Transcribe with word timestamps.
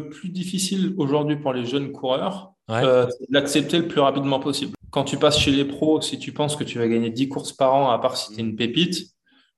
le 0.00 0.08
plus 0.08 0.30
difficile 0.30 0.94
aujourd'hui 0.96 1.36
pour 1.36 1.52
les 1.52 1.64
jeunes 1.64 1.92
coureurs, 1.92 2.52
euh, 2.70 3.06
c'est 3.10 3.30
d'accepter 3.30 3.78
le 3.78 3.88
plus 3.88 4.00
rapidement 4.00 4.40
possible. 4.40 4.74
Quand 4.90 5.04
tu 5.04 5.16
passes 5.16 5.38
chez 5.38 5.50
les 5.50 5.64
pros, 5.64 6.00
si 6.00 6.18
tu 6.18 6.32
penses 6.32 6.56
que 6.56 6.64
tu 6.64 6.78
vas 6.78 6.88
gagner 6.88 7.10
10 7.10 7.28
courses 7.28 7.52
par 7.52 7.74
an, 7.74 7.90
à 7.90 7.98
part 7.98 8.16
si 8.16 8.32
tu 8.32 8.40
es 8.40 8.42
une 8.42 8.56
pépite, 8.56 9.10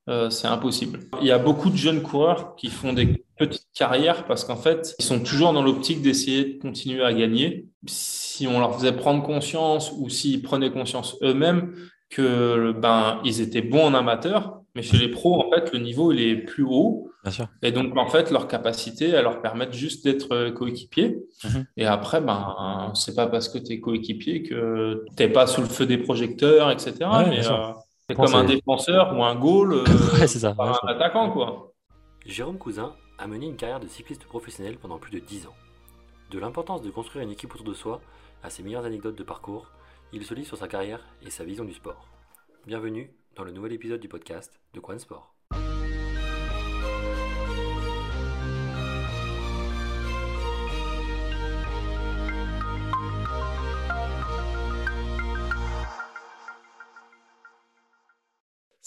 euh, 0.09 0.29
c'est 0.29 0.47
impossible. 0.47 0.99
Il 1.21 1.27
y 1.27 1.31
a 1.31 1.39
beaucoup 1.39 1.69
de 1.69 1.77
jeunes 1.77 2.01
coureurs 2.01 2.55
qui 2.55 2.67
font 2.67 2.93
des 2.93 3.23
petites 3.37 3.67
carrières 3.73 4.25
parce 4.25 4.43
qu'en 4.43 4.57
fait, 4.57 4.95
ils 4.99 5.05
sont 5.05 5.19
toujours 5.19 5.53
dans 5.53 5.63
l'optique 5.63 6.01
d'essayer 6.01 6.45
de 6.45 6.61
continuer 6.61 7.03
à 7.03 7.13
gagner. 7.13 7.67
Si 7.87 8.47
on 8.47 8.59
leur 8.59 8.75
faisait 8.75 8.91
prendre 8.91 9.23
conscience 9.23 9.93
ou 9.97 10.09
s'ils 10.09 10.41
prenaient 10.41 10.71
conscience 10.71 11.17
eux-mêmes 11.23 11.73
que 12.09 12.73
ben 12.73 13.21
ils 13.23 13.41
étaient 13.41 13.61
bons 13.61 13.85
en 13.85 13.93
amateur, 13.93 14.61
mais 14.75 14.83
chez 14.83 14.97
les 14.97 15.07
pros, 15.07 15.41
en 15.41 15.49
fait, 15.49 15.71
le 15.73 15.79
niveau 15.79 16.11
il 16.11 16.21
est 16.21 16.35
plus 16.35 16.63
haut. 16.63 17.09
Bien 17.23 17.31
sûr. 17.31 17.47
Et 17.61 17.71
donc, 17.71 17.95
en 17.97 18.07
fait, 18.07 18.31
leur 18.31 18.47
capacité, 18.47 19.09
elles 19.09 19.23
leur 19.23 19.41
permettent 19.41 19.73
juste 19.73 20.03
d'être 20.03 20.49
coéquipier. 20.49 21.23
Mhm. 21.45 21.65
Et 21.77 21.85
après, 21.85 22.19
ben, 22.19 22.91
c'est 22.95 23.15
pas 23.15 23.27
parce 23.27 23.47
que 23.47 23.57
tu 23.57 23.73
es 23.73 23.79
coéquipier 23.79 24.43
que 24.43 25.05
tu 25.15 25.23
n'es 25.23 25.29
pas 25.29 25.47
sous 25.47 25.61
le 25.61 25.67
feu 25.67 25.85
des 25.85 25.97
projecteurs, 25.97 26.69
etc. 26.69 26.95
mais 27.29 27.41
c'est 28.09 28.15
comme 28.15 28.35
un 28.35 28.43
défenseur 28.43 29.17
ou 29.17 29.23
un 29.23 29.35
goal, 29.35 29.73
euh, 29.73 29.85
c'est 30.27 30.39
ça, 30.39 30.53
un 30.57 30.87
attaquant. 30.87 31.31
Quoi. 31.31 31.73
Jérôme 32.25 32.57
Cousin 32.57 32.93
a 33.17 33.27
mené 33.27 33.45
une 33.45 33.55
carrière 33.55 33.79
de 33.79 33.87
cycliste 33.87 34.25
professionnel 34.25 34.77
pendant 34.77 34.97
plus 34.97 35.11
de 35.11 35.19
10 35.19 35.47
ans. 35.47 35.55
De 36.29 36.39
l'importance 36.39 36.81
de 36.81 36.91
construire 36.91 37.23
une 37.23 37.31
équipe 37.31 37.53
autour 37.53 37.65
de 37.65 37.73
soi 37.73 38.01
à 38.43 38.49
ses 38.49 38.61
meilleures 38.61 38.85
anecdotes 38.85 39.17
de 39.17 39.23
parcours, 39.23 39.71
il 40.11 40.25
se 40.25 40.33
lit 40.33 40.45
sur 40.45 40.57
sa 40.57 40.67
carrière 40.67 40.99
et 41.25 41.29
sa 41.29 41.45
vision 41.45 41.63
du 41.63 41.73
sport. 41.73 42.09
Bienvenue 42.67 43.15
dans 43.35 43.45
le 43.45 43.51
nouvel 43.51 43.71
épisode 43.71 44.01
du 44.01 44.09
podcast 44.09 44.59
de 44.73 44.79
Quan 44.81 44.99
Sport. 44.99 45.32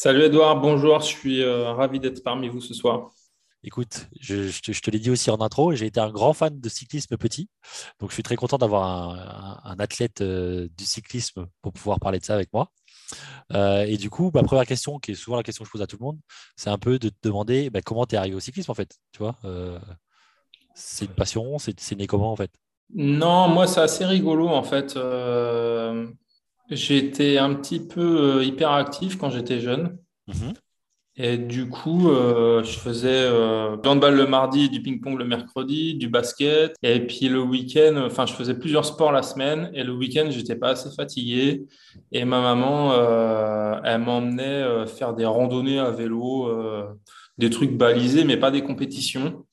Salut 0.07 0.23
Edouard, 0.23 0.61
bonjour, 0.61 1.01
je 1.01 1.07
suis 1.07 1.43
euh, 1.43 1.73
ravi 1.73 1.99
d'être 1.99 2.23
parmi 2.23 2.49
vous 2.49 2.61
ce 2.61 2.75
soir. 2.75 3.11
Écoute, 3.65 4.07
je, 4.21 4.53
te, 4.61 4.91
l'ai 4.93 5.01
dit 5.01 5.11
aussi 5.11 5.33
en 5.33 5.41
intro, 5.41 5.73
j'ai 5.73 5.87
été 5.87 5.99
un 5.99 6.11
grand 6.11 6.33
fan 6.33 6.61
de 6.61 6.69
cyclisme 6.69 7.17
petit, 7.17 7.49
donc 7.99 8.11
je 8.11 8.15
suis 8.15 8.23
très 8.23 8.37
content 8.37 8.57
d'avoir 8.57 8.85
un, 9.65 9.75
athlète 9.81 10.21
euh, 10.21 10.69
du 10.79 10.85
cyclisme 10.85 11.49
pour 11.61 11.73
pouvoir 11.73 11.99
parler 11.99 12.21
de 12.21 12.25
ça 12.25 12.35
avec 12.35 12.53
moi. 12.53 12.71
Euh, 13.53 13.83
et 13.83 13.97
du 13.97 14.09
coup, 14.09 14.31
ma 14.33 14.45
première 14.45 14.65
question, 14.65 15.01
qui 15.01 15.11
est 15.11 15.15
souvent 15.17 15.39
la 15.39 15.43
question 15.43 15.65
que 15.65 15.67
je 15.67 15.73
pose 15.73 15.83
à 15.83 15.89
tout 15.89 15.97
le 15.99 16.05
monde, 16.05 16.21
c'est 16.55 16.71
un 16.71 16.79
peu 16.79 17.01
de 17.01 17.09
te 17.09 17.17
demander 17.25 17.69
bah, 17.71 17.81
comment 17.83 18.07
tu 18.07 18.15
es 18.15 18.19
arrivé 18.19 18.37
au 18.37 18.41
cyclisme 18.41 18.71
en 18.71 18.77
fait. 18.77 19.01
Tu 19.11 19.19
vois, 19.19 19.35
c'est 20.77 21.07
une 21.07 21.15
passion, 21.15 21.59
c'est 21.59 21.97
né 21.97 22.07
comment 22.07 22.31
en 22.31 22.37
fait? 22.37 22.53
Non, 22.95 23.49
moi 23.49 23.67
c'est 23.67 23.81
assez 23.81 24.05
rigolo 24.05 24.47
en 24.47 24.63
fait. 24.63 24.97
J'étais 26.71 27.39
un 27.39 27.55
petit 27.55 27.81
peu 27.81 28.39
euh, 28.39 28.45
hyperactif 28.45 29.17
quand 29.19 29.31
j'étais 29.31 29.61
jeune. 29.61 29.99
Mhm. 30.27 30.53
Et 31.19 31.39
du 31.39 31.71
coup, 31.71 32.11
euh, 32.11 32.63
je 32.63 32.79
faisais 32.79 33.09
euh, 33.09 33.79
du 33.79 33.89
handball 33.89 34.15
le 34.15 34.27
mardi, 34.27 34.69
du 34.69 34.83
ping-pong 34.83 35.17
le 35.17 35.25
mercredi, 35.25 35.95
du 35.95 36.09
basket. 36.09 36.75
Et 36.83 37.01
puis 37.07 37.29
le 37.29 37.41
week-end, 37.41 38.03
enfin, 38.05 38.27
je 38.27 38.35
faisais 38.35 38.59
plusieurs 38.59 38.85
sports 38.85 39.13
la 39.13 39.23
semaine. 39.23 39.71
Et 39.73 39.83
le 39.83 39.93
week-end, 39.93 40.27
j'étais 40.29 40.57
pas 40.57 40.71
assez 40.71 40.91
fatigué. 40.95 41.65
Et 42.13 42.27
ma 42.27 42.43
maman, 42.43 42.93
elle 43.83 44.01
m'emmenait 44.03 44.87
faire 44.87 45.15
des 45.15 45.25
randonnées 45.25 45.79
à 45.79 45.91
vélo, 45.91 46.53
des 47.39 47.49
trucs 47.49 47.73
balisés, 47.73 48.25
mais 48.25 48.37
pas 48.37 48.51
des 48.51 48.63
compétitions. 48.63 49.47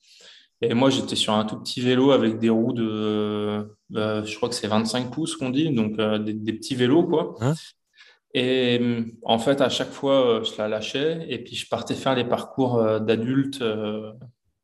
Et 0.60 0.74
moi, 0.74 0.90
j'étais 0.90 1.16
sur 1.16 1.34
un 1.34 1.44
tout 1.44 1.58
petit 1.58 1.80
vélo 1.80 2.12
avec 2.12 2.38
des 2.38 2.48
roues 2.48 2.72
de, 2.72 3.68
euh, 3.96 4.24
je 4.24 4.36
crois 4.36 4.48
que 4.48 4.54
c'est 4.54 4.66
25 4.66 5.10
pouces 5.10 5.36
qu'on 5.36 5.50
dit, 5.50 5.70
donc 5.70 5.98
euh, 5.98 6.18
des, 6.18 6.52
petits 6.52 6.74
vélos, 6.74 7.04
quoi. 7.04 7.34
Hein? 7.40 7.54
Et 8.32 8.80
en 9.22 9.38
fait, 9.38 9.60
à 9.60 9.68
chaque 9.68 9.90
fois, 9.90 10.26
euh, 10.26 10.44
je 10.44 10.56
la 10.58 10.68
lâchais 10.68 11.26
et 11.28 11.38
puis 11.38 11.54
je 11.54 11.68
partais 11.68 11.94
faire 11.94 12.14
les 12.14 12.24
parcours 12.24 12.82
d'adultes 13.00 13.62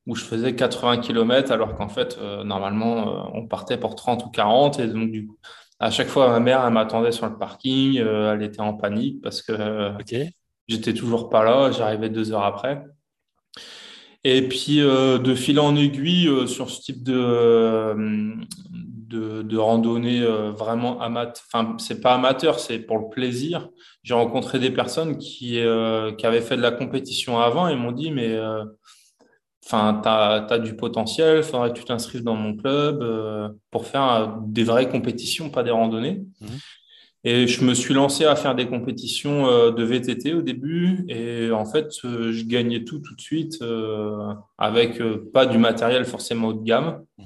où 0.07 0.15
je 0.17 0.25
faisais 0.25 0.57
80 0.57 0.99
km 0.99 1.53
alors 1.53 1.75
qu'en 1.75 1.89
fait, 1.89 2.19
normalement, 2.45 3.31
on 3.37 3.47
partait 3.47 3.79
pour 3.79 3.95
30 3.95 4.25
ou 4.25 4.31
40. 4.31 4.81
Et 4.81 4.89
donc, 4.89 5.13
du 5.13 5.27
coup, 5.27 5.39
à 5.79 5.91
chaque 5.91 6.09
fois, 6.09 6.29
ma 6.31 6.41
mère, 6.41 6.65
elle 6.67 6.73
m'attendait 6.73 7.13
sur 7.13 7.27
le 7.27 7.39
parking, 7.39 7.99
elle 7.99 8.43
était 8.43 8.61
en 8.61 8.75
panique 8.75 9.21
parce 9.23 9.43
que 9.43 9.93
j'étais 10.67 10.95
toujours 10.95 11.29
pas 11.29 11.45
là, 11.45 11.71
j'arrivais 11.71 12.11
deux 12.11 12.33
heures 12.33 12.45
après. 12.45 12.85
Et 14.25 14.49
puis, 14.49 14.79
de 14.79 15.35
fil 15.35 15.59
en 15.59 15.77
aiguille, 15.77 16.47
sur 16.47 16.69
ce 16.71 16.83
type 16.83 17.03
de, 17.03 18.37
de, 19.11 19.57
randonnée 19.57 20.23
euh, 20.23 20.53
vraiment 20.53 21.01
amateur. 21.01 21.43
Enfin, 21.53 21.77
c'est 21.79 22.01
pas 22.01 22.15
amateur, 22.15 22.61
c'est 22.61 22.79
pour 22.79 22.99
le 22.99 23.09
plaisir. 23.09 23.69
J'ai 24.03 24.15
rencontré 24.15 24.59
des 24.59 24.71
personnes 24.71 25.19
qui, 25.19 25.59
euh, 25.59 26.13
qui 26.13 26.27
avaient 26.27 26.41
fait 26.41 26.57
de 26.57 26.63
la 26.63 26.71
compétition 26.71 27.39
avant 27.39 27.69
et 27.69 27.77
m'ont 27.77 27.93
dit 27.93 28.11
Mais 28.11 28.33
euh, 28.33 28.65
enfin, 29.65 30.01
tu 30.03 30.09
as, 30.09 30.59
du 30.59 30.77
potentiel, 30.77 31.43
faudrait 31.43 31.73
que 31.73 31.79
tu 31.79 31.85
t'inscrives 31.85 32.23
dans 32.23 32.37
mon 32.37 32.57
club 32.57 33.05
pour 33.71 33.87
faire 33.87 34.37
des 34.43 34.65
vraies 34.65 34.89
compétitions, 34.89 35.51
pas 35.51 35.63
des 35.63 35.71
randonnées. 35.71 36.23
Mmh. 36.41 36.47
Et 37.23 37.47
je 37.47 37.65
me 37.65 37.75
suis 37.75 37.93
lancé 37.93 38.25
à 38.25 38.35
faire 38.35 38.55
des 38.55 38.67
compétitions 38.67 39.71
de 39.71 39.83
VTT 39.83 40.33
au 40.33 40.41
début. 40.41 41.05
Et 41.09 41.51
en 41.51 41.67
fait, 41.67 41.89
je 42.03 42.45
gagnais 42.47 42.85
tout 42.85 42.99
tout 43.01 43.15
de 43.15 43.21
suite 43.21 43.63
avec 44.57 45.03
pas 45.33 45.45
du 45.45 45.59
matériel 45.59 46.07
forcément 46.07 46.49
haut 46.49 46.55
de 46.55 46.65
gamme. 46.65 47.05
Mmh. 47.19 47.25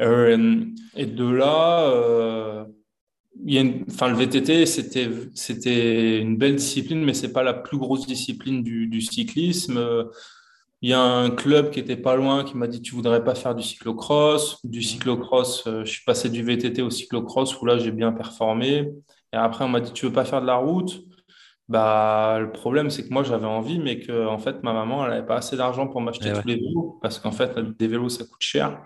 Euh, 0.00 0.64
et 0.94 1.06
de 1.06 1.28
là, 1.28 1.88
euh, 1.90 2.64
il 3.44 3.54
y 3.54 3.58
a 3.58 3.64
enfin, 3.90 4.08
le 4.08 4.16
VTT, 4.16 4.66
c'était, 4.66 5.08
c'était 5.34 6.18
une 6.18 6.36
belle 6.36 6.56
discipline, 6.56 7.04
mais 7.04 7.14
c'est 7.14 7.32
pas 7.32 7.42
la 7.42 7.54
plus 7.54 7.78
grosse 7.78 8.06
discipline 8.06 8.62
du, 8.62 8.86
du, 8.86 9.00
cyclisme. 9.00 9.78
Il 10.82 10.90
y 10.90 10.92
a 10.92 11.00
un 11.00 11.30
club 11.30 11.70
qui 11.70 11.80
était 11.80 11.96
pas 11.96 12.16
loin 12.16 12.44
qui 12.44 12.56
m'a 12.56 12.66
dit 12.66 12.82
tu 12.82 12.94
voudrais 12.94 13.24
pas 13.24 13.34
faire 13.34 13.54
du 13.54 13.62
cyclocross? 13.62 14.64
Du 14.64 14.80
mmh. 14.80 14.82
cyclocross, 14.82 15.66
euh, 15.66 15.84
je 15.84 15.90
suis 15.90 16.04
passé 16.04 16.28
du 16.28 16.42
VTT 16.42 16.82
au 16.82 16.90
cyclocross 16.90 17.60
où 17.60 17.66
là 17.66 17.78
j'ai 17.78 17.92
bien 17.92 18.12
performé. 18.12 18.92
Et 19.32 19.36
après 19.36 19.64
on 19.64 19.68
m'a 19.68 19.80
dit 19.80 19.92
tu 19.92 20.06
veux 20.06 20.12
pas 20.12 20.24
faire 20.24 20.42
de 20.42 20.46
la 20.46 20.56
route? 20.56 21.02
Bah 21.68 22.38
le 22.38 22.52
problème 22.52 22.90
c'est 22.90 23.08
que 23.08 23.12
moi 23.12 23.22
j'avais 23.22 23.46
envie, 23.46 23.78
mais 23.78 24.00
que 24.00 24.26
en 24.26 24.38
fait 24.38 24.62
ma 24.62 24.72
maman 24.72 25.04
elle 25.06 25.12
avait 25.12 25.26
pas 25.26 25.36
assez 25.36 25.56
d'argent 25.56 25.88
pour 25.88 26.00
m'acheter 26.00 26.32
tous 26.32 26.46
les 26.46 26.56
vélos 26.56 26.98
parce 27.02 27.18
qu'en 27.18 27.32
fait 27.32 27.58
des 27.58 27.88
vélos 27.88 28.10
ça 28.10 28.24
coûte 28.24 28.36
cher. 28.40 28.78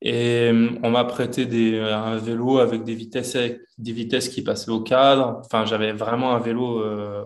Et 0.00 0.50
euh, 0.52 0.70
on 0.82 0.90
m'a 0.90 1.04
prêté 1.04 1.46
des, 1.46 1.78
un 1.80 2.16
vélo 2.16 2.58
avec 2.58 2.84
des 2.84 2.94
vitesses, 2.94 3.36
des 3.78 3.92
vitesses 3.92 4.28
qui 4.28 4.42
passaient 4.42 4.70
au 4.70 4.80
cadre. 4.80 5.40
Enfin, 5.44 5.64
j'avais 5.64 5.92
vraiment 5.92 6.34
un 6.34 6.38
vélo 6.38 6.80
euh, 6.80 7.24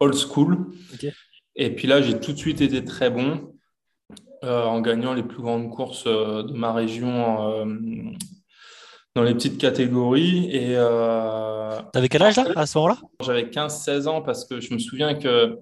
old 0.00 0.14
school. 0.14 0.66
Et 1.56 1.74
puis 1.74 1.86
là, 1.86 2.02
j'ai 2.02 2.18
tout 2.18 2.32
de 2.32 2.38
suite 2.38 2.60
été 2.60 2.84
très 2.84 3.10
bon 3.10 3.54
euh, 4.44 4.64
en 4.64 4.80
gagnant 4.80 5.14
les 5.14 5.22
plus 5.22 5.42
grandes 5.42 5.70
courses 5.70 6.04
de 6.04 6.52
ma 6.52 6.72
région 6.72 7.64
dans 9.14 9.22
les 9.22 9.34
petites 9.34 9.58
catégories. 9.58 10.50
Et 10.50 10.74
T'avais 11.92 12.08
quel 12.08 12.22
âge 12.22 12.36
là, 12.36 12.44
à 12.56 12.66
ce 12.66 12.78
moment-là? 12.78 12.98
J'avais 13.20 13.44
15-16 13.44 14.08
ans 14.08 14.22
parce 14.22 14.44
que 14.44 14.60
je 14.60 14.74
me 14.74 14.78
souviens 14.78 15.14
que 15.14 15.58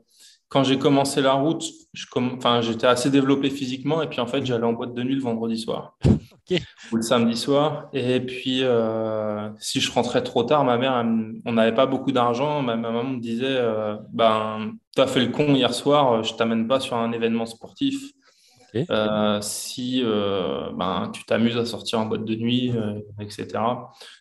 quand 0.49 0.65
j'ai 0.65 0.79
commencé 0.79 1.23
la 1.23 1.33
route, 1.33 1.65
j'étais 1.95 2.87
assez 2.87 3.11
développé 3.11 3.49
physiquement 3.49 4.03
et 4.03 4.09
puis 4.09 4.21
en 4.21 4.27
fait, 4.27 4.45
j'allais 4.45 4.65
en 4.65 4.75
boîte 4.75 4.95
de 4.95 5.03
nuit 5.03 5.15
le 5.15 5.23
vendredi 5.23 5.59
soir 5.59 5.97
ou 6.51 6.97
le 6.97 7.03
samedi 7.03 7.37
soir. 7.37 7.89
Et 7.93 8.21
puis, 8.21 8.63
euh, 8.63 9.51
si 9.59 9.81
je 9.81 9.91
rentrais 9.93 10.23
trop 10.23 10.45
tard, 10.45 10.65
ma 10.65 10.77
mère, 10.79 11.05
on 11.45 11.53
n'avait 11.53 11.75
pas 11.75 11.87
beaucoup 11.87 12.13
d'argent. 12.13 12.63
Ma, 12.63 12.77
maman 12.77 13.05
me 13.05 13.21
disait 13.21 13.45
euh, 13.47 13.97
ben, 14.13 14.73
Tu 14.95 15.03
as 15.03 15.07
fait 15.07 15.21
le 15.21 15.33
con 15.33 15.55
hier 15.55 15.73
soir, 15.73 16.23
je 16.23 16.35
t'amène 16.35 16.69
pas 16.69 16.81
sur 16.81 16.97
un 16.97 17.13
événement 17.13 17.47
sportif. 17.47 17.97
Euh, 18.91 19.39
si 19.43 20.03
ben, 20.03 21.11
tu 21.13 21.25
t'amuses 21.25 21.59
à 21.59 21.67
sortir 21.67 22.01
en 22.01 22.07
boîte 22.07 22.25
de 22.25 22.35
nuit, 22.35 22.73
etc. 23.21 23.47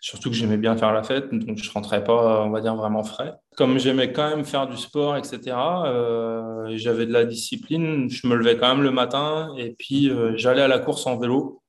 Surtout 0.02 0.30
que 0.30 0.36
j'aimais 0.36 0.58
bien 0.58 0.76
faire 0.76 0.92
la 0.92 1.04
fête, 1.04 1.34
donc 1.34 1.58
je 1.58 1.72
rentrais 1.72 2.04
pas, 2.04 2.44
on 2.44 2.50
va 2.50 2.60
dire, 2.60 2.76
vraiment 2.76 3.04
frais 3.04 3.34
comme 3.58 3.78
j'aimais 3.78 4.14
quand 4.14 4.30
même 4.30 4.46
faire 4.46 4.68
du 4.68 4.78
sport, 4.78 5.18
etc., 5.18 5.40
euh, 5.86 6.72
j'avais 6.78 7.06
de 7.06 7.14
la 7.14 7.26
discipline, 7.26 8.10
je 8.10 8.26
me 8.28 8.36
levais 8.36 8.58
quand 8.58 8.70
même 8.70 8.84
le 8.84 8.92
matin 8.92 9.54
et 9.58 9.76
puis 9.78 10.10
euh, 10.10 10.34
j'allais 10.38 10.62
à 10.62 10.68
la 10.68 10.80
course 10.80 11.06
en 11.06 11.18
vélo. 11.18 11.61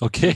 Ok. 0.00 0.26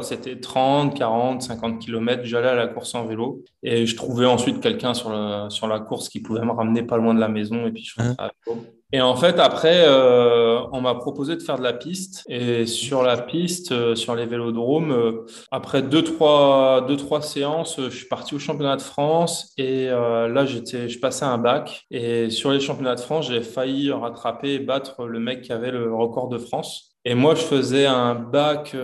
C'était 0.00 0.40
30, 0.40 0.96
40, 0.96 1.42
50 1.42 1.80
km, 1.80 2.24
j'allais 2.24 2.48
à 2.48 2.54
la 2.54 2.66
course 2.66 2.94
en 2.94 3.04
vélo 3.04 3.42
et 3.62 3.84
je 3.84 3.94
trouvais 3.94 4.24
ensuite 4.24 4.60
quelqu'un 4.60 4.94
sur, 4.94 5.12
sur 5.50 5.66
la 5.66 5.80
course 5.80 6.08
qui 6.08 6.20
pouvait 6.20 6.40
me 6.40 6.52
ramener 6.52 6.82
pas 6.82 6.96
loin 6.96 7.12
de 7.12 7.20
la 7.20 7.28
maison 7.28 7.66
et 7.66 7.70
puis 7.70 7.84
je 7.84 8.00
rentrais 8.00 8.24
à 8.24 8.30
vélo. 8.46 8.64
Et 8.92 9.00
en 9.00 9.14
fait, 9.14 9.38
après, 9.38 9.84
euh, 9.86 10.62
on 10.72 10.80
m'a 10.80 10.96
proposé 10.96 11.36
de 11.36 11.42
faire 11.42 11.58
de 11.58 11.62
la 11.62 11.72
piste. 11.72 12.24
Et 12.28 12.66
sur 12.66 13.04
la 13.04 13.16
piste, 13.16 13.70
euh, 13.70 13.94
sur 13.94 14.16
les 14.16 14.26
vélodromes, 14.26 14.90
euh, 14.90 15.26
après 15.52 15.82
deux 15.82 16.02
trois, 16.02 16.84
deux, 16.88 16.96
trois 16.96 17.22
séances, 17.22 17.76
je 17.80 17.88
suis 17.88 18.08
parti 18.08 18.34
au 18.34 18.40
championnat 18.40 18.76
de 18.76 18.82
France. 18.82 19.52
Et 19.58 19.86
là, 19.86 20.44
j'étais, 20.44 20.88
je 20.88 20.98
passais 20.98 21.24
un 21.24 21.38
bac. 21.38 21.86
Et 21.90 22.30
sur 22.30 22.50
les 22.50 22.60
championnats 22.60 22.96
de 22.96 23.00
France, 23.00 23.28
j'ai 23.28 23.42
failli 23.42 23.92
rattraper 23.92 24.54
et 24.54 24.58
battre 24.58 25.04
le 25.04 25.20
mec 25.20 25.42
qui 25.42 25.52
avait 25.52 25.70
le 25.70 25.94
record 25.94 26.28
de 26.28 26.38
France. 26.38 26.89
Et 27.04 27.14
moi, 27.14 27.34
je 27.34 27.40
faisais 27.40 27.86
un 27.86 28.14
bac 28.14 28.76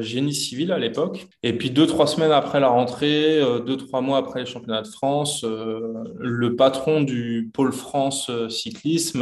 génie 0.00 0.34
civil 0.34 0.72
à 0.72 0.78
l'époque. 0.78 1.26
Et 1.42 1.52
puis, 1.56 1.70
deux, 1.70 1.86
trois 1.86 2.06
semaines 2.06 2.32
après 2.32 2.60
la 2.60 2.68
rentrée, 2.68 3.40
deux, 3.66 3.76
trois 3.76 4.00
mois 4.00 4.18
après 4.18 4.40
les 4.40 4.46
championnats 4.46 4.80
de 4.80 4.88
France, 4.88 5.44
le 5.44 6.56
patron 6.56 7.02
du 7.02 7.50
pôle 7.52 7.72
France 7.72 8.30
cyclisme 8.48 9.20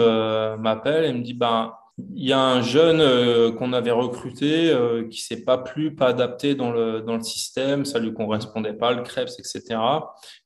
m'appelle 0.58 1.06
et 1.06 1.12
me 1.12 1.22
dit, 1.22 1.34
ben, 1.34 1.72
il 2.14 2.24
y 2.26 2.32
a 2.32 2.40
un 2.40 2.62
jeune 2.62 3.00
euh, 3.00 3.52
qu'on 3.52 3.72
avait 3.72 3.90
recruté 3.90 4.70
euh, 4.70 5.08
qui 5.08 5.20
s'est 5.20 5.44
pas 5.44 5.58
plu, 5.58 5.94
pas 5.94 6.08
adapté 6.08 6.54
dans 6.54 6.70
le, 6.70 7.00
dans 7.00 7.16
le 7.16 7.22
système, 7.22 7.84
ça 7.84 7.98
lui 7.98 8.12
correspondait 8.12 8.72
pas, 8.72 8.92
le 8.92 9.02
Krebs, 9.02 9.34
etc. 9.38 9.78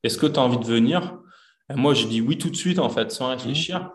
Est-ce 0.03 0.19
que 0.19 0.27
tu 0.27 0.39
as 0.39 0.43
envie 0.43 0.59
de 0.59 0.65
venir? 0.65 1.19
Et 1.71 1.75
Moi, 1.75 1.95
j'ai 1.95 2.07
dit 2.07 2.21
oui 2.21 2.39
tout 2.39 2.51
de 2.51 2.57
suite, 2.57 2.79
en 2.79 2.89
fait, 2.91 3.11
sans 3.11 3.29
réfléchir. 3.29 3.91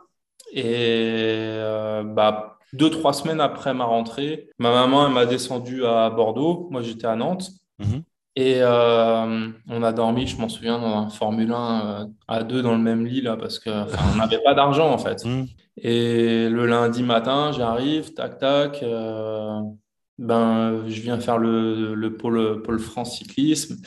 Et 0.54 0.64
euh, 0.66 2.04
bah, 2.04 2.59
deux, 2.74 2.90
trois 2.90 3.14
semaines 3.14 3.42
après 3.42 3.74
ma 3.74 3.86
rentrée, 3.86 4.50
ma 4.60 4.72
maman, 4.72 5.08
elle 5.08 5.14
m'a 5.14 5.26
descendu 5.26 5.86
à 5.86 6.10
Bordeaux. 6.10 6.68
Moi, 6.72 6.82
j'étais 6.82 7.08
à 7.08 7.16
Nantes. 7.16 7.50
Mhm. 7.80 8.04
Et 8.36 8.62
on 8.64 9.84
a 9.84 9.92
dormi, 9.92 10.26
je 10.26 10.38
m'en 10.38 10.48
souviens, 10.48 10.80
dans 10.80 10.98
un 10.98 11.10
Formule 11.10 11.52
1 11.52 12.10
à 12.28 12.44
deux 12.44 12.62
dans 12.62 12.72
le 12.72 12.78
même 12.78 13.06
lit, 13.06 13.22
là, 13.22 13.36
parce 13.36 13.60
qu'on 13.60 13.86
n'avait 14.18 14.42
pas 14.44 14.54
d'argent, 14.54 14.92
en 14.92 14.98
fait. 14.98 15.24
Mhm. 15.26 15.48
Et 15.82 16.50
le 16.50 16.66
lundi 16.66 17.04
matin, 17.04 17.52
j'arrive, 17.52 18.14
tac, 18.14 18.38
tac. 18.40 18.84
Euh, 18.84 19.62
ben, 20.18 20.84
je 20.88 21.02
viens 21.02 21.20
faire 21.20 21.38
le, 21.38 21.96
le 21.96 22.18
pôle, 22.18 22.62
pôle, 22.62 22.80
France 22.80 23.18
cyclisme. 23.18 23.78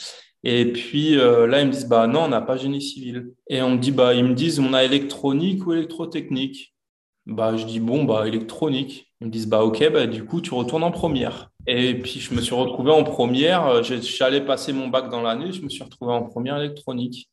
Et 0.45 0.73
puis 0.73 1.19
euh, 1.19 1.47
là, 1.47 1.61
ils 1.61 1.67
me 1.67 1.73
disent, 1.73 1.89
bah 1.89 2.07
non, 2.07 2.25
on 2.25 2.29
n'a 2.29 2.41
pas 2.41 2.57
génie 2.57 2.83
civil. 2.83 3.33
Et 3.49 3.63
on 3.63 3.73
me 3.73 3.79
dit, 3.79 3.93
bah, 3.93 4.15
ils 4.15 4.25
me 4.25 4.35
disent, 4.35 4.59
on 4.59 4.73
a 4.73 4.83
électronique 4.85 5.67
ou 5.67 5.73
électrotechnique. 5.73 6.72
Bah, 7.27 7.57
je 7.57 7.65
dis, 7.67 7.81
bon, 7.81 8.05
bah, 8.05 8.27
électronique. 8.27 9.13
Ils 9.21 9.29
me 9.29 9.33
disent, 9.33 9.49
bah, 9.49 9.63
ok, 9.65 9.91
bah, 9.93 10.07
du 10.07 10.25
coup, 10.25 10.41
tu 10.41 10.55
retournes 10.55 10.83
en 10.83 10.91
première. 10.91 11.51
Et 11.67 11.95
puis, 11.95 12.21
je 12.21 12.35
me 12.35 12.41
suis 12.41 12.55
retrouvé 12.55 12.91
en 12.91 13.05
première. 13.05 13.83
J'allais 13.85 14.45
passer 14.45 14.73
mon 14.73 14.89
bac 14.89 15.09
dans 15.11 15.23
l'année, 15.23 15.53
je 15.53 15.63
me 15.63 15.69
suis 15.69 15.85
retrouvé 15.85 16.13
en 16.13 16.25
première 16.25 16.59
électronique 16.59 17.29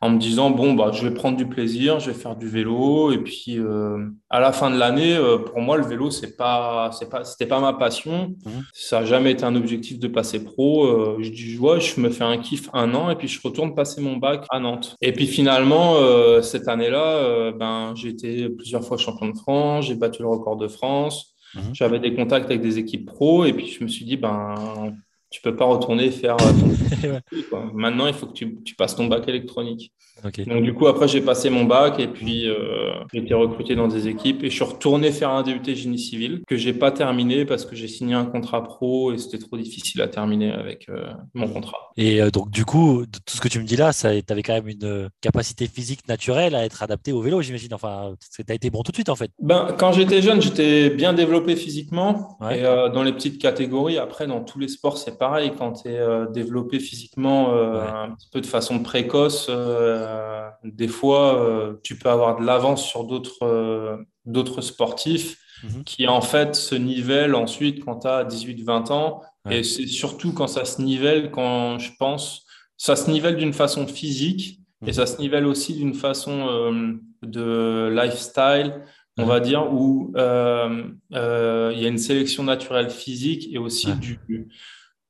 en 0.00 0.10
me 0.10 0.18
disant 0.18 0.50
bon 0.50 0.74
bah 0.74 0.90
je 0.92 1.06
vais 1.06 1.12
prendre 1.12 1.36
du 1.36 1.46
plaisir, 1.46 1.98
je 1.98 2.10
vais 2.10 2.16
faire 2.16 2.36
du 2.36 2.46
vélo 2.46 3.10
et 3.10 3.18
puis 3.18 3.58
euh, 3.58 4.06
à 4.30 4.38
la 4.38 4.52
fin 4.52 4.70
de 4.70 4.78
l'année 4.78 5.16
euh, 5.16 5.38
pour 5.38 5.60
moi 5.60 5.76
le 5.76 5.84
vélo 5.84 6.10
c'est 6.10 6.36
pas 6.36 6.90
c'est 6.92 7.08
pas 7.08 7.24
c'était 7.24 7.46
pas 7.46 7.60
ma 7.60 7.72
passion, 7.72 8.36
mmh. 8.44 8.50
ça 8.72 8.98
a 9.00 9.04
jamais 9.04 9.32
été 9.32 9.44
un 9.44 9.56
objectif 9.56 9.98
de 9.98 10.06
passer 10.06 10.44
pro. 10.44 10.86
Euh, 10.86 11.18
je 11.20 11.30
dis 11.30 11.56
vois 11.56 11.80
je 11.80 12.00
me 12.00 12.10
fais 12.10 12.24
un 12.24 12.38
kiff 12.38 12.68
un 12.72 12.94
an 12.94 13.10
et 13.10 13.16
puis 13.16 13.26
je 13.26 13.40
retourne 13.42 13.74
passer 13.74 14.00
mon 14.00 14.16
bac 14.16 14.44
à 14.50 14.60
Nantes. 14.60 14.96
Et 15.00 15.12
puis 15.12 15.26
finalement 15.26 15.96
cette 16.42 16.68
année-là 16.68 17.52
ben 17.52 17.92
j'ai 17.96 18.08
été 18.08 18.48
plusieurs 18.50 18.84
fois 18.84 18.96
champion 18.96 19.28
de 19.28 19.36
France, 19.36 19.86
j'ai 19.86 19.96
battu 19.96 20.22
le 20.22 20.28
record 20.28 20.56
de 20.56 20.68
France. 20.68 21.34
Mmh. 21.54 21.60
J'avais 21.72 21.98
des 21.98 22.14
contacts 22.14 22.46
avec 22.46 22.60
des 22.60 22.78
équipes 22.78 23.06
pro 23.06 23.44
et 23.46 23.52
puis 23.52 23.66
je 23.66 23.82
me 23.82 23.88
suis 23.88 24.04
dit 24.04 24.16
ben 24.16 24.94
tu 25.30 25.42
peux 25.42 25.54
pas 25.54 25.64
retourner 25.66 26.10
faire 26.10 26.36
euh, 27.04 27.20
Maintenant, 27.74 28.06
il 28.06 28.14
faut 28.14 28.26
que 28.26 28.32
tu, 28.32 28.62
tu 28.62 28.74
passes 28.74 28.96
ton 28.96 29.06
bac 29.06 29.28
électronique. 29.28 29.92
Donc, 30.22 30.62
du 30.62 30.74
coup, 30.74 30.86
après, 30.86 31.08
j'ai 31.08 31.20
passé 31.20 31.50
mon 31.50 31.64
bac 31.64 31.98
et 32.00 32.08
puis 32.08 32.48
euh, 32.48 32.92
j'ai 33.12 33.20
été 33.20 33.34
recruté 33.34 33.74
dans 33.74 33.88
des 33.88 34.08
équipes 34.08 34.42
et 34.44 34.50
je 34.50 34.54
suis 34.54 34.64
retourné 34.64 35.12
faire 35.12 35.30
un 35.30 35.42
DUT 35.42 35.60
génie 35.64 35.98
civil 35.98 36.42
que 36.46 36.56
j'ai 36.56 36.72
pas 36.72 36.90
terminé 36.90 37.44
parce 37.44 37.64
que 37.64 37.76
j'ai 37.76 37.88
signé 37.88 38.14
un 38.14 38.24
contrat 38.24 38.64
pro 38.64 39.12
et 39.12 39.18
c'était 39.18 39.38
trop 39.38 39.56
difficile 39.56 40.00
à 40.02 40.08
terminer 40.08 40.52
avec 40.52 40.88
euh, 40.88 41.06
mon 41.34 41.48
contrat. 41.48 41.90
Et 41.96 42.20
donc, 42.30 42.50
du 42.50 42.64
coup, 42.64 43.04
tout 43.06 43.36
ce 43.36 43.40
que 43.40 43.48
tu 43.48 43.58
me 43.58 43.64
dis 43.64 43.76
là, 43.76 43.92
tu 43.92 44.06
avais 44.06 44.42
quand 44.42 44.54
même 44.54 44.68
une 44.68 45.08
capacité 45.20 45.66
physique 45.66 46.06
naturelle 46.08 46.54
à 46.54 46.64
être 46.64 46.82
adapté 46.82 47.12
au 47.12 47.20
vélo, 47.20 47.42
j'imagine. 47.42 47.74
Enfin, 47.74 48.14
tu 48.34 48.44
as 48.48 48.54
été 48.54 48.70
bon 48.70 48.82
tout 48.82 48.92
de 48.92 48.96
suite, 48.96 49.08
en 49.08 49.16
fait. 49.16 49.30
Ben, 49.40 49.74
quand 49.78 49.92
j'étais 49.92 50.22
jeune, 50.22 50.40
j'étais 50.40 50.90
bien 50.90 51.12
développé 51.12 51.56
physiquement 51.56 52.38
et 52.50 52.62
dans 52.62 53.02
les 53.02 53.12
petites 53.12 53.40
catégories. 53.40 53.98
Après, 53.98 54.26
dans 54.26 54.40
tous 54.40 54.58
les 54.58 54.68
sports, 54.68 54.98
c'est 54.98 55.18
pareil. 55.18 55.52
Quand 55.58 55.72
tu 55.72 55.88
es 55.88 55.98
euh, 55.98 56.26
développé 56.26 56.78
physiquement 56.80 57.52
euh, 57.52 57.80
un 57.80 58.10
petit 58.10 58.28
peu 58.30 58.40
de 58.40 58.46
façon 58.46 58.80
précoce, 58.80 59.46
euh, 59.48 60.07
des 60.64 60.88
fois, 60.88 61.78
tu 61.82 61.98
peux 61.98 62.08
avoir 62.08 62.38
de 62.38 62.44
l'avance 62.44 62.86
sur 62.86 63.04
d'autres 63.04 63.98
d'autres 64.24 64.60
sportifs 64.60 65.38
mhm. 65.62 65.84
qui, 65.84 66.06
en 66.06 66.20
fait, 66.20 66.54
se 66.54 66.74
nivellent 66.74 67.34
ensuite 67.34 67.84
quand 67.84 68.00
tu 68.00 68.08
as 68.08 68.24
18-20 68.24 68.92
ans. 68.92 69.22
Et 69.50 69.62
c'est 69.62 69.86
surtout 69.86 70.32
quand 70.32 70.46
ça 70.46 70.64
se 70.64 70.82
nivelle, 70.82 71.30
quand 71.30 71.78
je 71.78 71.90
pense, 71.98 72.44
ça 72.76 72.96
se 72.96 73.10
nivelle 73.10 73.36
d'une 73.36 73.54
façon 73.54 73.86
physique 73.86 74.60
et 74.82 74.88
mhm. 74.88 74.92
ça 74.92 75.06
se 75.06 75.20
nivelle 75.20 75.46
aussi 75.46 75.74
d'une 75.74 75.94
façon 75.94 76.90
de 77.22 77.88
lifestyle 77.90 78.82
on 79.18 79.26
va 79.26 79.40
dire, 79.40 79.72
où 79.72 80.12
euh, 80.16 80.84
euh, 81.12 81.72
il 81.74 81.82
y 81.82 81.84
a 81.84 81.88
une 81.88 81.98
sélection 81.98 82.44
naturelle 82.44 82.90
physique 82.90 83.48
et 83.52 83.58
aussi 83.58 83.92
du, 83.94 84.18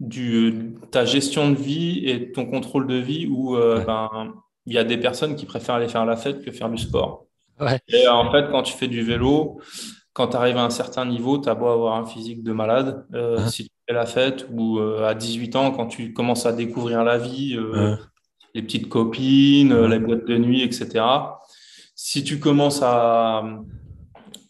du, 0.01 0.73
ta 0.91 1.05
gestion 1.05 1.51
de 1.51 1.57
vie 1.57 2.07
et 2.07 2.33
ton 2.33 2.47
contrôle 2.47 2.87
de 2.87 2.97
vie 2.97 3.27
où 3.27 3.57
euh, 3.57 3.85
ben, 3.85 4.35
il 4.69 4.75
y 4.75 4.79
a 4.79 4.85
des 4.85 4.99
personnes 4.99 5.35
qui 5.35 5.47
préfèrent 5.47 5.77
aller 5.77 5.89
faire 5.89 6.05
la 6.05 6.17
fête 6.17 6.45
que 6.45 6.53
faire 6.53 6.69
du 6.69 6.77
sport. 6.77 7.25
Et 7.89 8.07
en 8.07 8.31
fait, 8.31 8.51
quand 8.51 8.63
tu 8.63 8.75
fais 8.75 8.87
du 8.87 9.03
vélo, 9.03 9.61
quand 10.13 10.29
tu 10.29 10.37
arrives 10.37 10.59
à 10.59 10.65
un 10.65 10.71
certain 10.71 11.07
niveau, 11.07 11.39
tu 11.39 11.49
as 11.49 11.55
beau 11.55 11.69
avoir 11.69 11.97
un 11.97 12.05
physique 12.05 12.43
de 12.43 12.53
malade. 12.53 13.07
Si 13.49 13.65
tu 13.65 13.71
fais 13.89 13.95
la 13.95 14.05
fête 14.07 14.47
ou 14.53 14.79
à 14.79 15.15
18 15.15 15.57
ans, 15.57 15.71
quand 15.73 15.87
tu 15.87 16.13
commences 16.13 16.45
à 16.45 16.53
découvrir 16.53 17.03
la 17.03 17.17
vie, 17.19 17.59
les 18.55 18.63
petites 18.63 18.89
copines, 18.89 19.87
les 19.87 19.99
boîtes 19.99 20.27
de 20.27 20.37
nuit, 20.37 20.63
etc. 20.63 21.05
Si 21.97 22.23
tu 22.23 22.39
commences 22.39 22.81
à, 22.83 23.43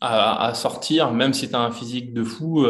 à, 0.01 0.53
sortir, 0.55 1.13
même 1.13 1.33
si 1.33 1.49
tu 1.49 1.55
as 1.55 1.61
un 1.61 1.71
physique 1.71 2.13
de 2.13 2.25
fou, 2.25 2.67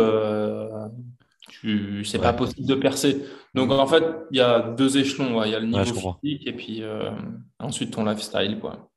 c'est 2.05 2.21
pas 2.21 2.33
possible 2.33 2.67
de 2.67 2.75
percer. 2.75 3.25
Donc 3.55 3.71
en 3.71 3.87
fait, 3.87 4.05
il 4.31 4.39
y 4.39 4.41
a 4.41 4.61
deux 4.61 4.99
échelons. 4.99 5.43
Il 5.45 5.51
y 5.51 5.55
a 5.55 5.61
le 5.61 5.67
niveau 5.67 6.17
physique 6.21 6.47
et 6.47 6.53
puis 6.53 6.83
euh, 6.83 7.11
ensuite 7.59 7.93
ton 7.93 8.05
lifestyle. 8.05 8.59
Quoi. 8.61 8.91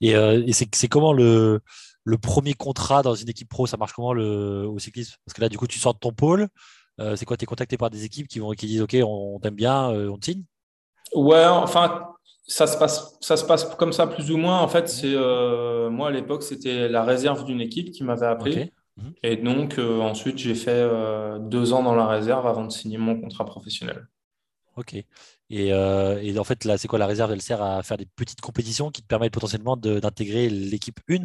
Et, 0.00 0.14
euh, 0.14 0.44
c'est 0.52 0.88
comment 0.88 1.12
le, 1.12 1.60
le, 2.04 2.18
premier 2.18 2.54
contrat 2.54 3.02
dans 3.02 3.14
une 3.14 3.28
équipe 3.28 3.48
pro 3.48 3.66
Ça 3.66 3.76
marche 3.76 3.92
comment 3.92 4.12
le, 4.12 4.66
au 4.66 4.78
cyclisme? 4.78 5.14
Parce 5.24 5.34
que 5.34 5.40
là, 5.40 5.48
du 5.48 5.58
coup, 5.58 5.66
tu 5.66 5.78
sors 5.78 5.94
de 5.94 5.98
ton 5.98 6.12
pôle. 6.12 6.48
Euh, 7.00 7.14
c'est 7.14 7.24
quoi? 7.24 7.36
Tu 7.36 7.44
es 7.44 7.46
contacté 7.46 7.76
par 7.76 7.90
des 7.90 8.04
équipes 8.04 8.26
qui, 8.26 8.40
vont, 8.40 8.52
qui 8.52 8.66
disent 8.66 8.82
Ok, 8.82 8.96
on, 9.04 9.38
t'aime 9.40 9.54
bien, 9.54 9.88
on 9.88 10.18
te 10.18 10.24
signe? 10.24 10.44
Ouais, 11.14 11.46
enfin, 11.46 12.08
ça 12.48 12.66
se 12.66 12.78
passe, 12.78 13.16
ça 13.20 13.36
se 13.36 13.44
passe 13.44 13.64
comme 13.76 13.92
ça 13.92 14.06
plus 14.06 14.30
ou 14.30 14.38
moins. 14.38 14.60
En 14.60 14.68
fait, 14.68 14.88
c'est 14.88 15.14
euh, 15.14 15.90
moi 15.90 16.08
à 16.08 16.10
l'époque, 16.10 16.42
c'était 16.42 16.88
la 16.88 17.04
réserve 17.04 17.44
d'une 17.44 17.60
équipe 17.60 17.92
qui 17.92 18.02
m'avait 18.02 18.26
appelé. 18.26 18.72
Mhm. 18.98 19.14
Et 19.22 19.36
donc 19.36 19.78
euh, 19.78 20.00
ensuite, 20.00 20.38
j'ai 20.38 20.54
fait 20.54 20.70
euh, 20.70 21.38
deux 21.38 21.72
ans 21.72 21.82
dans 21.82 21.94
la 21.94 22.06
réserve 22.06 22.46
avant 22.46 22.64
de 22.64 22.70
signer 22.70 22.98
mon 22.98 23.20
contrat 23.20 23.44
professionnel. 23.44 24.06
Ok. 24.76 24.94
Et, 25.50 25.68
et 25.68 26.38
en 26.38 26.44
fait, 26.44 26.64
là, 26.64 26.78
c'est 26.78 26.86
quoi 26.86 27.00
la 27.00 27.06
réserve? 27.06 27.32
Elle 27.32 27.42
sert 27.42 27.62
à 27.62 27.82
faire 27.82 27.96
des 27.96 28.06
petites 28.06 28.40
compétitions 28.40 28.90
qui 28.90 29.02
te 29.02 29.08
permettent 29.08 29.32
potentiellement 29.32 29.76
d'intégrer 29.76 30.48
l'équipe 30.50 31.00
1 31.10 31.24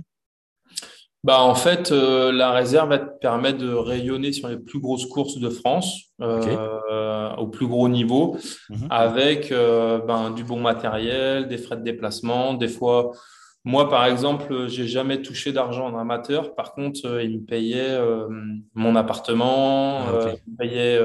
bah, 1.24 1.42
en 1.42 1.56
fait, 1.56 1.94
euh, 1.94 2.34
la 2.34 2.52
réserve 2.52 2.92
elle 2.92 3.06
te 3.06 3.20
permet 3.22 3.54
de 3.54 3.74
rayonner 3.74 4.34
sur 4.34 4.50
les 4.50 4.58
plus 4.58 4.80
grosses 4.80 5.06
courses 5.06 5.38
de 5.38 5.50
France 5.50 6.12
euh, 6.22 7.34
au 7.38 7.48
plus 7.48 7.66
gros 7.66 7.88
niveau 7.88 8.36
mhm. 8.70 8.88
avec 8.90 9.52
euh, 9.54 10.00
ben, 10.00 10.32
du 10.32 10.44
bon 10.44 10.60
matériel, 10.60 11.48
des 11.48 11.58
frais 11.58 11.78
de 11.78 11.84
déplacement. 11.84 12.56
Des 12.56 12.68
fois, 12.68 13.12
moi, 13.64 13.90
par 13.90 14.06
exemple, 14.06 14.68
j'ai 14.68 14.88
jamais 14.88 15.22
touché 15.22 15.54
d'argent 15.54 15.88
en 15.88 15.98
amateur. 15.98 16.54
Par 16.54 16.74
contre, 16.74 17.22
il 17.24 17.40
me 17.40 17.46
payait 17.46 17.98
mon 18.74 18.96
appartement, 18.96 20.02
ah, 20.02 20.34
il 20.46 20.52
me 20.52 20.58
payait 20.58 21.00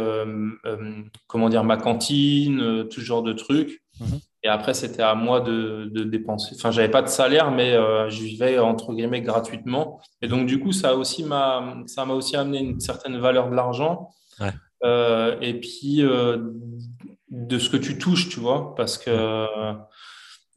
comment 1.28 1.48
dire, 1.48 1.62
ma 1.62 1.76
cantine, 1.76 2.88
tout 2.90 3.00
ce 3.00 3.04
genre 3.04 3.22
de 3.22 3.32
trucs. 3.32 3.82
Mhm. 4.00 4.20
Et 4.44 4.48
après, 4.48 4.72
c'était 4.72 5.02
à 5.02 5.14
moi 5.14 5.40
de, 5.40 5.90
de 5.92 6.04
dépenser. 6.04 6.54
Enfin, 6.54 6.70
j'avais 6.70 6.90
pas 6.90 7.02
de 7.02 7.08
salaire, 7.08 7.50
mais 7.50 7.72
euh, 7.72 8.08
je 8.08 8.22
vivais 8.22 8.58
entre 8.58 8.92
guillemets 8.92 9.20
gratuitement. 9.20 10.00
Et 10.22 10.28
donc, 10.28 10.46
du 10.46 10.60
coup, 10.60 10.70
ça 10.70 10.94
aussi 10.94 11.24
m'a, 11.24 11.82
ça 11.86 12.04
m'a 12.04 12.14
aussi 12.14 12.36
amené 12.36 12.60
une 12.60 12.80
certaine 12.80 13.18
valeur 13.18 13.50
de 13.50 13.56
l'argent. 13.56 14.10
Euh, 14.84 15.36
et 15.40 15.54
puis 15.54 16.02
euh, 16.02 16.52
de 17.30 17.58
ce 17.58 17.68
que 17.68 17.76
tu 17.76 17.98
touches, 17.98 18.28
tu 18.28 18.38
vois, 18.38 18.76
parce 18.76 18.96
que 18.96 19.46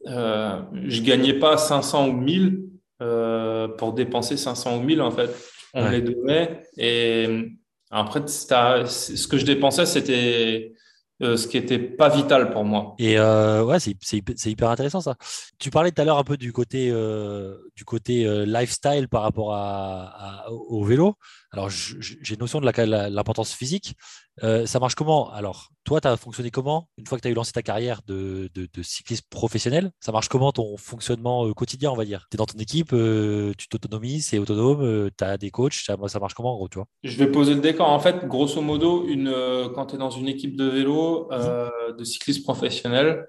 euh, 0.06 0.60
je 0.84 1.02
gagnais 1.02 1.34
pas 1.34 1.56
500 1.56 2.08
ou 2.08 2.12
1000 2.12 2.68
pour 3.78 3.92
dépenser 3.94 4.36
500 4.36 4.78
ou 4.78 4.82
1000 4.82 5.02
en 5.02 5.10
fait. 5.10 5.30
On 5.74 5.88
les 5.88 6.02
donnait 6.02 6.62
et 6.76 7.48
après, 7.90 8.26
ce 8.26 9.26
que 9.26 9.36
je 9.36 9.44
dépensais, 9.44 9.84
c'était 9.84 10.72
euh, 11.22 11.36
ce 11.36 11.46
qui 11.46 11.56
n'était 11.56 11.78
pas 11.78 12.08
vital 12.08 12.50
pour 12.50 12.64
moi. 12.64 12.94
Et 12.98 13.16
euh, 13.16 13.62
ouais, 13.62 13.78
c'est 13.78 14.50
hyper 14.50 14.70
intéressant 14.70 15.00
ça. 15.00 15.14
Tu 15.58 15.70
parlais 15.70 15.92
tout 15.92 16.02
à 16.02 16.04
l'heure 16.04 16.18
un 16.18 16.24
peu 16.24 16.36
du 16.36 16.52
côté, 16.52 16.88
euh, 16.90 17.54
du 17.76 17.84
côté 17.84 18.24
lifestyle 18.46 19.08
par 19.08 19.22
rapport 19.22 19.54
à, 19.54 20.46
au 20.50 20.82
vélo. 20.82 21.14
Alors, 21.52 21.68
j'ai 21.68 22.36
notion 22.38 22.60
de 22.60 22.66
l'importance 22.66 23.52
physique, 23.52 23.94
Euh, 24.42 24.66
ça 24.66 24.78
marche 24.78 24.94
comment? 24.94 25.30
Alors, 25.32 25.68
toi, 25.84 26.00
tu 26.00 26.08
as 26.08 26.16
fonctionné 26.16 26.50
comment? 26.50 26.88
Une 26.96 27.06
fois 27.06 27.18
que 27.18 27.22
tu 27.22 27.28
as 27.28 27.30
eu 27.30 27.34
lancé 27.34 27.52
ta 27.52 27.62
carrière 27.62 28.00
de, 28.06 28.48
cycliste 28.82 29.28
professionnel, 29.28 29.90
ça 30.00 30.12
marche 30.12 30.28
comment 30.28 30.52
ton 30.52 30.76
fonctionnement 30.76 31.46
euh, 31.46 31.52
quotidien, 31.52 31.90
on 31.90 31.96
va 31.96 32.04
dire? 32.04 32.26
Tu 32.30 32.36
es 32.36 32.38
dans 32.38 32.46
ton 32.46 32.58
équipe, 32.58 32.92
euh, 32.92 33.52
tu 33.58 33.68
t'autonomises, 33.68 34.28
c'est 34.28 34.38
autonome, 34.38 35.10
tu 35.16 35.24
as 35.24 35.36
des 35.36 35.50
coachs, 35.50 35.74
ça, 35.74 35.96
marche 35.96 36.34
comment 36.34 36.54
en 36.54 36.56
gros, 36.56 36.68
tu 36.68 36.78
Je 37.02 37.16
vais 37.18 37.30
poser 37.30 37.54
le 37.54 37.60
décor. 37.60 37.88
En 37.88 38.00
fait, 38.00 38.26
grosso 38.26 38.60
modo, 38.60 39.06
quand 39.74 39.86
tu 39.86 39.94
es 39.96 39.98
dans 39.98 40.10
une 40.10 40.28
équipe 40.28 40.56
de 40.56 40.64
vélo, 40.64 41.28
de 41.30 42.04
cycliste 42.04 42.44
professionnel, 42.44 43.26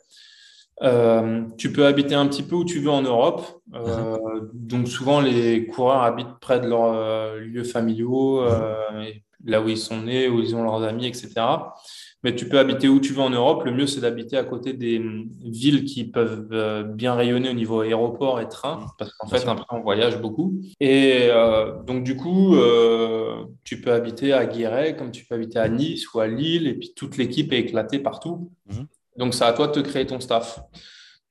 tu 1.57 1.71
peux 1.71 1.85
habiter 1.85 2.15
un 2.15 2.27
petit 2.27 2.43
peu 2.43 2.55
où 2.55 2.65
tu 2.65 2.79
veux 2.79 2.91
en 2.91 3.01
Europe. 3.01 3.61
Mhm. 3.71 4.49
Donc 4.53 4.87
souvent, 4.87 5.21
les 5.21 5.65
coureurs 5.67 6.03
habitent 6.03 6.39
près 6.41 6.59
de 6.59 6.67
leurs 6.67 7.35
lieux 7.35 7.63
familiaux. 7.63 8.41
Mhm 8.43 9.13
là 9.45 9.61
où 9.61 9.69
ils 9.69 9.77
sont 9.77 10.01
nés, 10.01 10.27
où 10.29 10.39
ils 10.39 10.55
ont 10.55 10.63
leurs 10.63 10.83
amis, 10.83 11.07
etc. 11.07 11.29
Mais 12.23 12.35
tu 12.35 12.47
peux 12.47 12.57
habiter 12.57 12.87
où 12.87 12.99
tu 12.99 13.11
veux 13.11 13.21
en 13.21 13.29
Europe. 13.29 13.65
Le 13.65 13.71
mieux, 13.71 13.87
c'est 13.87 13.99
d'habiter 13.99 14.37
à 14.37 14.43
côté 14.43 14.73
des 14.73 14.97
hum, 14.99 15.29
villes 15.43 15.83
qui 15.83 16.05
peuvent 16.05 16.47
euh, 16.51 16.83
bien 16.83 17.13
rayonner 17.13 17.49
au 17.49 17.53
niveau 17.53 17.81
aéroport 17.81 18.39
et 18.39 18.47
train, 18.47 18.77
mmh. 18.77 18.87
parce 18.97 19.13
qu'en 19.13 19.27
fait, 19.27 19.45
après, 19.47 19.65
on 19.71 19.81
voyage 19.81 20.21
beaucoup. 20.21 20.61
Et 20.79 21.27
euh, 21.29 21.81
donc, 21.83 22.03
du 22.03 22.15
coup, 22.15 22.55
euh, 22.55 23.43
tu 23.65 23.81
peux 23.81 23.91
habiter 23.91 24.31
à 24.31 24.45
Guéret, 24.45 24.95
comme 24.95 25.11
tu 25.11 25.25
peux 25.25 25.35
habiter 25.35 25.59
à 25.59 25.67
Nice 25.67 26.13
ou 26.13 26.19
à 26.21 26.27
Lille, 26.27 26.67
et 26.67 26.75
puis 26.75 26.93
toute 26.95 27.17
l'équipe 27.17 27.51
est 27.51 27.59
éclatée 27.59 27.99
partout. 27.99 28.49
Mmh. 28.67 28.83
Donc, 29.17 29.33
c'est 29.33 29.45
à 29.45 29.53
toi 29.53 29.67
de 29.67 29.73
te 29.73 29.79
créer 29.79 30.05
ton 30.05 30.19
staff. 30.19 30.59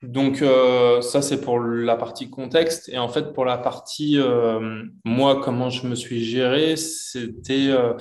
Donc 0.02 0.42
euh, 0.42 1.00
ça 1.00 1.22
c'est 1.22 1.40
pour 1.40 1.60
la 1.60 1.96
partie 1.96 2.28
contexte 2.28 2.88
et 2.88 2.98
en 2.98 3.08
fait 3.08 3.32
pour 3.32 3.44
la 3.44 3.56
partie 3.56 4.18
euh, 4.18 4.82
moi 5.04 5.40
comment 5.40 5.70
je 5.70 5.86
me 5.86 5.94
suis 5.94 6.24
géré 6.24 6.74
c'était 6.76 7.68
euh, 7.68 7.94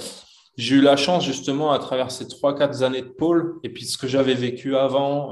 j'ai 0.57 0.77
eu 0.77 0.81
la 0.81 0.95
chance 0.95 1.23
justement 1.23 1.71
à 1.71 1.77
travers 1.77 2.09
ces 2.09 2.27
trois 2.27 2.55
quatre 2.55 2.81
années 2.81 3.03
de 3.03 3.07
pôle 3.07 3.59
et 3.63 3.69
puis 3.69 3.85
ce 3.85 4.00
que 4.00 4.07
j'avais 4.07 4.33
vécu 4.33 4.75
avant 4.75 5.31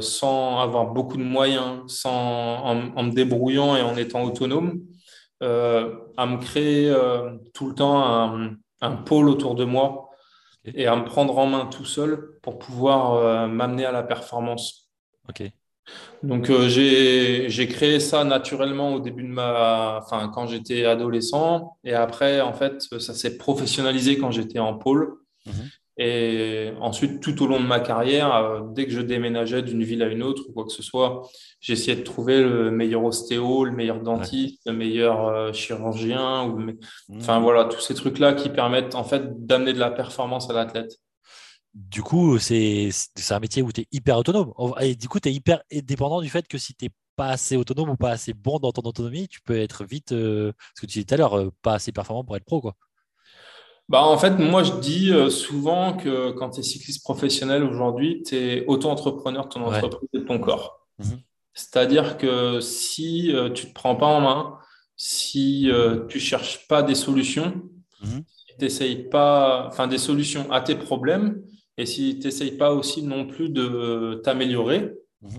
sans 0.00 0.60
avoir 0.60 0.92
beaucoup 0.92 1.16
de 1.16 1.24
moyens 1.24 1.80
sans 1.86 2.62
en, 2.64 3.02
me 3.02 3.10
débrouillant 3.10 3.74
et 3.74 3.82
en 3.82 3.96
étant 3.96 4.22
autonome 4.22 4.82
à 5.40 6.26
me 6.26 6.36
créer 6.36 6.94
tout 7.54 7.68
le 7.68 7.74
temps 7.74 8.38
un, 8.80 8.92
pôle 8.92 9.28
autour 9.28 9.54
de 9.54 9.64
moi 9.64 10.10
et 10.64 10.86
à 10.86 10.96
me 10.96 11.04
prendre 11.04 11.38
en 11.38 11.46
main 11.46 11.66
tout 11.66 11.84
seul 11.84 12.38
pour 12.42 12.58
pouvoir 12.58 13.48
m'amener 13.48 13.84
à 13.84 13.92
la 13.92 14.02
performance. 14.02 14.90
Ok. 15.28 15.50
Donc 16.22 16.50
euh, 16.50 16.68
j'ai 16.68 17.68
créé 17.68 17.98
ça 17.98 18.24
naturellement 18.24 18.94
au 18.94 19.00
début 19.00 19.24
de 19.24 19.28
ma, 19.28 19.98
enfin 20.00 20.30
quand 20.32 20.46
j'étais 20.46 20.84
adolescent 20.84 21.76
et 21.82 21.94
après 21.94 22.40
en 22.40 22.52
fait 22.52 22.82
ça 23.00 23.14
s'est 23.14 23.36
professionnalisé 23.36 24.18
quand 24.18 24.30
j'étais 24.30 24.60
en 24.60 24.74
pôle 24.74 25.16
mhm. 25.46 25.70
Et 26.02 26.72
ensuite 26.80 27.20
tout 27.20 27.42
au 27.42 27.46
long 27.46 27.60
de 27.60 27.66
ma 27.66 27.80
carrière 27.80 28.34
euh, 28.34 28.60
dès 28.74 28.86
que 28.86 28.92
je 28.92 29.00
déménageais 29.00 29.62
d'une 29.62 29.82
ville 29.82 30.02
à 30.02 30.08
une 30.08 30.22
autre 30.22 30.44
ou 30.48 30.52
quoi 30.52 30.64
que 30.64 30.72
ce 30.72 30.82
soit 30.82 31.22
j'essayais 31.60 31.96
de 31.96 32.02
trouver 32.02 32.42
le 32.42 32.70
meilleur 32.70 33.04
ostéo, 33.04 33.64
le 33.64 33.72
meilleur 33.72 34.00
dentiste, 34.00 34.62
le 34.66 34.72
meilleur 34.72 35.26
euh, 35.26 35.52
chirurgien 35.52 36.44
ou 36.44 36.58
mhm. 36.58 36.78
enfin 37.16 37.40
voilà 37.40 37.64
tous 37.64 37.80
ces 37.80 37.94
trucs 37.94 38.18
là 38.18 38.32
qui 38.32 38.48
permettent 38.48 38.94
en 38.94 39.04
fait 39.04 39.46
d'amener 39.46 39.72
de 39.72 39.78
la 39.78 39.90
performance 39.90 40.50
à 40.50 40.52
l'athlète 40.52 40.92
du 41.74 42.02
coup, 42.02 42.38
c'est 42.38 42.90
un 43.30 43.40
métier 43.40 43.62
où 43.62 43.72
tu 43.72 43.80
es 43.80 43.86
hyper 43.92 44.18
autonome. 44.18 44.52
Et 44.82 44.94
du 44.94 45.08
coup, 45.08 45.20
tu 45.20 45.30
es 45.30 45.32
hyper 45.32 45.62
dépendant 45.70 46.20
du 46.20 46.28
fait 46.28 46.46
que 46.46 46.58
si 46.58 46.74
tu 46.74 46.84
n'es 46.84 46.90
pas 47.16 47.28
assez 47.28 47.56
autonome 47.56 47.90
ou 47.90 47.96
pas 47.96 48.10
assez 48.10 48.34
bon 48.34 48.58
dans 48.58 48.72
ton 48.72 48.82
autonomie, 48.82 49.28
tu 49.28 49.40
peux 49.40 49.56
être 49.56 49.84
vite, 49.84 50.12
euh, 50.12 50.52
ce 50.74 50.82
que 50.82 50.86
tu 50.86 50.94
disais 50.98 51.04
tout 51.04 51.14
à 51.14 51.16
l'heure, 51.16 51.38
euh, 51.38 51.50
pas 51.62 51.74
assez 51.74 51.92
performant 51.92 52.24
pour 52.24 52.36
être 52.36 52.44
pro. 52.44 52.60
Quoi. 52.60 52.74
Bah, 53.92 54.02
en 54.02 54.18
fait, 54.18 54.38
moi, 54.38 54.62
je 54.62 54.72
dis 54.72 55.12
euh, 55.12 55.30
souvent 55.30 55.92
que 55.92 56.30
quand 56.32 56.50
tu 56.50 56.60
es 56.60 56.62
cycliste 56.62 57.04
professionnel 57.04 57.62
aujourd'hui, 57.62 58.22
tu 58.26 58.34
es 58.36 58.64
auto-entrepreneur 58.66 59.44
de 59.44 59.50
ton 59.50 59.62
entreprise 59.62 60.08
et 60.14 60.18
de 60.18 60.24
ton 60.24 60.38
corps. 60.38 60.80
Mmh 60.98 61.04
C'est-à-dire 61.54 62.16
que 62.16 62.60
si 62.60 63.28
tu 63.28 63.34
ne 63.34 63.48
te 63.48 63.72
prends 63.74 63.94
pas 63.94 64.06
en 64.06 64.20
main, 64.20 64.58
si 64.96 65.68
tu 66.08 66.16
ne 66.16 66.22
cherches 66.22 66.66
pas 66.66 66.82
des 66.82 66.94
solutions, 66.94 67.62
mmh 68.02 68.20
si 68.68 68.68
tu 68.68 69.08
pas, 69.10 69.66
enfin, 69.68 69.86
des 69.86 69.98
solutions 69.98 70.50
à 70.50 70.60
tes 70.60 70.74
problèmes, 70.74 71.42
et 71.78 71.86
si 71.86 72.18
tu 72.18 72.26
n'essayes 72.26 72.52
pas 72.52 72.72
aussi 72.72 73.02
non 73.02 73.26
plus 73.26 73.48
de 73.48 74.20
t'améliorer, 74.24 74.92
mhm. 75.22 75.30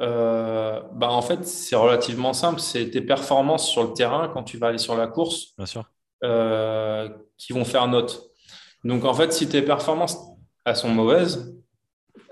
euh, 0.00 0.80
bah 0.94 1.10
en 1.10 1.22
fait, 1.22 1.44
c'est 1.44 1.76
relativement 1.76 2.32
simple. 2.32 2.60
C'est 2.60 2.90
tes 2.90 3.00
performances 3.00 3.68
sur 3.68 3.84
le 3.84 3.92
terrain 3.92 4.28
quand 4.28 4.42
tu 4.42 4.56
vas 4.56 4.68
aller 4.68 4.78
sur 4.78 4.96
la 4.96 5.06
course 5.06 5.54
Bien 5.56 5.66
sûr. 5.66 5.84
Euh, 6.22 7.08
qui 7.38 7.54
vont 7.54 7.64
faire 7.64 7.88
note. 7.88 8.30
Donc, 8.84 9.06
en 9.06 9.14
fait, 9.14 9.32
si 9.32 9.48
tes 9.48 9.62
performances 9.62 10.18
elles 10.66 10.76
sont 10.76 10.90
mauvaises, 10.90 11.54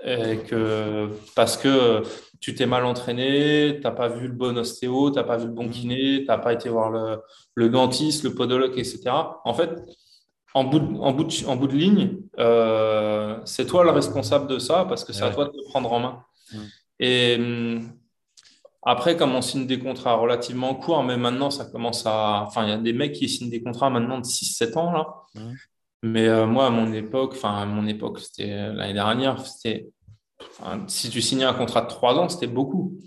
et 0.05 0.37
que, 0.37 1.09
parce 1.35 1.57
que 1.57 2.03
tu 2.39 2.53
t'es 2.53 2.65
mal 2.65 2.85
entraîné, 2.85 3.77
tu 3.77 3.81
n'as 3.81 3.91
pas 3.91 4.07
vu 4.07 4.27
le 4.27 4.33
bon 4.33 4.57
ostéo, 4.57 5.09
tu 5.09 5.15
n'as 5.15 5.23
pas 5.23 5.37
vu 5.37 5.47
le 5.47 5.51
bon 5.51 5.63
mhm. 5.63 5.71
kiné, 5.71 6.19
tu 6.21 6.25
n'as 6.27 6.37
pas 6.37 6.53
été 6.53 6.69
voir 6.69 6.91
le, 6.91 7.21
le 7.55 7.69
dentiste, 7.69 8.23
le 8.23 8.33
podologue, 8.33 8.77
etc. 8.77 9.01
En 9.43 9.53
fait, 9.53 9.71
en 10.53 10.63
bout 10.63 10.79
de, 10.79 10.97
en 10.97 11.11
bout 11.11 11.23
de, 11.25 11.47
en 11.47 11.55
bout 11.55 11.67
de 11.67 11.75
ligne, 11.75 12.19
euh, 12.37 13.39
c'est 13.45 13.65
toi 13.65 13.83
le 13.83 13.91
responsable 13.91 14.47
de 14.47 14.59
ça 14.59 14.85
parce 14.85 15.03
que 15.03 15.13
c'est 15.13 15.23
à 15.23 15.31
toi 15.31 15.45
de 15.45 15.51
te 15.51 15.69
prendre 15.69 15.91
en 15.91 15.99
main. 15.99 16.23
Mm. 16.53 16.57
Et 16.99 17.35
hum, 17.39 17.91
après, 18.81 19.17
comme 19.17 19.35
on 19.35 19.41
signe 19.41 19.67
des 19.67 19.79
contrats 19.79 20.15
relativement 20.15 20.73
courts, 20.75 21.03
mais 21.03 21.17
maintenant, 21.17 21.49
ça 21.51 21.65
commence 21.65 22.05
à. 22.05 22.43
Enfin, 22.47 22.63
il 22.65 22.69
y 22.69 22.73
a 22.73 22.77
des 22.77 22.93
mecs 22.93 23.13
qui 23.13 23.27
signent 23.29 23.49
des 23.49 23.61
contrats 23.61 23.89
maintenant 23.89 24.19
de 24.19 24.25
6-7 24.25 24.77
ans, 24.77 24.91
là. 24.91 25.07
Mais 26.01 26.27
euh, 26.27 26.45
moi, 26.45 26.67
à 26.67 26.69
mon 26.69 26.93
époque, 26.93 27.33
enfin, 27.35 27.55
à 27.57 27.65
mon 27.65 27.85
époque, 27.87 28.19
c'était 28.19 28.71
l'année 28.73 28.93
dernière, 28.93 29.45
c'était 29.45 29.89
si 30.87 31.09
tu 31.09 31.21
signais 31.21 31.45
un 31.45 31.53
contrat 31.53 31.81
de 31.81 31.87
trois 31.87 32.15
ans, 32.15 32.29
c'était 32.29 32.47
beaucoup. 32.47 32.97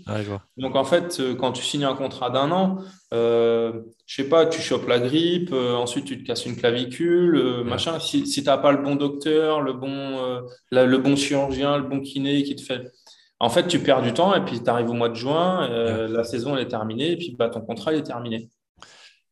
Donc 0.57 0.75
en 0.75 0.83
fait, 0.83 1.19
euh, 1.19 1.35
quand 1.35 1.51
tu 1.51 1.63
signes 1.63 1.85
un 1.85 1.95
contrat 1.95 2.29
d'un 2.29 2.51
an, 2.51 2.77
euh, 3.13 3.81
je 4.05 4.15
sais 4.15 4.29
pas, 4.29 4.45
tu 4.45 4.61
chopes 4.61 4.87
la 4.87 4.99
grippe, 4.99 5.51
euh, 5.51 5.75
ensuite 5.75 6.05
tu 6.05 6.21
te 6.21 6.27
casses 6.27 6.45
une 6.45 6.55
clavicule, 6.55 7.35
euh, 7.35 7.63
machin. 7.63 7.99
Si, 7.99 8.25
si 8.25 8.41
tu 8.41 8.47
n'as 8.47 8.57
pas 8.57 8.71
le 8.71 8.81
bon 8.81 8.95
docteur, 8.95 9.61
le 9.61 9.73
bon, 9.73 10.43
le 10.71 10.97
bon 10.97 11.15
chirurgien, 11.15 11.77
le 11.77 11.83
bon 11.83 12.01
kiné 12.01 12.43
qui 12.43 12.55
te 12.55 12.61
fait. 12.61 12.91
En 13.43 13.49
fait, 13.49 13.67
tu 13.67 13.79
perds 13.79 14.01
du 14.01 14.13
temps 14.13 14.33
et 14.33 14.43
puis 14.43 14.63
tu 14.63 14.69
arrives 14.69 14.89
au 14.89 14.93
mois 14.93 15.09
de 15.09 15.15
juin, 15.15 15.67
la 16.07 16.23
saison 16.23 16.55
elle 16.55 16.63
est 16.63 16.69
terminée 16.69 17.11
et 17.11 17.17
puis 17.17 17.35
bah, 17.37 17.49
ton 17.49 17.61
contrat 17.61 17.93
est 17.93 18.03
terminé. 18.03 18.49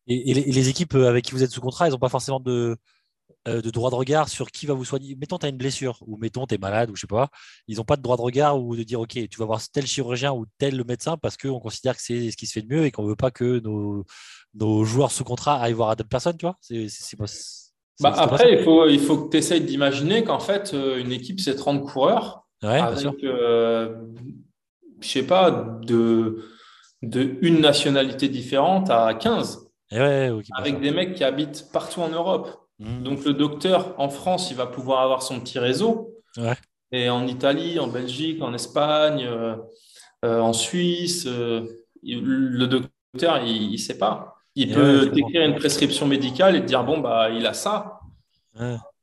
Et, 0.06 0.34
les, 0.34 0.68
équipes 0.68 0.94
avec 0.94 1.24
qui 1.24 1.32
vous 1.32 1.42
êtes 1.42 1.50
sous 1.50 1.60
contrat, 1.60 1.86
elles 1.86 1.92
n'ont 1.92 1.98
pas 1.98 2.08
forcément 2.08 2.40
de, 2.40 2.76
euh, 3.48 3.60
de 3.60 3.70
droit 3.70 3.90
de 3.90 3.96
regard 3.96 4.28
sur 4.28 4.52
qui 4.52 4.66
va 4.66 4.74
vous 4.74 4.84
soigner. 4.84 5.16
Mettons, 5.16 5.36
tu 5.36 5.46
as 5.46 5.48
une 5.48 5.56
blessure, 5.56 5.98
ou 6.06 6.16
mettons, 6.16 6.46
tu 6.46 6.54
es 6.54 6.58
malade, 6.58 6.90
ou 6.90 6.96
je 6.96 7.00
sais 7.00 7.06
pas. 7.08 7.28
Ils 7.66 7.78
n'ont 7.78 7.84
pas 7.84 7.96
de 7.96 8.02
droit 8.02 8.16
de 8.16 8.22
regard 8.22 8.60
ou 8.60 8.76
de 8.76 8.84
dire, 8.84 9.00
OK, 9.00 9.14
tu 9.14 9.38
vas 9.38 9.44
voir 9.44 9.60
tel 9.72 9.84
chirurgien 9.84 10.32
ou 10.32 10.46
tel 10.58 10.84
médecin 10.84 11.16
parce 11.16 11.36
qu'on 11.36 11.58
considère 11.58 11.96
que 11.96 12.02
c'est 12.02 12.30
ce 12.30 12.36
qui 12.36 12.46
se 12.46 12.52
fait 12.52 12.62
de 12.62 12.72
mieux 12.72 12.84
et 12.84 12.92
qu'on 12.92 13.02
ne 13.02 13.08
veut 13.08 13.16
pas 13.16 13.32
que 13.32 13.58
nos, 13.60 14.04
nos, 14.54 14.84
joueurs 14.84 15.10
sous 15.10 15.24
contrat 15.24 15.60
aillent 15.60 15.72
voir 15.72 15.90
à 15.90 15.96
d'autres 15.96 16.08
personnes, 16.08 16.36
tu 16.36 16.46
vois. 16.46 16.56
C'est, 16.60 16.86
bah, 18.00 18.14
après, 18.16 18.58
il 18.58 18.64
faut, 18.64 18.86
il 18.88 19.00
faut 19.00 19.24
que 19.24 19.30
tu 19.30 19.36
essayes 19.38 19.60
d'imaginer 19.60 20.22
qu'en 20.22 20.40
fait, 20.40 20.72
euh, 20.72 20.98
une 20.98 21.10
équipe, 21.10 21.40
c'est 21.40 21.56
30 21.56 21.84
coureurs. 21.84 22.41
Ouais, 22.62 22.78
avec, 22.78 23.24
euh, 23.24 23.96
je 25.00 25.08
sais 25.08 25.26
pas, 25.26 25.50
de, 25.82 26.44
de 27.02 27.36
une 27.40 27.60
nationalité 27.60 28.28
différente 28.28 28.90
à 28.90 29.12
15. 29.14 29.68
Eh 29.90 29.98
ouais, 29.98 30.32
avec 30.56 30.80
des 30.80 30.90
mecs 30.90 31.14
qui 31.14 31.24
habitent 31.24 31.70
partout 31.72 32.00
en 32.00 32.08
Europe. 32.08 32.62
Mmh. 32.78 33.02
Donc 33.02 33.24
le 33.24 33.34
docteur 33.34 33.94
en 33.98 34.08
France, 34.08 34.50
il 34.50 34.56
va 34.56 34.66
pouvoir 34.66 35.00
avoir 35.02 35.22
son 35.22 35.40
petit 35.40 35.58
réseau. 35.58 36.14
Et 36.92 37.08
en 37.08 37.26
Italie, 37.26 37.78
en 37.78 37.88
Belgique, 37.88 38.42
en 38.42 38.52
Espagne, 38.54 39.24
euh, 39.26 39.56
euh, 40.24 40.40
en 40.40 40.52
Suisse, 40.52 41.26
euh, 41.26 41.66
le 42.02 42.66
docteur, 42.66 43.42
il 43.44 43.72
ne 43.72 43.76
sait 43.76 43.98
pas. 43.98 44.36
Il 44.54 44.74
peut 44.74 45.10
t'écrire 45.10 45.42
une 45.46 45.54
prescription 45.54 46.06
médicale 46.06 46.56
et 46.56 46.60
te 46.60 46.66
dire, 46.66 46.84
bon, 46.84 46.98
bah, 46.98 47.30
il 47.30 47.46
a 47.46 47.54
ça. 47.54 48.00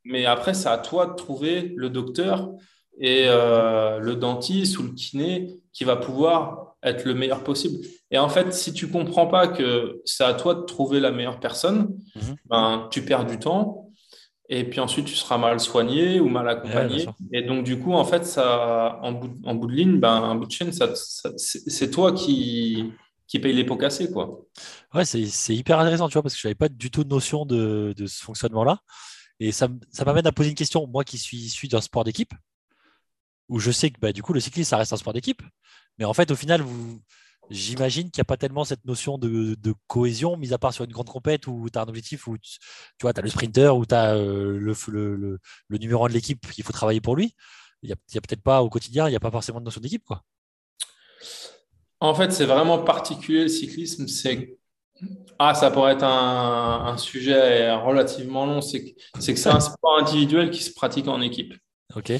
Mais 0.05 0.25
après, 0.25 0.53
c'est 0.53 0.69
à 0.69 0.77
toi 0.77 1.07
de 1.07 1.13
trouver 1.13 1.73
le 1.75 1.89
docteur 1.89 2.51
et 2.99 3.27
le 3.27 4.13
dentiste 4.13 4.77
ou 4.77 4.83
le 4.83 4.91
kiné 4.91 5.59
qui 5.73 5.83
va 5.83 5.95
pouvoir 5.95 6.69
être 6.83 7.05
le 7.05 7.13
meilleur 7.13 7.43
possible. 7.43 7.85
Et 8.11 8.17
en 8.17 8.29
fait, 8.29 8.53
si 8.53 8.73
tu 8.73 8.89
comprends 8.89 9.27
pas 9.27 9.47
que 9.47 10.01
c'est 10.05 10.23
à 10.23 10.33
toi 10.33 10.55
de 10.55 10.61
trouver 10.61 10.99
la 10.99 11.11
meilleure 11.11 11.39
personne, 11.39 11.89
mhm. 12.15 12.35
ben, 12.45 12.87
tu 12.91 13.03
perds 13.03 13.25
du 13.25 13.39
temps. 13.39 13.85
Et 14.51 14.63
puis 14.63 14.79
ensuite, 14.79 15.05
tu 15.05 15.13
seras 15.13 15.37
mal 15.37 15.59
soigné 15.59 16.19
ou 16.19 16.27
mal 16.27 16.49
accompagné. 16.49 17.05
et 17.31 17.43
donc, 17.43 17.63
du 17.63 17.79
coup, 17.79 17.93
en 17.93 18.03
fait, 18.03 18.25
ça, 18.25 18.99
en, 19.03 19.11
bout, 19.11 19.37
en 19.43 19.53
bout 19.53 19.67
de 19.67 19.73
ligne, 19.73 19.99
ben, 19.99 20.23
un 20.23 20.35
bout 20.35 20.47
de 20.47 20.51
chaîne, 20.51 20.71
ça, 20.71 20.89
c'est 20.95 21.91
toi 21.91 22.13
qui, 22.13 22.91
qui 23.27 23.37
paye 23.37 23.53
les 23.53 23.63
pots 23.63 23.77
cassés. 23.77 24.11
Quoi. 24.11 24.41
Ouais, 24.95 25.05
c'est 25.05 25.55
hyper 25.55 25.77
intéressant, 25.77 26.07
tu 26.07 26.13
vois, 26.13 26.23
parce 26.23 26.33
que 26.33 26.41
je 26.41 26.47
n'avais 26.47 26.55
pas 26.55 26.69
du 26.69 26.89
tout 26.89 27.03
de 27.03 27.09
notion 27.09 27.45
de, 27.45 27.93
de 27.95 28.07
ce 28.07 28.23
fonctionnement-là. 28.23 28.79
Et 29.39 29.51
ça, 29.51 29.67
ça 29.91 30.03
m'amène 30.03 30.25
à 30.25 30.31
poser 30.31 30.49
une 30.49 30.55
question, 30.55 30.87
moi 30.87 31.03
qui 31.03 31.19
suis 31.19 31.37
issu 31.37 31.67
d'un 31.67 31.79
sport 31.79 32.03
d'équipe, 32.03 32.33
où 33.49 33.59
je 33.59 33.71
sais 33.71 33.89
que 33.89 33.99
bah, 33.99 34.13
du 34.13 34.23
coup, 34.23 34.33
le 34.33 34.39
cyclisme, 34.39 34.69
ça 34.69 34.77
reste 34.77 34.93
un 34.93 34.97
sport 34.97 35.13
d'équipe. 35.13 35.41
Mais 35.97 36.05
en 36.05 36.13
fait, 36.13 36.31
au 36.31 36.35
final, 36.35 36.61
vous, 36.61 37.01
j'imagine 37.49 38.09
qu'il 38.11 38.19
n'y 38.19 38.23
a 38.23 38.25
pas 38.25 38.37
tellement 38.37 38.63
cette 38.63 38.85
notion 38.85 39.17
de, 39.17 39.55
cohésion, 39.87 40.37
mis 40.37 40.53
à 40.53 40.57
part 40.57 40.73
sur 40.73 40.85
une 40.85 40.91
grande 40.91 41.09
compète 41.09 41.47
où 41.47 41.67
tu 41.71 41.77
as 41.77 41.81
un 41.81 41.87
objectif, 41.87 42.27
où 42.27 42.37
tu, 42.37 42.59
vois, 43.01 43.11
as 43.15 43.21
le 43.21 43.29
sprinter, 43.29 43.75
où 43.75 43.85
tu 43.85 43.95
as 43.95 44.15
euh, 44.15 44.57
le, 44.57 45.39
le, 45.67 45.77
numéro 45.77 46.05
1 46.05 46.09
de 46.09 46.13
l'équipe 46.13 46.49
qu'il 46.51 46.63
faut 46.63 46.73
travailler 46.73 47.01
pour 47.01 47.15
lui. 47.15 47.35
Il 47.81 47.87
n'y 47.87 47.93
a, 47.93 47.95
a 47.95 48.21
peut-être 48.21 48.43
pas 48.43 48.61
au 48.61 48.69
quotidien, 48.69 49.07
il 49.07 49.11
n'y 49.11 49.17
a 49.17 49.21
pas 49.21 49.31
forcément 49.31 49.59
de 49.59 49.65
notion 49.65 49.81
d'équipe. 49.81 50.03
quoi. 50.05 50.23
En 51.99 52.13
fait, 52.13 52.31
c'est 52.31 52.45
vraiment 52.45 52.79
particulier 52.83 53.43
le 53.43 53.49
cyclisme. 53.49 54.07
C'est 54.07 54.59
ah, 55.37 55.53
ça 55.53 55.71
pourrait 55.71 55.93
être 55.93 56.03
un, 56.03 56.97
sujet 56.97 57.71
relativement 57.71 58.45
long. 58.45 58.61
C'est 58.61 58.83
que 58.83 58.99
c'est 59.19 59.47
un 59.47 59.59
sport 59.59 59.99
individuel 59.99 60.51
qui 60.51 60.61
se 60.61 60.73
pratique 60.73 61.07
en 61.07 61.21
équipe. 61.21 61.53
Ok. 61.95 62.11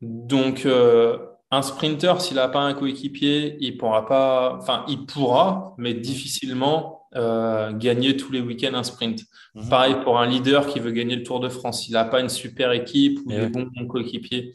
Donc, 0.00 0.64
euh, 0.66 1.18
un 1.50 1.62
sprinter, 1.62 2.20
s'il 2.20 2.36
n'a 2.36 2.48
pas 2.48 2.60
un 2.60 2.74
coéquipier, 2.74 3.56
il 3.60 3.76
pourra 3.76 4.06
pas. 4.06 4.56
Enfin, 4.58 4.84
il 4.88 5.06
pourra, 5.06 5.74
mais 5.78 5.94
difficilement 5.94 7.08
euh, 7.16 7.72
gagner 7.72 8.16
tous 8.16 8.32
les 8.32 8.40
week-ends 8.40 8.74
un 8.74 8.82
sprint. 8.82 9.22
Mhm. 9.54 9.68
Pareil 9.68 9.96
pour 10.04 10.18
un 10.18 10.26
leader 10.26 10.66
qui 10.66 10.78
veut 10.78 10.92
gagner 10.92 11.16
le 11.16 11.22
Tour 11.22 11.40
de 11.40 11.48
France. 11.48 11.88
Il 11.88 11.92
n'a 11.92 12.04
pas 12.04 12.20
une 12.20 12.28
super 12.28 12.72
équipe 12.72 13.20
ou 13.24 13.30
des 13.30 13.48
bons 13.48 13.68
coéquipiers. 13.88 14.54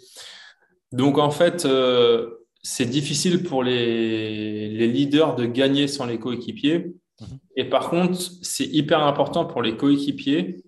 Donc, 0.91 1.17
en 1.17 1.31
fait. 1.31 1.65
Euh, 1.65 2.39
c'est 2.65 2.85
difficile 2.85 3.43
pour 3.43 3.61
les, 3.61 4.69
les, 4.69 4.87
leaders 4.87 5.35
de 5.35 5.45
gagner 5.45 5.89
sans 5.89 6.05
les 6.05 6.17
coéquipiers. 6.17 6.93
Mhm. 7.19 7.39
Et 7.57 7.65
par 7.65 7.89
contre, 7.89 8.17
c'est 8.41 8.65
hyper 8.65 9.03
important 9.03 9.45
pour 9.45 9.61
les 9.61 9.75
coéquipiers 9.75 10.63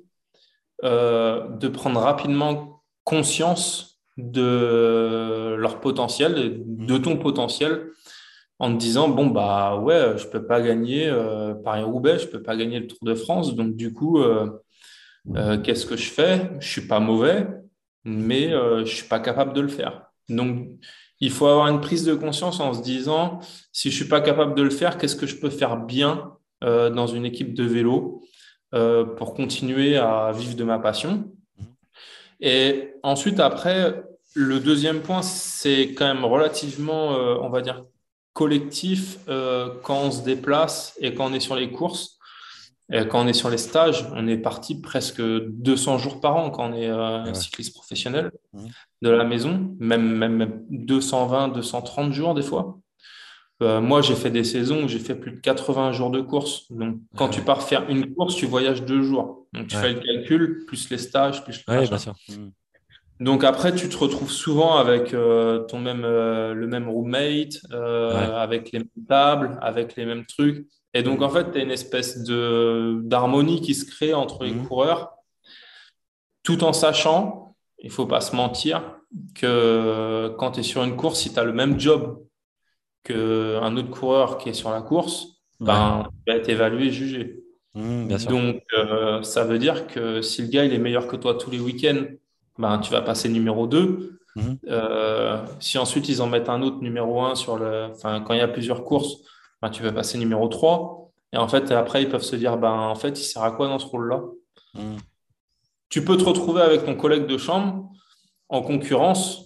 euh, 0.84 1.48
de 1.48 1.68
prendre 1.70 2.00
rapidement 2.00 2.84
conscience 3.06 3.95
de 4.18 5.56
leur 5.58 5.80
potentiel, 5.82 6.62
de 6.66 6.98
ton 6.98 7.18
potentiel, 7.18 7.90
en 8.60 8.74
te 8.74 8.78
disant 8.78 9.10
bon 9.10 9.28
bah 9.28 9.78
ouais, 9.78 10.18
je 10.18 10.28
peux 10.28 10.46
pas 10.46 10.62
gagner 10.62 11.08
euh, 11.08 11.54
Paris-Roubaix, 11.54 12.20
je 12.20 12.28
peux 12.28 12.42
pas 12.42 12.56
gagner 12.56 12.80
le 12.80 12.88
Tour 12.88 13.00
de 13.02 13.16
France, 13.16 13.56
donc 13.56 13.76
du 13.76 13.94
coup, 13.94 14.20
euh, 14.20 14.50
qu'est-ce 15.64 15.86
que 15.86 15.98
je 15.98 16.10
fais? 16.10 16.52
Je 16.60 16.68
suis 16.68 16.88
pas 16.88 17.00
mauvais, 17.00 17.48
mais 18.04 18.50
je 18.52 18.86
suis 18.86 19.08
pas 19.08 19.20
capable 19.20 19.54
de 19.54 19.62
le 19.62 19.68
faire. 19.68 20.04
Donc 20.30 20.70
il 21.20 21.32
faut 21.32 21.48
avoir 21.48 21.68
une 21.68 21.82
prise 21.82 22.04
de 22.04 22.14
conscience 22.14 22.60
en 22.60 22.74
se 22.74 22.82
disant, 22.82 23.40
si 23.72 23.90
je 23.90 23.96
suis 23.96 24.08
pas 24.08 24.22
capable 24.22 24.56
de 24.56 24.64
le 24.64 24.70
faire, 24.70 24.98
qu'est-ce 24.98 25.16
que 25.16 25.28
je 25.28 25.38
peux 25.38 25.50
faire 25.50 25.78
bien 25.78 26.34
euh, 26.64 26.90
dans 26.90 27.08
une 27.08 27.26
équipe 27.26 27.54
de 27.54 27.64
vélo 27.64 28.22
euh, 28.74 29.06
pour 29.06 29.34
continuer 29.34 29.98
à 29.98 30.32
vivre 30.32 30.56
de 30.56 30.64
ma 30.64 30.80
passion? 30.80 31.32
Et 32.40 32.94
ensuite, 33.04 33.40
après, 33.40 34.04
le 34.34 34.60
deuxième 34.60 35.02
point, 35.02 35.22
c'est 35.22 35.94
quand 35.94 36.06
même 36.06 36.26
relativement, 36.26 37.14
euh, 37.14 37.38
on 37.42 37.50
va 37.50 37.62
dire, 37.62 37.86
collectif 38.34 39.20
quand 39.28 39.98
on 39.98 40.12
se 40.12 40.22
déplace 40.22 40.94
et 41.00 41.14
quand 41.14 41.32
on 41.32 41.34
est 41.34 41.40
sur 41.40 41.56
les 41.56 41.72
courses. 41.72 42.20
Et 42.92 43.08
quand 43.08 43.24
on 43.24 43.28
est 43.28 43.34
sur 43.34 43.50
les 43.50 43.58
stages, 43.58 44.06
on 44.14 44.28
est 44.28 44.38
parti 44.38 44.82
presque 44.82 45.22
200 45.22 46.00
jours 46.00 46.20
par 46.20 46.36
an 46.36 46.50
quand 46.50 46.72
on 46.72 46.74
est 46.74 47.34
cycliste 47.34 47.74
professionnel 47.74 48.32
de 49.02 49.10
la 49.10 49.24
maison, 49.24 49.74
même, 49.80 50.18
même 50.18 50.66
220, 50.70 51.48
230 51.48 52.12
jours 52.12 52.34
des 52.36 52.42
fois. 52.42 52.78
Euh, 53.62 53.80
moi, 53.80 54.02
j'ai 54.02 54.16
fait 54.16 54.32
des 54.32 54.44
saisons 54.44 54.84
où 54.84 54.88
j'ai 54.88 55.00
fait 55.00 55.16
plus 55.16 55.32
de 55.32 55.40
80 55.40 55.94
jours 55.94 56.10
de 56.10 56.20
course. 56.20 56.72
Donc, 56.72 56.98
quand 57.16 57.30
tu 57.30 57.42
pars 57.42 57.64
faire 57.64 57.90
une 57.90 58.14
course, 58.14 58.36
tu 58.36 58.46
voyages 58.46 58.84
deux 58.84 59.02
jours. 59.02 59.48
Donc, 59.54 59.68
tu 59.68 59.78
fais 59.78 59.94
le 59.94 60.00
calcul, 60.00 60.66
plus 60.66 60.90
les 60.90 60.98
stages, 60.98 61.44
plus 61.44 61.64
le 61.66 61.88
bien 61.88 61.98
sûr. 61.98 62.14
Mm. 62.28 62.50
Donc, 63.22 63.46
après, 63.46 63.74
tu 63.74 63.88
te 63.88 63.96
retrouves 63.96 64.32
souvent 64.32 64.76
avec 64.76 65.14
euh, 65.14 65.60
ton 65.60 65.80
même, 65.80 66.04
euh, 66.04 66.54
le 66.54 66.68
même 66.68 66.90
roommate, 66.90 67.62
avec 67.72 68.74
les 68.74 68.80
mêmes 68.80 69.06
tables, 69.08 69.58
avec 69.62 69.96
les 69.96 70.06
mêmes 70.06 70.26
trucs. 70.26 70.68
Et 70.94 71.02
donc, 71.02 71.22
en 71.22 71.30
fait, 71.30 71.52
tu 71.52 71.58
as 71.58 71.62
une 71.62 71.72
espèce 71.72 72.24
d'harmonie 72.24 73.62
qui 73.62 73.74
se 73.74 73.86
crée 73.86 74.14
entre 74.14 74.44
les 74.44 74.52
mm. 74.52 74.68
coureurs, 74.68 75.14
tout 76.44 76.64
en 76.66 76.74
sachant, 76.74 77.56
il 77.80 77.90
faut 77.90 78.06
pas 78.06 78.20
se 78.20 78.36
mentir, 78.36 78.84
que 79.34 80.36
quand 80.38 80.52
tu 80.52 80.60
es 80.60 80.64
sur 80.64 80.84
une 80.84 80.98
course, 80.98 81.22
si 81.22 81.34
tu 81.34 81.40
as 81.40 81.46
le 81.46 81.54
même 81.54 81.80
job 81.80 82.25
qu'un 83.06 83.78
autre 83.78 83.92
coureur 83.92 84.38
qui 84.38 84.50
est 84.50 84.54
sur 84.54 84.72
la 84.72 84.82
course 84.82 85.28
ben, 85.60 86.10
va 86.28 86.36
être 86.36 86.50
évalué 86.50 86.88
et 86.88 86.92
jugé. 86.92 87.44
Mmh, 87.76 88.08
Donc, 88.30 88.64
euh, 88.78 89.22
ça 89.22 89.44
veut 89.44 89.60
dire 89.60 89.88
que 89.88 90.22
si 90.22 90.42
le 90.42 90.48
gars 90.48 90.66
il 90.66 90.74
est 90.74 90.80
meilleur 90.80 91.08
que 91.08 91.16
toi 91.16 91.36
tous 91.36 91.52
les 91.52 91.60
week-ends, 91.60 92.06
ben, 92.58 92.80
tu 92.80 92.92
vas 92.92 93.02
passer 93.02 93.30
numéro 93.30 93.68
2. 93.68 94.20
Mmh. 94.36 94.42
Euh, 94.68 95.46
si 95.60 95.78
ensuite 95.78 96.10
ils 96.10 96.22
en 96.22 96.28
mettent 96.28 96.50
un 96.50 96.62
autre 96.62 96.82
numéro 96.82 97.22
1 97.22 97.36
sur 97.36 97.58
le. 97.58 97.90
Enfin, 97.92 98.22
quand 98.22 98.34
il 98.34 98.40
y 98.40 98.44
a 98.44 98.48
plusieurs 98.48 98.84
courses, 98.84 99.18
ben, 99.62 99.70
tu 99.70 99.84
vas 99.84 99.92
passer 99.92 100.18
numéro 100.18 100.48
3. 100.48 101.12
Et 101.34 101.38
en 101.38 101.48
fait, 101.48 101.72
après, 101.72 102.02
ils 102.02 102.10
peuvent 102.10 102.24
se 102.24 102.36
dire 102.36 102.58
ben, 102.58 102.72
en 102.72 102.96
fait, 102.96 103.20
il 103.20 103.24
sert 103.24 103.44
à 103.44 103.52
quoi 103.52 103.68
dans 103.68 103.80
ce 103.80 103.86
rôle-là? 103.86 104.24
Mmh. 104.74 104.98
Tu 105.90 106.04
peux 106.04 106.18
te 106.18 106.24
retrouver 106.24 106.62
avec 106.62 106.86
ton 106.86 106.96
collègue 106.96 107.28
de 107.28 107.38
chambre 107.38 107.90
en 108.50 108.62
concurrence 108.62 109.45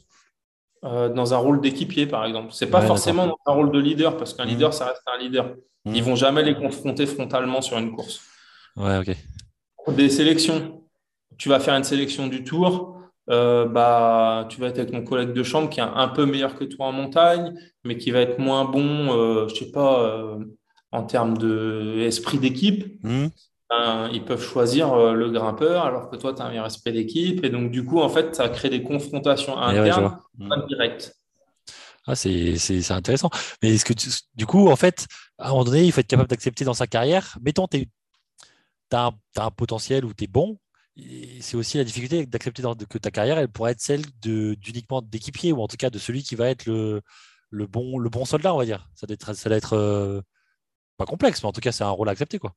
euh, 0.83 1.09
dans 1.09 1.33
un 1.33 1.37
rôle 1.37 1.59
d'équipier, 1.59 2.07
par 2.07 2.25
exemple. 2.25 2.49
C'est 2.51 2.69
pas 2.69 2.81
forcément 2.81 3.27
dans 3.27 3.37
un 3.45 3.51
rôle 3.51 3.71
de 3.71 3.79
leader, 3.79 4.15
parce 4.17 4.33
qu'un 4.33 4.45
mmh. 4.45 4.49
leader, 4.49 4.73
ça 4.73 4.85
reste 4.85 5.01
un 5.13 5.21
leader. 5.21 5.55
Mmh. 5.85 5.95
Ils 5.95 6.03
vont 6.03 6.15
jamais 6.15 6.43
les 6.43 6.55
confronter 6.55 7.05
frontalement 7.05 7.61
sur 7.61 7.77
une 7.77 7.91
course. 7.91 8.21
Ouais, 8.77 8.97
ok. 8.97 9.15
Des 9.93 10.09
sélections. 10.09 10.83
Tu 11.37 11.49
vas 11.49 11.59
faire 11.59 11.75
une 11.75 11.83
sélection 11.83 12.27
du 12.27 12.43
tour. 12.43 12.97
Euh, 13.29 13.65
bah, 13.65 14.47
tu 14.49 14.59
vas 14.59 14.67
être 14.67 14.79
avec 14.79 14.91
ton 14.91 15.03
collègue 15.03 15.33
de 15.33 15.43
chambre 15.43 15.69
qui 15.69 15.79
est 15.79 15.83
un 15.83 16.07
peu 16.07 16.25
meilleur 16.25 16.55
que 16.55 16.63
toi 16.63 16.87
en 16.87 16.91
montagne, 16.91 17.53
mais 17.83 17.97
qui 17.97 18.11
va 18.11 18.21
être 18.21 18.39
moins 18.39 18.65
bon, 18.65 19.13
euh, 19.13 19.47
je 19.47 19.55
sais 19.55 19.71
pas, 19.71 20.37
en 20.91 21.03
termes 21.03 21.37
d'esprit 21.37 22.39
d'équipe. 22.39 23.03
Mmh. 23.03 23.27
Ben, 23.69 24.10
ils 24.12 24.25
peuvent 24.25 24.41
choisir 24.41 24.95
le 25.13 25.29
grimpeur 25.29 25.86
alors 25.86 26.10
que 26.10 26.15
toi, 26.15 26.34
tu 26.34 26.41
as 26.41 26.45
un 26.45 26.49
meilleur 26.49 26.63
respect 26.63 26.91
d'équipe. 26.91 27.43
Et 27.43 27.49
donc, 27.49 27.69
du 27.69 27.86
coup, 27.86 27.99
en 27.99 28.10
fait, 28.10 28.36
ça 28.36 28.49
crée 28.49 28.69
des 28.69 28.82
confrontations 28.82 29.58
internes 29.58 30.17
mm. 30.38 30.67
directes. 30.67 31.15
Ah, 32.08 32.15
c'est 32.15 32.91
intéressant. 32.91 33.29
Mais 33.62 33.75
est-ce 33.75 33.86
que 33.86 33.93
du 34.34 34.45
coup, 34.47 34.69
en 34.69 34.75
fait, 34.75 35.05
à 35.38 35.47
un 35.47 35.51
moment 35.51 35.63
donné, 35.63 35.86
il 35.86 35.91
faut 35.91 35.99
être 36.01 36.08
capable 36.08 36.29
d'accepter 36.29 36.65
dans 36.65 36.73
sa 36.73 36.88
carrière. 36.88 37.38
Mettons, 37.41 37.67
tu 37.67 37.88
as, 38.91 39.12
un 39.38 39.51
potentiel 39.51 40.05
où 40.05 40.13
tu 40.13 40.23
es 40.23 40.27
bon. 40.27 40.58
C'est 41.39 41.55
aussi 41.55 41.77
la 41.77 41.84
difficulté 41.84 42.25
d'accepter 42.25 42.63
que 42.89 42.97
ta 42.97 43.12
carrière, 43.12 43.38
elle 43.38 43.47
pourrait 43.47 43.73
être 43.73 43.82
celle 43.82 44.01
d'uniquement 44.21 45.01
d'équipier, 45.01 45.53
ou 45.53 45.62
en 45.62 45.67
tout 45.67 45.77
cas 45.77 45.89
de 45.89 45.99
celui 45.99 46.23
qui 46.23 46.36
va 46.36 46.49
être 46.49 46.65
le, 46.65 47.01
le, 47.51 47.67
bon, 47.67 47.99
le 47.99 48.10
bon 48.10 48.25
soldat, 48.25 48.53
on 48.53 48.58
va 48.58 48.65
dire. 48.65 48.89
Ça 48.95 49.05
doit 49.05 49.13
être, 49.13 49.34
ça 49.34 49.49
doit 49.49 49.58
être 49.58 49.73
euh, 49.73 50.21
pas 50.97 51.05
complexe, 51.05 51.43
mais 51.43 51.49
en 51.49 51.53
tout 51.53 51.62
cas, 51.62 51.71
c'est 51.71 51.84
un 51.84 51.89
rôle 51.89 52.10
à 52.10 52.12
accepter. 52.12 52.39
Quoi. 52.39 52.53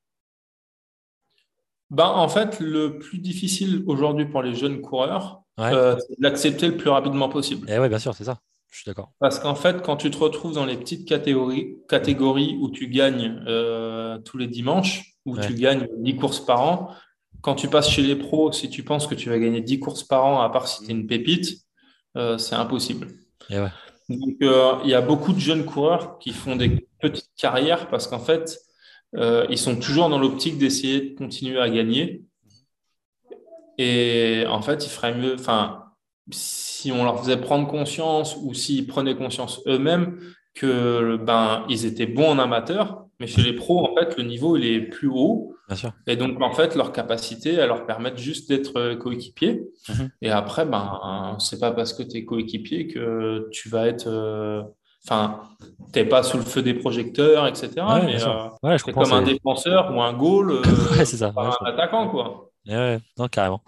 Ben, 1.92 2.06
en 2.06 2.26
fait, 2.26 2.58
le 2.58 2.98
plus 2.98 3.18
difficile 3.18 3.84
aujourd'hui 3.86 4.24
pour 4.24 4.42
les 4.42 4.54
jeunes 4.54 4.80
coureurs, 4.80 5.42
euh, 5.60 5.94
c'est 5.98 6.18
d'accepter 6.18 6.66
le 6.66 6.78
plus 6.78 6.88
rapidement 6.88 7.28
possible. 7.28 7.68
Et 7.68 7.74
eh 7.74 7.78
oui, 7.78 7.90
bien 7.90 7.98
sûr, 7.98 8.14
c'est 8.14 8.24
ça. 8.24 8.38
Je 8.70 8.78
suis 8.78 8.86
d'accord. 8.86 9.12
Parce 9.20 9.38
qu'en 9.38 9.54
fait, 9.54 9.82
quand 9.82 9.98
tu 9.98 10.10
te 10.10 10.16
retrouves 10.16 10.54
dans 10.54 10.64
les 10.64 10.78
petites 10.78 11.06
catégories, 11.06 11.76
catégories 11.90 12.56
où 12.62 12.70
tu 12.70 12.88
gagnes 12.88 13.44
euh, 13.46 14.16
tous 14.20 14.38
les 14.38 14.46
dimanches, 14.46 15.16
où 15.26 15.36
tu 15.38 15.52
gagnes 15.52 15.86
10 15.98 16.16
courses 16.16 16.40
par 16.40 16.62
an, 16.62 16.88
quand 17.42 17.56
tu 17.56 17.68
passes 17.68 17.90
chez 17.90 18.00
les 18.00 18.16
pros, 18.16 18.50
si 18.52 18.70
tu 18.70 18.82
penses 18.82 19.06
que 19.06 19.14
tu 19.14 19.28
vas 19.28 19.38
gagner 19.38 19.60
10 19.60 19.78
courses 19.78 20.02
par 20.02 20.24
an, 20.24 20.40
à 20.40 20.48
part 20.48 20.68
si 20.68 20.82
tu 20.82 20.90
es 20.90 20.94
une 20.94 21.06
pépite, 21.06 21.58
euh, 22.16 22.38
c'est 22.38 22.54
impossible. 22.54 23.08
Et 23.50 23.56
eh 23.56 23.60
ouais. 23.60 23.68
Donc, 24.08 24.36
il 24.84 24.90
y 24.90 24.94
a 24.94 25.02
beaucoup 25.02 25.34
de 25.34 25.40
jeunes 25.40 25.66
coureurs 25.66 26.18
qui 26.18 26.30
font 26.30 26.56
des 26.56 26.88
petites 27.02 27.30
carrières 27.36 27.90
parce 27.90 28.06
qu'en 28.06 28.18
fait, 28.18 28.58
euh, 29.16 29.46
ils 29.50 29.58
sont 29.58 29.76
toujours 29.76 30.08
dans 30.08 30.18
l'optique 30.18 30.58
d'essayer 30.58 31.10
de 31.10 31.16
continuer 31.16 31.60
à 31.60 31.68
gagner. 31.68 32.22
Et 33.78 34.44
en 34.48 34.62
fait, 34.62 34.84
il 34.86 34.90
ferait 34.90 35.14
mieux, 35.14 35.34
enfin, 35.34 35.84
si 36.30 36.92
on 36.92 37.04
leur 37.04 37.20
faisait 37.20 37.36
prendre 37.36 37.66
conscience 37.66 38.36
ou 38.42 38.54
s'ils 38.54 38.86
prenaient 38.86 39.16
conscience 39.16 39.60
eux-mêmes 39.66 40.18
que 40.54 41.16
ben, 41.16 41.64
ils 41.68 41.86
étaient 41.86 42.06
bons 42.06 42.28
en 42.28 42.38
amateur, 42.38 43.06
mais 43.18 43.26
chez 43.26 43.42
les 43.42 43.54
pros, 43.54 43.86
en 43.86 43.94
fait, 43.94 44.16
le 44.18 44.24
niveau 44.24 44.56
il 44.56 44.64
est 44.66 44.80
plus 44.80 45.08
haut. 45.08 45.54
Et 46.06 46.16
donc, 46.16 46.42
en 46.42 46.52
fait, 46.52 46.74
leur 46.74 46.92
capacité, 46.92 47.58
à 47.58 47.66
leur 47.66 47.86
permettre 47.86 48.18
juste 48.18 48.48
d'être 48.48 48.94
coéquipier. 48.94 49.62
Mhm. 49.88 50.10
Et 50.20 50.30
après, 50.30 50.66
ben, 50.66 51.36
c'est 51.38 51.58
pas 51.58 51.72
parce 51.72 51.94
que 51.94 52.02
tu 52.02 52.18
es 52.18 52.24
coéquipier 52.26 52.88
que 52.88 53.48
tu 53.52 53.70
vas 53.70 53.86
être 53.86 54.08
euh, 54.08 54.62
Enfin, 55.04 55.42
t'es 55.92 56.04
pas 56.04 56.22
sous 56.22 56.36
le 56.36 56.44
feu 56.44 56.62
des 56.62 56.74
projecteurs, 56.74 57.46
etc. 57.46 57.70
mais 58.04 58.22
euh, 58.22 58.78
c'est 58.78 58.92
comme 58.92 59.12
un 59.12 59.22
défenseur 59.22 59.94
ou 59.94 60.00
un 60.00 60.12
goal, 60.12 60.52
euh, 60.52 60.62
c'est 61.04 61.16
ça. 61.16 61.32
un 61.36 61.66
attaquant, 61.66 62.08
quoi. 62.08 62.50
non, 62.66 63.28
carrément. 63.28 63.62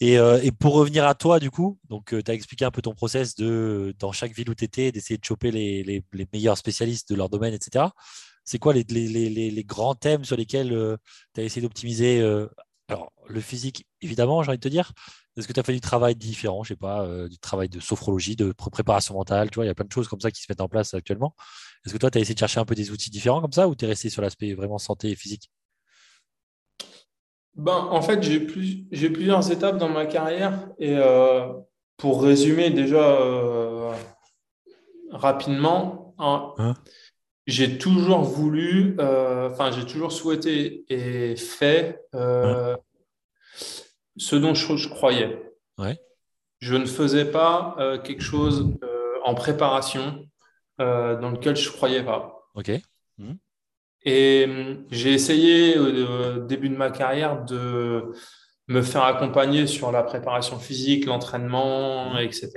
Et, 0.00 0.18
euh, 0.18 0.40
et, 0.42 0.50
pour 0.50 0.74
revenir 0.74 1.06
à 1.06 1.14
toi, 1.14 1.38
du 1.38 1.50
coup, 1.50 1.78
donc 1.88 2.14
tu 2.24 2.30
as 2.30 2.34
expliqué 2.34 2.64
un 2.64 2.70
peu 2.70 2.82
ton 2.82 2.94
process 2.94 3.36
de, 3.36 3.94
dans 3.98 4.12
chaque 4.12 4.32
ville 4.32 4.50
où 4.50 4.54
tu 4.54 4.64
étais, 4.64 4.90
d'essayer 4.90 5.18
de 5.18 5.24
choper 5.24 5.50
les, 5.50 5.84
les, 5.84 6.02
les, 6.12 6.26
meilleurs 6.32 6.56
spécialistes 6.56 7.10
de 7.10 7.16
leur 7.16 7.28
domaine, 7.28 7.54
etc. 7.54 7.86
C'est 8.44 8.58
quoi 8.58 8.72
les, 8.72 8.82
les, 8.82 9.64
grands 9.64 9.94
thèmes 9.94 10.24
sur 10.24 10.36
lesquels 10.36 10.98
tu 11.34 11.40
as 11.40 11.44
essayé 11.44 11.62
d'optimiser 11.62 12.20
Alors, 12.88 13.12
le 13.28 13.40
physique, 13.40 13.86
évidemment, 14.02 14.42
j'ai 14.42 14.50
envie 14.50 14.58
de 14.58 14.62
te 14.62 14.68
dire, 14.68 14.92
est-ce 15.36 15.48
que 15.48 15.52
tu 15.52 15.60
as 15.60 15.62
fait 15.62 15.72
du 15.72 15.80
travail 15.80 16.14
différent, 16.14 16.62
je 16.62 16.68
sais 16.70 16.76
pas, 16.76 17.04
euh, 17.04 17.28
du 17.28 17.38
travail 17.38 17.68
de 17.68 17.80
sophrologie, 17.80 18.36
de 18.36 18.52
préparation 18.52 19.14
mentale, 19.14 19.50
tu 19.50 19.56
vois, 19.56 19.64
il 19.64 19.68
y 19.68 19.70
a 19.70 19.74
plein 19.74 19.86
de 19.86 19.92
choses 19.92 20.08
comme 20.08 20.20
ça 20.20 20.30
qui 20.30 20.42
se 20.42 20.46
mettent 20.48 20.60
en 20.60 20.68
place 20.68 20.92
actuellement. 20.94 21.34
Est-ce 21.84 21.94
que 21.94 21.98
toi, 21.98 22.10
tu 22.10 22.18
as 22.18 22.20
essayé 22.20 22.34
de 22.34 22.38
chercher 22.38 22.60
un 22.60 22.64
peu 22.64 22.74
des 22.74 22.90
outils 22.90 23.10
différents 23.10 23.40
comme 23.40 23.52
ça 23.52 23.68
ou 23.68 23.74
tu 23.74 23.84
es 23.84 23.88
resté 23.88 24.10
sur 24.10 24.22
l'aspect 24.22 24.52
vraiment 24.54 24.78
santé 24.78 25.10
et 25.10 25.16
physique? 25.16 25.50
Ben, 27.54 27.76
En 27.90 28.02
fait, 28.02 28.22
j'ai 28.22 28.40
plusieurs 29.10 29.50
étapes 29.50 29.78
dans 29.78 29.88
ma 29.88 30.06
carrière. 30.06 30.68
Et 30.78 30.96
euh, 30.96 31.52
pour 31.96 32.22
résumer 32.22 32.70
déjà 32.70 33.02
euh, 33.02 33.92
rapidement, 35.10 36.14
hein, 36.18 36.54
hein? 36.58 36.74
j'ai 37.46 37.78
toujours 37.78 38.22
voulu, 38.22 38.96
euh, 39.00 39.50
enfin, 39.50 39.70
j'ai 39.70 39.84
toujours 39.84 40.12
souhaité 40.12 40.84
et 40.88 41.36
fait 41.36 42.00
hein? 42.12 42.76
Ce 44.16 44.36
dont 44.36 44.54
je, 44.54 44.88
croyais. 44.88 45.42
Je 46.60 46.74
ne 46.76 46.86
faisais 46.86 47.24
pas 47.24 47.76
quelque 48.04 48.22
chose 48.22 48.78
en 49.24 49.34
préparation 49.34 50.26
dans 50.78 51.30
lequel 51.30 51.56
je 51.56 51.68
ne 51.68 51.74
croyais 51.74 52.02
pas. 52.02 52.48
Ok. 52.54 52.70
Mmh. 53.18 53.32
Et 54.04 54.48
j'ai 54.90 55.12
essayé 55.12 55.78
au 55.78 56.38
début 56.40 56.68
de 56.68 56.76
ma 56.76 56.90
carrière 56.90 57.44
de 57.44 58.12
me 58.68 58.82
faire 58.82 59.04
accompagner 59.04 59.66
sur 59.66 59.92
la 59.92 60.02
préparation 60.02 60.58
physique, 60.58 61.06
l'entraînement, 61.06 62.18
etc. 62.18 62.50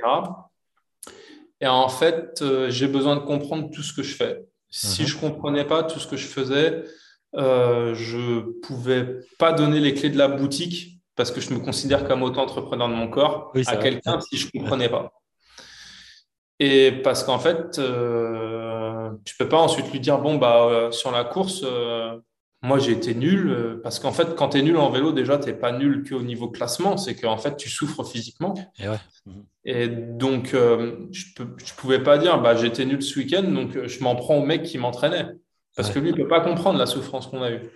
Et 1.62 1.68
en 1.68 1.90
fait, 1.90 2.42
euh, 2.42 2.70
j'ai 2.70 2.88
besoin 2.88 3.16
de 3.16 3.22
comprendre 3.22 3.70
tout 3.72 3.82
ce 3.82 3.94
que 3.94 4.04
je 4.04 4.16
fais. 4.16 4.46
Si 4.70 5.04
mhm. 5.04 5.08
je 5.08 5.16
ne 5.16 5.22
comprenais 5.22 5.66
pas 5.66 5.84
tout 5.84 6.00
ce 6.00 6.08
que 6.08 6.18
je 6.18 6.28
faisais, 6.28 6.84
euh, 7.36 7.94
je 7.96 8.18
ne 8.18 8.42
pouvais 8.62 9.20
pas 9.40 9.54
donner 9.54 9.80
les 9.80 9.94
clés 9.94 10.10
de 10.10 10.18
la 10.18 10.28
boutique 10.28 10.95
parce 11.16 11.32
que 11.32 11.42
je 11.42 11.54
me 11.54 11.60
considère 11.60 12.08
comme 12.08 12.24
auto-entrepreneur 12.24 12.88
de 12.90 12.94
mon 12.94 13.08
corps 13.08 13.54
à 13.68 13.78
quelqu'un 13.78 14.20
si 14.22 14.38
je 14.38 14.48
ne 14.54 14.60
comprenais 14.60 14.90
pas. 14.90 15.14
Et 16.60 16.92
parce 17.04 17.24
qu'en 17.24 17.40
fait, 17.40 17.80
euh, 17.80 19.10
tu 19.24 19.36
peux 19.38 19.50
pas 19.50 19.58
ensuite 19.58 19.92
lui 19.92 20.00
dire 20.00 20.20
bon 20.20 20.36
bah 20.36 20.66
euh, 20.66 20.92
sur 20.92 21.12
la 21.12 21.24
course, 21.24 21.62
euh, 21.64 22.18
moi 22.62 22.80
j'ai 22.80 22.94
été 22.94 23.14
nul 23.14 23.50
euh, 23.50 23.82
parce 23.84 24.00
qu'en 24.00 24.12
fait 24.12 24.36
quand 24.36 24.50
tu 24.50 24.60
es 24.60 24.62
nul 24.62 24.78
en 24.78 24.90
vélo 24.90 25.12
déjà 25.12 25.38
tu 25.38 25.48
n'es 25.48 25.54
pas 25.54 25.72
nul 25.72 26.08
qu'au 26.08 26.22
niveau 26.22 26.50
classement, 26.50 26.98
c'est 26.98 27.16
qu'en 27.16 27.38
fait 27.38 27.58
tu 27.58 27.70
souffres 27.70 28.04
physiquement. 28.04 28.54
Et, 28.80 28.88
ouais. 28.88 28.98
Et 29.66 29.88
donc 29.88 30.52
je 30.52 31.12
je 31.12 31.74
pouvais 31.76 32.02
pas 32.02 32.18
dire 32.18 32.42
bah 32.42 32.56
j'étais 32.56 32.86
nul 32.86 33.02
ce 33.02 33.20
week-end 33.20 33.44
donc 33.44 33.86
je 33.86 34.04
m'en 34.04 34.16
prends 34.16 34.38
au 34.38 34.46
mec 34.46 34.64
qui 34.64 34.78
m'entraînait 34.78 35.28
parce 35.76 35.90
que 35.90 36.00
lui 36.00 36.10
il 36.10 36.16
peut 36.16 36.28
pas 36.28 36.40
comprendre 36.40 36.80
la 36.80 36.86
souffrance 36.86 37.28
qu'on 37.28 37.42
a 37.42 37.52
eue. 37.52 37.70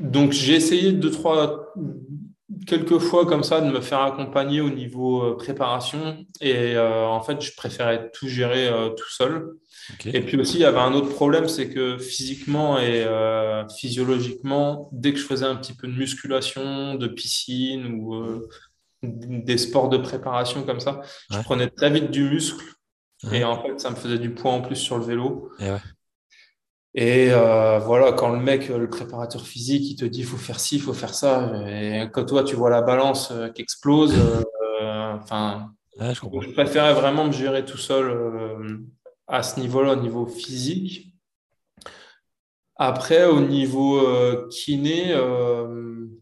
Donc 0.00 0.32
j'ai 0.32 0.54
essayé 0.54 0.92
deux 0.92 1.10
trois 1.10 1.74
quelques 2.66 2.98
fois 2.98 3.26
comme 3.26 3.42
ça 3.42 3.60
de 3.60 3.70
me 3.70 3.80
faire 3.80 4.00
accompagner 4.00 4.60
au 4.60 4.70
niveau 4.70 5.22
euh, 5.22 5.36
préparation 5.36 6.24
et 6.40 6.76
euh, 6.76 7.06
en 7.06 7.20
fait 7.20 7.40
je 7.40 7.54
préférais 7.56 8.10
tout 8.12 8.28
gérer 8.28 8.68
euh, 8.68 8.90
tout 8.90 9.10
seul. 9.10 9.56
Et 10.06 10.20
puis 10.20 10.38
aussi 10.38 10.54
il 10.54 10.60
y 10.60 10.64
avait 10.64 10.78
un 10.78 10.92
autre 10.92 11.08
problème, 11.08 11.48
c'est 11.48 11.68
que 11.68 11.98
physiquement 11.98 12.78
et 12.78 13.06
physiologiquement, 13.76 14.88
dès 14.92 15.12
que 15.12 15.18
je 15.18 15.24
faisais 15.24 15.46
un 15.46 15.56
petit 15.56 15.74
peu 15.74 15.88
de 15.88 15.92
musculation, 15.92 16.94
de 16.94 17.08
piscine 17.08 17.86
ou 17.94 18.40
des 19.02 19.58
sports 19.58 19.88
de 19.88 19.96
préparation 19.96 20.62
comme 20.62 20.78
ça, 20.78 21.00
je 21.30 21.38
prenais 21.40 21.68
très 21.68 21.90
vite 21.90 22.12
du 22.12 22.22
muscle 22.22 22.64
et 23.32 23.42
en 23.42 23.60
fait 23.60 23.80
ça 23.80 23.90
me 23.90 23.96
faisait 23.96 24.18
du 24.18 24.30
poids 24.30 24.52
en 24.52 24.60
plus 24.60 24.76
sur 24.76 24.96
le 24.96 25.04
vélo. 25.04 25.50
Et 25.58 25.70
ouais. 25.70 25.78
Et 26.94 27.28
euh, 27.30 27.78
voilà, 27.78 28.12
quand 28.12 28.30
le 28.30 28.40
mec, 28.40 28.68
le 28.68 28.88
préparateur 28.88 29.46
physique, 29.46 29.88
il 29.90 29.96
te 29.96 30.04
dit 30.04 30.20
il 30.20 30.24
faut 30.24 30.36
faire 30.36 30.58
ci, 30.58 30.76
il 30.76 30.82
faut 30.82 30.92
faire 30.92 31.14
ça, 31.14 31.52
et 31.68 32.08
quand 32.12 32.24
toi 32.24 32.42
tu 32.42 32.56
vois 32.56 32.70
la 32.70 32.82
balance 32.82 33.30
euh, 33.30 33.48
qui 33.48 33.62
explose, 33.62 34.12
euh, 34.82 35.12
enfin, 35.14 35.72
je, 35.98 36.52
préférais 36.52 36.94
vraiment 36.94 37.26
me 37.26 37.32
gérer 37.32 37.64
tout 37.64 37.78
seul 37.78 38.82
à 39.28 39.42
ce 39.44 39.60
niveau-là, 39.60 39.92
au 39.92 39.96
niveau 39.96 40.26
physique. 40.26 41.14
Après, 42.74 43.26
au 43.26 43.40
niveau 43.40 44.00
kiné, 44.48 45.14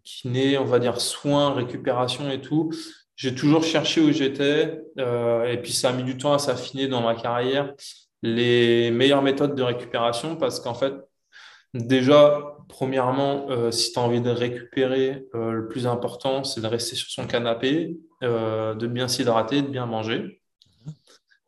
kiné, 0.03 0.59
on 0.59 0.65
va 0.65 0.81
dire 0.81 1.01
soins, 1.01 1.55
récupération 1.55 2.29
et 2.31 2.41
tout, 2.41 2.73
j'ai 3.15 3.35
toujours 3.35 3.63
cherché 3.63 4.01
où 4.01 4.11
j'étais, 4.11 4.83
et 4.99 5.59
puis 5.63 5.73
ça 5.73 5.91
a 5.91 5.93
mis 5.93 6.03
du 6.03 6.19
temps 6.19 6.33
à 6.33 6.39
s'affiner 6.41 6.89
dans 6.89 7.03
ma 7.03 7.15
carrière 7.15 7.73
les 8.23 8.91
meilleures 8.91 9.23
méthodes 9.23 9.55
de 9.55 9.63
récupération 9.63 10.37
parce 10.37 10.61
qu'en 10.61 10.75
fait, 10.75 10.95
déjà, 11.75 12.57
premièrement, 12.69 13.51
euh, 13.51 13.71
si 13.71 13.93
tu 13.93 13.99
as 13.99 14.03
envie 14.03 14.21
de 14.21 14.31
récupérer, 14.31 15.27
euh, 15.35 15.53
le 15.53 15.69
plus 15.69 15.87
important, 15.87 16.45
c'est 16.45 16.61
de 16.61 16.67
rester 16.67 16.97
sur 16.97 17.09
son 17.09 17.27
canapé, 17.27 17.97
euh, 18.23 18.75
de 18.75 18.87
bien 18.87 19.09
s'hydrater, 19.09 19.63
de 19.63 19.69
bien 19.69 19.87
manger. 19.87 20.41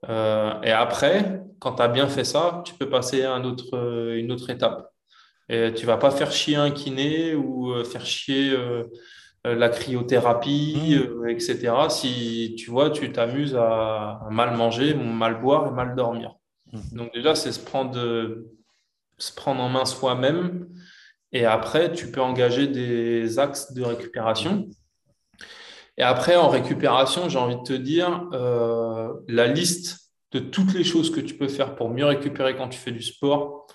et 0.09 0.73
après, 0.73 1.43
quand 1.61 1.75
tu 1.75 1.83
as 1.83 1.89
bien 1.89 2.09
fait 2.09 2.25
ça, 2.25 2.63
tu 2.65 2.75
peux 2.75 2.89
passer 2.89 3.25
à 3.25 3.35
un 3.35 3.45
autre, 3.45 3.77
une 4.17 4.33
autre 4.33 4.51
étape. 4.51 4.91
Et 5.49 5.75
tu 5.75 5.85
vas 5.87 5.99
pas 5.99 6.11
faire 6.11 6.33
chier 6.33 6.57
un 6.57 6.71
kiné 6.71 7.35
ou 7.35 7.75
faire 7.85 8.07
chier 8.07 8.57
la 9.45 9.69
cryothérapie, 9.69 10.97
mmh. 10.97 11.29
etc. 11.29 11.89
Si 11.91 12.55
tu 12.59 12.71
vois, 12.71 12.91
tu 12.91 13.13
t'amuses 13.13 13.57
à 13.57 14.21
mal 14.31 14.57
manger, 14.57 14.95
mal 14.95 15.41
boire 15.41 15.69
et 15.69 15.71
mal 15.73 15.95
dormir. 15.95 16.40
Mhm. 16.73 16.83
Donc 16.93 17.15
déjà, 17.15 17.35
c'est 17.35 17.53
se 17.53 17.61
prendre, 17.61 17.99
se 19.19 19.33
prendre 19.33 19.63
en 19.63 19.69
main 19.69 19.85
soi-même. 19.85 20.69
Et 21.33 21.45
après, 21.45 21.93
tu 21.93 22.11
peux 22.11 22.21
engager 22.21 22.67
des 22.67 23.39
axes 23.39 23.73
de 23.73 23.83
récupération. 23.83 24.69
Et 25.97 26.03
après, 26.03 26.37
en 26.37 26.49
récupération, 26.49 27.29
j'ai 27.29 27.39
envie 27.39 27.57
de 27.57 27.63
te 27.63 27.73
dire, 27.73 28.29
euh, 28.33 29.13
la 29.29 29.47
liste 29.47 30.11
de 30.33 30.39
toutes 30.39 30.75
les 30.75 30.85
choses 30.85 31.11
que 31.11 31.21
tu 31.21 31.35
peux 31.35 31.49
faire 31.49 31.75
pour 31.77 31.91
mieux 31.91 32.07
récupérer 32.07 32.57
quand 32.57 32.69
tu 32.69 32.79
fais 32.79 32.93
du 32.93 33.03
sport, 33.03 33.67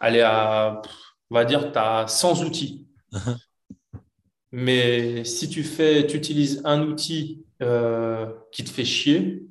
elle 0.00 0.16
est 0.16 0.22
à, 0.22 0.82
on 1.30 1.34
va 1.34 1.44
dire, 1.44 1.72
tu 1.72 1.78
as 1.78 2.06
100 2.06 2.42
outils. 2.44 2.86
Mais 4.52 5.24
si 5.24 5.48
tu 5.48 5.62
fais, 5.62 6.06
tu 6.06 6.16
utilises 6.16 6.60
un 6.64 6.82
outil 6.82 7.44
euh, 7.62 8.26
qui 8.50 8.64
te 8.64 8.70
fait 8.70 8.84
chier, 8.84 9.42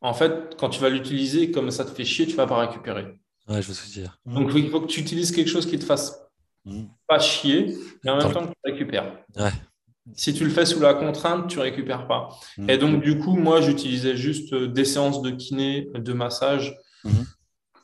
en 0.00 0.14
fait, 0.14 0.56
quand 0.58 0.68
tu 0.68 0.80
vas 0.80 0.88
l'utiliser, 0.88 1.50
comme 1.50 1.70
ça 1.70 1.84
te 1.84 1.90
fait 1.90 2.04
chier, 2.04 2.26
tu 2.26 2.36
vas 2.36 2.46
pas 2.46 2.58
récupérer. 2.66 3.18
Ouais, 3.48 3.62
je 3.62 3.68
veux 3.68 3.90
dire. 3.90 4.18
Donc, 4.26 4.50
il 4.54 4.70
faut 4.70 4.80
que 4.80 4.86
tu 4.86 5.00
utilises 5.00 5.32
quelque 5.32 5.48
chose 5.48 5.66
qui 5.66 5.78
te 5.78 5.84
fasse 5.84 6.20
mm. 6.64 6.84
pas 7.06 7.18
chier, 7.18 7.76
mais 8.04 8.10
en 8.10 8.18
même 8.18 8.32
temps 8.32 8.46
que 8.46 8.52
tu 8.52 8.72
récupères. 8.72 9.12
Si 10.14 10.32
tu 10.32 10.44
le 10.44 10.50
fais 10.50 10.64
sous 10.64 10.80
la 10.80 10.94
contrainte, 10.94 11.48
tu 11.48 11.58
récupères 11.58 12.06
pas. 12.06 12.28
Mm. 12.56 12.70
Et 12.70 12.78
donc, 12.78 13.02
du 13.02 13.18
coup, 13.18 13.36
moi, 13.36 13.60
j'utilisais 13.60 14.16
juste 14.16 14.52
euh, 14.52 14.68
des 14.68 14.84
séances 14.84 15.22
de 15.22 15.30
kiné, 15.30 15.88
de 15.94 16.12
massage, 16.12 16.76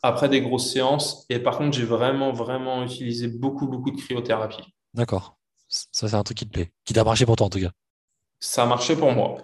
après 0.03 0.29
des 0.29 0.43
grosses 0.43 0.71
séances. 0.71 1.25
Et 1.31 1.39
par 1.39 1.57
contre, 1.57 1.77
j'ai 1.77 1.85
vraiment, 1.85 2.33
vraiment 2.33 2.85
utilisé 2.85 3.27
beaucoup, 3.27 3.67
beaucoup 3.67 3.91
de 3.91 3.97
cryothérapie. 3.97 4.75
D'accord. 4.93 5.39
Ça, 5.69 6.09
c'est 6.09 6.15
un 6.15 6.23
truc 6.23 6.37
qui 6.37 6.47
te 6.47 6.53
plaît, 6.53 6.73
qui 6.85 6.93
t'a 6.93 7.05
marché 7.05 7.25
pour 7.25 7.37
toi, 7.37 7.47
en 7.47 7.51
tout 7.51 7.59
cas. 7.59 7.71
Ça 8.39 8.65
a 8.65 8.67
marché 8.67 8.95
pour 8.95 9.11
moi. 9.13 9.39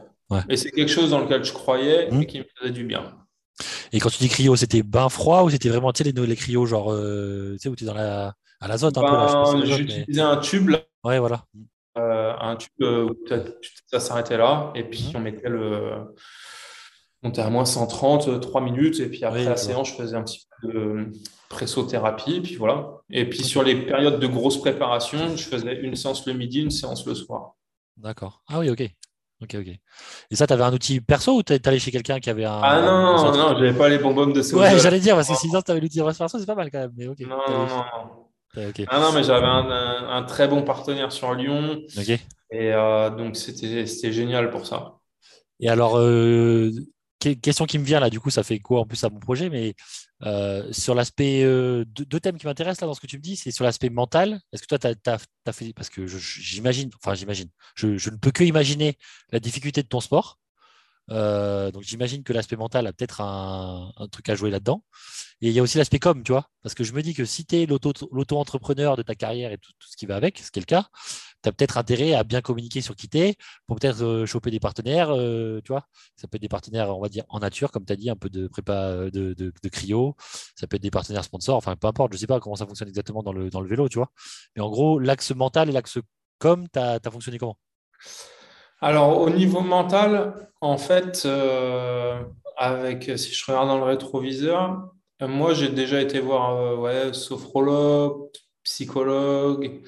Et 0.49 0.57
c'est 0.57 0.71
quelque 0.71 0.91
chose 0.91 1.11
dans 1.11 1.21
lequel 1.21 1.45
je 1.45 1.53
croyais 1.53 2.09
et 2.09 2.11
mmh. 2.13 2.27
qui 2.27 2.39
me 2.39 2.45
faisait 2.57 2.73
du 2.73 2.85
bien. 2.85 3.17
Et 3.93 3.99
quand 3.99 4.11
tu 4.11 4.19
dis 4.19 4.29
cryo, 4.29 4.57
c'était 4.57 4.83
bain 4.83 5.09
froid 5.09 5.43
ou 5.43 5.51
c'était 5.51 5.69
vraiment 5.69 5.93
les, 5.99 6.13
les 6.13 6.37
cryos, 6.37 6.67
genre, 6.67 6.93
euh, 6.93 7.53
tu 7.55 7.59
sais, 7.59 7.69
où 7.69 7.77
tu 7.77 7.85
es 7.85 7.87
dans 7.87 7.95
la, 7.95 8.35
à 8.61 8.69
l'azote 8.69 8.97
un 8.99 9.03
peu 9.03 9.67
J'utilisais 9.67 10.21
un 10.21 10.37
tube. 10.37 10.69
Là. 10.69 10.79
Ouais, 11.05 11.19
voilà. 11.19 11.45
Euh, 11.99 12.33
un 12.41 12.57
tube 12.57 12.71
euh, 12.83 13.09
où 13.09 13.17
ça 13.87 14.01
s'arrêtait 14.01 14.37
là. 14.37 14.73
Et 14.75 14.85
puis, 14.85 15.11
mmh. 15.13 15.17
on 15.17 15.21
mettait 15.21 15.49
le. 15.49 16.15
On 17.23 17.29
était 17.29 17.43
à 17.43 17.51
moins 17.51 17.67
130, 17.67 18.41
3 18.41 18.61
minutes. 18.63 19.01
Et 19.01 19.07
puis 19.07 19.25
après 19.25 19.45
la 19.45 19.59
séance, 19.59 19.91
je 19.91 19.95
faisais 19.95 20.17
un 20.17 20.23
petit 20.23 20.47
peu 20.63 20.69
de 20.69 21.13
pressothérapie. 21.51 22.37
Et 22.37 22.41
puis 22.41 22.57
voilà. 22.57 22.93
Et 23.11 23.29
puis 23.29 23.43
sur 23.43 23.63
les 23.63 23.85
périodes 23.85 24.19
de 24.21 24.27
grosse 24.27 24.59
préparation, 24.59 25.37
je 25.37 25.45
faisais 25.45 25.81
une 25.81 25.97
séance 25.97 26.27
le 26.27 26.33
midi, 26.33 26.61
une 26.63 26.71
séance 26.71 27.05
le 27.05 27.15
soir. 27.15 27.57
D'accord. 27.99 28.43
Ah 28.49 28.61
oui, 28.61 28.71
ok. 28.71 28.91
Ok, 29.43 29.57
ok. 29.59 29.69
Et 30.31 30.37
ça, 30.37 30.47
tu 30.47 30.53
avais 30.53 30.65
un 30.65 30.73
outil 30.73 31.01
perso 31.01 31.37
ou 31.37 31.43
tu 31.43 31.59
allé 31.65 31.79
chez 31.79 31.91
quelqu'un 31.91 32.21
qui 32.21 32.29
avait 32.29 32.45
un. 32.45 32.61
Ah 32.63 32.81
non, 32.83 33.17
non, 33.17 33.33
non, 33.37 33.57
j'avais 33.57 33.73
pas 33.73 33.89
les 33.89 33.99
bonbonnes 33.99 34.33
de 34.33 34.55
Ouais, 34.55 34.79
j'allais 34.79 35.01
dire, 35.01 35.17
parce 35.17 35.29
que 35.29 35.35
sinon, 35.35 35.63
tu 35.63 35.71
avais 35.71 35.81
l'outil 35.81 36.01
perso, 36.01 36.39
c'est 36.39 36.47
pas 36.47 36.55
mal 36.55 36.71
quand 36.71 36.81
même. 36.81 36.93
Mais 36.97 37.09
ok. 37.09 37.21
Non, 37.21 37.39
non, 37.49 37.67
non. 37.67 37.85
Ah 38.89 39.01
non, 39.01 39.13
mais 39.13 39.23
j'avais 39.23 39.47
un, 39.47 40.09
un, 40.09 40.23
très 40.25 40.49
bon 40.49 40.63
partenaire 40.63 41.13
sur 41.13 41.35
Lyon. 41.35 41.81
Ok. 41.97 42.09
Et 42.09 42.21
euh, 42.53 43.11
donc, 43.11 43.37
c'était 43.37 44.13
génial 44.13 44.51
pour 44.51 44.67
ça. 44.67 44.99
Et 45.61 45.69
alors, 45.69 45.99
euh, 45.99 46.71
question 47.19 47.67
qui 47.67 47.79
me 47.79 47.85
vient 47.85 48.01
là, 48.01 48.11
du 48.11 48.19
coup, 48.19 48.31
ça 48.31 48.43
fait 48.43 48.59
quoi 48.59 48.81
en 48.81 48.87
plus 48.87 49.03
à 49.05 49.11
mon 49.11 49.21
projet, 49.21 49.51
mais 49.51 49.75
euh, 50.23 50.71
sur 50.73 50.95
l'aspect, 50.95 51.43
euh, 51.45 51.85
deux, 51.87 52.21
thèmes 52.21 52.39
qui 52.39 52.47
m'intéressent 52.47 52.83
là 52.83 52.87
dans 52.87 52.95
ce 52.95 53.01
que 53.01 53.07
tu 53.07 53.17
me 53.17 53.23
dis, 53.23 53.37
c'est 53.37 53.51
sur 53.51 53.65
l'aspect 53.65 53.89
mental. 53.89 54.41
Est-ce 54.53 54.63
que 54.63 54.67
toi, 54.67 54.79
tu 54.79 55.11
as, 55.11 55.53
fait, 55.53 55.73
parce 55.73 55.89
que 55.89 56.07
j'imagine, 56.07 56.91
enfin 57.03 57.15
j'imagine, 57.15 57.49
je, 57.75 57.89
ne 57.89 58.17
peux 58.17 58.31
que 58.31 58.45
imaginer 58.45 58.99
la 59.33 59.41
difficulté 59.41 59.83
de 59.83 59.89
ton 59.89 60.01
sport. 60.01 60.39
Euh, 61.11 61.73
donc 61.73 61.83
j'imagine 61.83 62.23
que 62.23 62.33
l'aspect 62.33 62.57
mental 62.57 62.87
a 62.87 62.93
peut-être 62.93 63.21
un, 63.21 63.93
truc 64.13 64.29
à 64.29 64.35
jouer 64.35 64.51
là-dedans. 64.51 64.85
Et 65.41 65.49
il 65.49 65.53
y 65.55 65.59
a 65.59 65.63
aussi 65.63 65.79
l'aspect 65.79 65.99
com, 65.99 66.23
tu 66.23 66.33
vois, 66.33 66.51
parce 66.63 66.75
que 66.75 66.85
je 66.85 66.93
me 66.93 67.03
dis 67.03 67.15
que 67.15 67.25
si 67.25 67.47
tu 67.47 67.57
es 67.57 67.67
l'auto-entrepreneur 67.67 68.97
de 68.97 69.03
ta 69.03 69.15
carrière 69.15 69.53
et 69.53 69.59
tout, 69.59 69.73
ce 69.81 69.97
qui 69.97 70.07
va 70.07 70.17
avec, 70.17 70.39
ce 70.39 70.51
qui 70.51 70.59
est 70.59 70.63
le 70.63 70.67
cas, 70.67 70.89
tu 71.43 71.49
as 71.49 71.53
peut-être 71.53 71.79
intérêt 71.79 72.15
à 72.15 72.25
bien 72.25 72.41
communiquer 72.41 72.81
sur 72.81 72.97
qui 72.97 73.09
tu 73.09 73.35
pour 73.67 73.77
peut-être 73.77 74.03
euh, 74.03 74.27
choper 74.27 74.51
des 74.51 74.61
partenaires, 74.61 75.09
tu 75.65 75.73
vois. 75.73 75.87
Ça 76.17 76.29
peut 76.29 76.37
être 76.37 76.43
des 76.43 76.49
partenaires, 76.49 76.97
on 76.97 77.01
va 77.01 77.09
dire, 77.09 77.25
en 77.29 77.41
nature, 77.41 77.71
comme 77.73 77.85
tu 77.85 77.93
as 77.93 77.97
dit, 77.97 78.11
un 78.11 78.17
peu 78.17 78.29
de 78.29 78.49
prépa 78.49 79.11
de, 79.11 79.35
de, 79.35 79.69
cryo. 79.69 80.17
Ça 80.57 80.67
peut 80.67 80.77
être 80.77 80.83
des 80.83 80.91
partenaires 80.91 81.25
sponsors, 81.25 81.57
enfin, 81.57 81.77
peu 81.77 81.87
importe, 81.87 82.13
je 82.13 82.17
ne 82.17 82.21
sais 82.21 82.27
pas 82.27 82.41
comment 82.41 82.57
ça 82.57 82.67
fonctionne 82.67 82.89
exactement 82.89 83.23
dans 83.23 83.33
le, 83.33 83.51
dans 83.51 83.61
le 83.61 83.69
vélo, 83.69 83.89
tu 83.89 83.99
vois. 83.99 84.11
Mais 84.57 84.63
en 84.63 84.71
gros, 84.71 84.99
l'axe 84.99 85.35
mental 85.35 85.69
et 85.69 85.73
l'axe 85.73 85.99
com, 86.39 86.67
tu 86.73 86.79
as, 86.79 87.01
fonctionné 87.11 87.39
comment? 87.39 87.57
Alors, 88.81 89.21
au 89.21 89.31
niveau 89.31 89.61
mental, 89.61 90.51
en 90.61 90.79
fait, 90.79 91.27
avec, 92.57 93.19
si 93.19 93.33
je 93.33 93.45
regarde 93.47 93.69
dans 93.69 93.79
le 93.79 93.85
rétroviseur, 93.85 94.91
moi, 95.29 95.53
j'ai 95.55 95.69
déjà 95.69 96.01
été 96.01 96.19
voir 96.19 96.57
euh, 96.57 96.77
ouais, 96.77 97.13
sophrologue, 97.13 98.31
psychologue, 98.63 99.83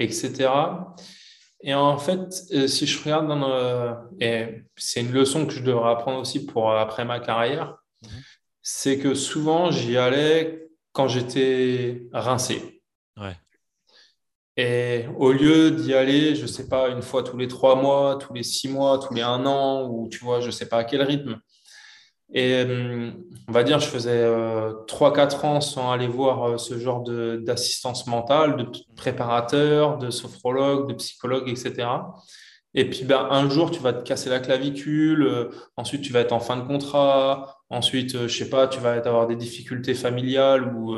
etc. 0.00 0.50
Et 1.62 1.74
en 1.74 1.98
fait, 1.98 2.42
euh, 2.52 2.66
si 2.66 2.86
je 2.86 3.02
regarde 3.02 3.28
dans 3.28 4.08
et 4.18 4.64
c'est 4.76 5.02
une 5.02 5.12
leçon 5.12 5.46
que 5.46 5.52
je 5.52 5.62
devrais 5.62 5.90
apprendre 5.90 6.20
aussi 6.20 6.46
pour 6.46 6.72
après 6.72 7.04
ma 7.04 7.20
carrière, 7.20 7.76
mhm. 8.02 8.08
c'est 8.62 8.98
que 8.98 9.14
souvent 9.14 9.70
j'y 9.70 9.96
allais 9.96 10.68
quand 10.92 11.06
j'étais 11.06 12.02
rincé. 12.12 12.82
Ouais. 13.16 13.36
Et 14.56 15.06
au 15.16 15.32
lieu 15.32 15.70
d'y 15.70 15.94
aller, 15.94 16.34
je 16.34 16.42
ne 16.42 16.46
sais 16.46 16.68
pas, 16.68 16.88
une 16.88 17.02
fois 17.02 17.22
tous 17.22 17.36
les 17.36 17.48
trois 17.48 17.76
mois, 17.76 18.16
tous 18.16 18.34
les 18.34 18.42
six 18.42 18.68
mois, 18.68 18.98
tous 18.98 19.14
les 19.14 19.22
un 19.22 19.46
an, 19.46 19.88
ou 19.88 20.08
tu 20.08 20.18
vois, 20.18 20.40
je 20.40 20.46
ne 20.46 20.50
sais 20.50 20.68
pas 20.68 20.78
à 20.78 20.84
quel 20.84 21.02
rythme, 21.02 21.40
et 22.32 22.64
euh, 22.64 23.10
on 23.48 23.52
va 23.52 23.64
dire, 23.64 23.80
je 23.80 23.86
faisais 23.86 24.24
3-4 24.24 25.44
euh, 25.44 25.46
ans 25.46 25.60
sans 25.60 25.90
aller 25.90 26.06
voir 26.06 26.44
euh, 26.44 26.58
ce 26.58 26.78
genre 26.78 27.02
d'assistance 27.02 28.06
mentale, 28.06 28.56
de 28.56 28.66
préparateur, 28.96 29.98
de 29.98 30.10
sophrologue, 30.10 30.88
de 30.88 30.94
psychologue, 30.94 31.48
etc. 31.48 31.88
Et 32.74 32.88
puis 32.88 33.04
ben, 33.04 33.26
un 33.30 33.50
jour, 33.50 33.72
tu 33.72 33.80
vas 33.80 33.92
te 33.92 34.04
casser 34.04 34.30
la 34.30 34.38
clavicule, 34.38 35.50
ensuite 35.76 36.02
tu 36.02 36.12
vas 36.12 36.20
être 36.20 36.32
en 36.32 36.38
fin 36.38 36.56
de 36.56 36.62
contrat, 36.62 37.58
ensuite, 37.68 38.28
je 38.28 38.28
sais 38.28 38.48
pas, 38.48 38.68
tu 38.68 38.78
vas 38.78 38.92
avoir 38.92 39.26
des 39.26 39.34
difficultés 39.34 39.94
familiales 39.94 40.72
ou 40.76 40.96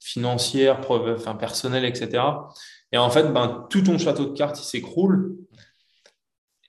financières, 0.00 0.80
enfin, 0.88 1.36
personnelles, 1.36 1.84
etc. 1.84 2.24
Et 2.90 2.98
en 2.98 3.10
fait, 3.10 3.32
ben, 3.32 3.66
tout 3.70 3.82
ton 3.82 3.98
château 3.98 4.26
de 4.26 4.36
cartes, 4.36 4.56
s'écroule. 4.56 5.36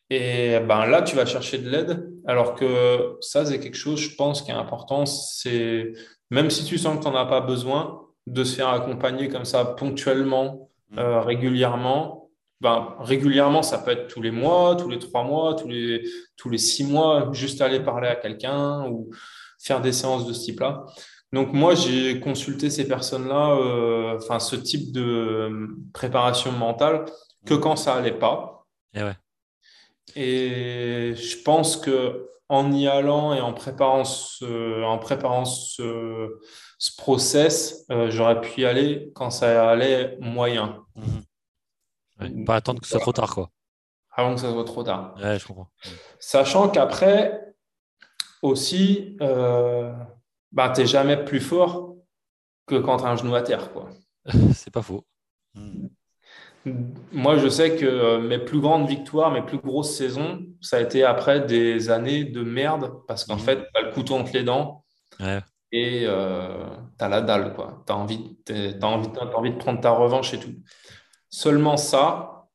Et 0.10 0.60
ben 0.60 0.86
là, 0.86 1.02
tu 1.02 1.16
vas 1.16 1.26
chercher 1.26 1.58
de 1.58 1.70
l'aide. 1.70 2.17
Alors 2.28 2.56
que 2.56 3.18
ça, 3.22 3.46
c'est 3.46 3.60
quelque 3.60 3.78
chose, 3.78 4.00
je 4.00 4.16
pense, 4.16 4.42
qui 4.42 4.52
est 4.52 4.56
important. 4.56 5.06
C'est 5.06 5.94
même 6.30 6.50
si 6.50 6.66
tu 6.66 6.78
sens 6.78 6.98
que 6.98 7.04
tu 7.04 7.10
n'en 7.10 7.16
as 7.16 7.26
pas 7.26 7.42
besoin, 7.42 8.02
de 8.28 8.44
se 8.44 8.58
faire 8.58 8.68
accompagner 8.68 9.30
comme 9.30 9.46
ça 9.46 9.64
ponctuellement, 9.64 10.70
mmh. 10.92 11.00
euh, 11.00 11.22
régulièrement. 11.22 12.30
Ben, 12.60 12.96
régulièrement, 13.00 13.64
ça 13.64 13.78
peut 13.78 13.92
être 13.92 14.08
tous 14.08 14.22
les 14.22 14.32
mois, 14.32 14.76
tous 14.76 14.90
les 14.90 15.00
trois 15.00 15.24
mois, 15.24 15.54
tous 15.54 15.68
les, 15.68 16.04
tous 16.36 16.50
les 16.50 16.58
six 16.58 16.84
mois, 16.84 17.30
juste 17.32 17.62
aller 17.62 17.80
parler 17.80 18.08
à 18.08 18.16
quelqu'un 18.16 18.88
ou 18.90 19.12
faire 19.60 19.80
des 19.80 19.94
séances 19.94 20.28
de 20.28 20.34
ce 20.34 20.44
type-là. 20.44 20.86
Donc 21.32 21.54
moi, 21.54 21.76
j'ai 21.76 22.20
consulté 22.20 22.70
ces 22.70 22.88
personnes-là, 22.88 23.52
euh, 23.52 24.18
enfin 24.18 24.40
ce 24.40 24.56
type 24.56 24.92
de 24.92 25.70
préparation 25.94 26.52
mentale, 26.52 27.06
que 27.46 27.54
quand 27.54 27.76
ça 27.76 27.96
allait 27.96 28.12
pas. 28.12 28.66
Et 28.94 29.04
ouais. 29.04 29.16
Et 30.20 31.14
je 31.16 31.44
pense 31.44 31.78
que 31.78 32.28
en 32.50 32.72
y 32.72 32.88
allant 32.88 33.36
et 33.36 33.42
en 33.42 33.54
préparant 33.54 34.04
ce, 34.04 34.84
en 34.84 34.98
préparant 34.98 35.46
ce, 35.46 36.40
process, 36.98 37.86
euh, 37.92 38.10
j'aurais 38.10 38.42
pu 38.42 38.62
y 38.62 38.66
aller 38.66 39.12
quand 39.14 39.30
ça 39.30 39.70
allait 39.70 40.18
moyen. 40.20 40.84
Pas 42.48 42.56
attendre 42.56 42.82
que 42.82 42.88
ce 42.88 42.94
soit 42.94 43.00
trop 43.00 43.14
tard, 43.14 43.36
quoi. 43.36 43.52
Avant 44.10 44.34
que 44.34 44.42
ça 44.42 44.52
soit 44.52 44.66
trop 44.66 44.82
tard. 44.82 45.14
Ouais, 45.22 45.38
je 45.38 45.46
comprends. 45.46 45.70
Sachant 46.20 46.70
qu'après, 46.70 47.54
aussi, 48.42 49.18
euh, 49.22 49.94
bah, 50.52 50.72
tu 50.74 50.82
n'es 50.82 50.88
jamais 50.88 51.24
plus 51.24 51.42
fort 51.42 51.96
que 52.66 52.76
quand 52.76 52.98
tu 52.98 53.04
as 53.04 53.10
un 53.10 53.18
genou 53.18 53.36
à 53.36 53.44
terre, 53.44 53.72
quoi. 53.72 53.92
C'est 54.56 54.72
pas 54.72 54.82
faux. 54.82 55.06
Mhm. 55.54 55.92
Moi, 57.12 57.38
je 57.38 57.48
sais 57.48 57.76
que 57.76 57.86
euh, 57.86 58.20
mes 58.20 58.40
plus 58.40 58.60
grandes 58.60 58.88
victoires, 58.88 59.32
mes 59.32 59.42
plus 59.42 59.58
grosses 59.58 59.96
saisons, 59.96 60.46
ça 60.62 60.78
a 60.78 60.82
été 60.82 61.04
après 61.04 61.42
des 61.42 61.90
années 61.90 62.24
de 62.24 62.42
merde 62.42 62.94
parce 63.08 63.26
qu'en 63.26 63.36
mhm. 63.36 63.42
fait, 63.42 63.56
tu 63.58 63.80
as 63.80 63.86
le 63.86 63.92
couteau 63.92 64.16
entre 64.16 64.34
les 64.34 64.44
dents 64.44 64.84
et 65.72 66.04
euh, 66.06 66.66
tu 66.98 67.06
as 67.06 67.10
la 67.10 67.22
dalle. 67.22 67.54
Tu 67.56 67.92
as, 67.92 67.96
envie, 67.96 68.38
envie, 68.82 69.10
envie 69.36 69.52
de 69.52 69.58
prendre 69.58 69.82
ta 69.82 69.92
revanche 69.92 70.34
et 70.34 70.40
tout. 70.40 70.54
Seulement 71.30 71.78
ça, 71.78 72.48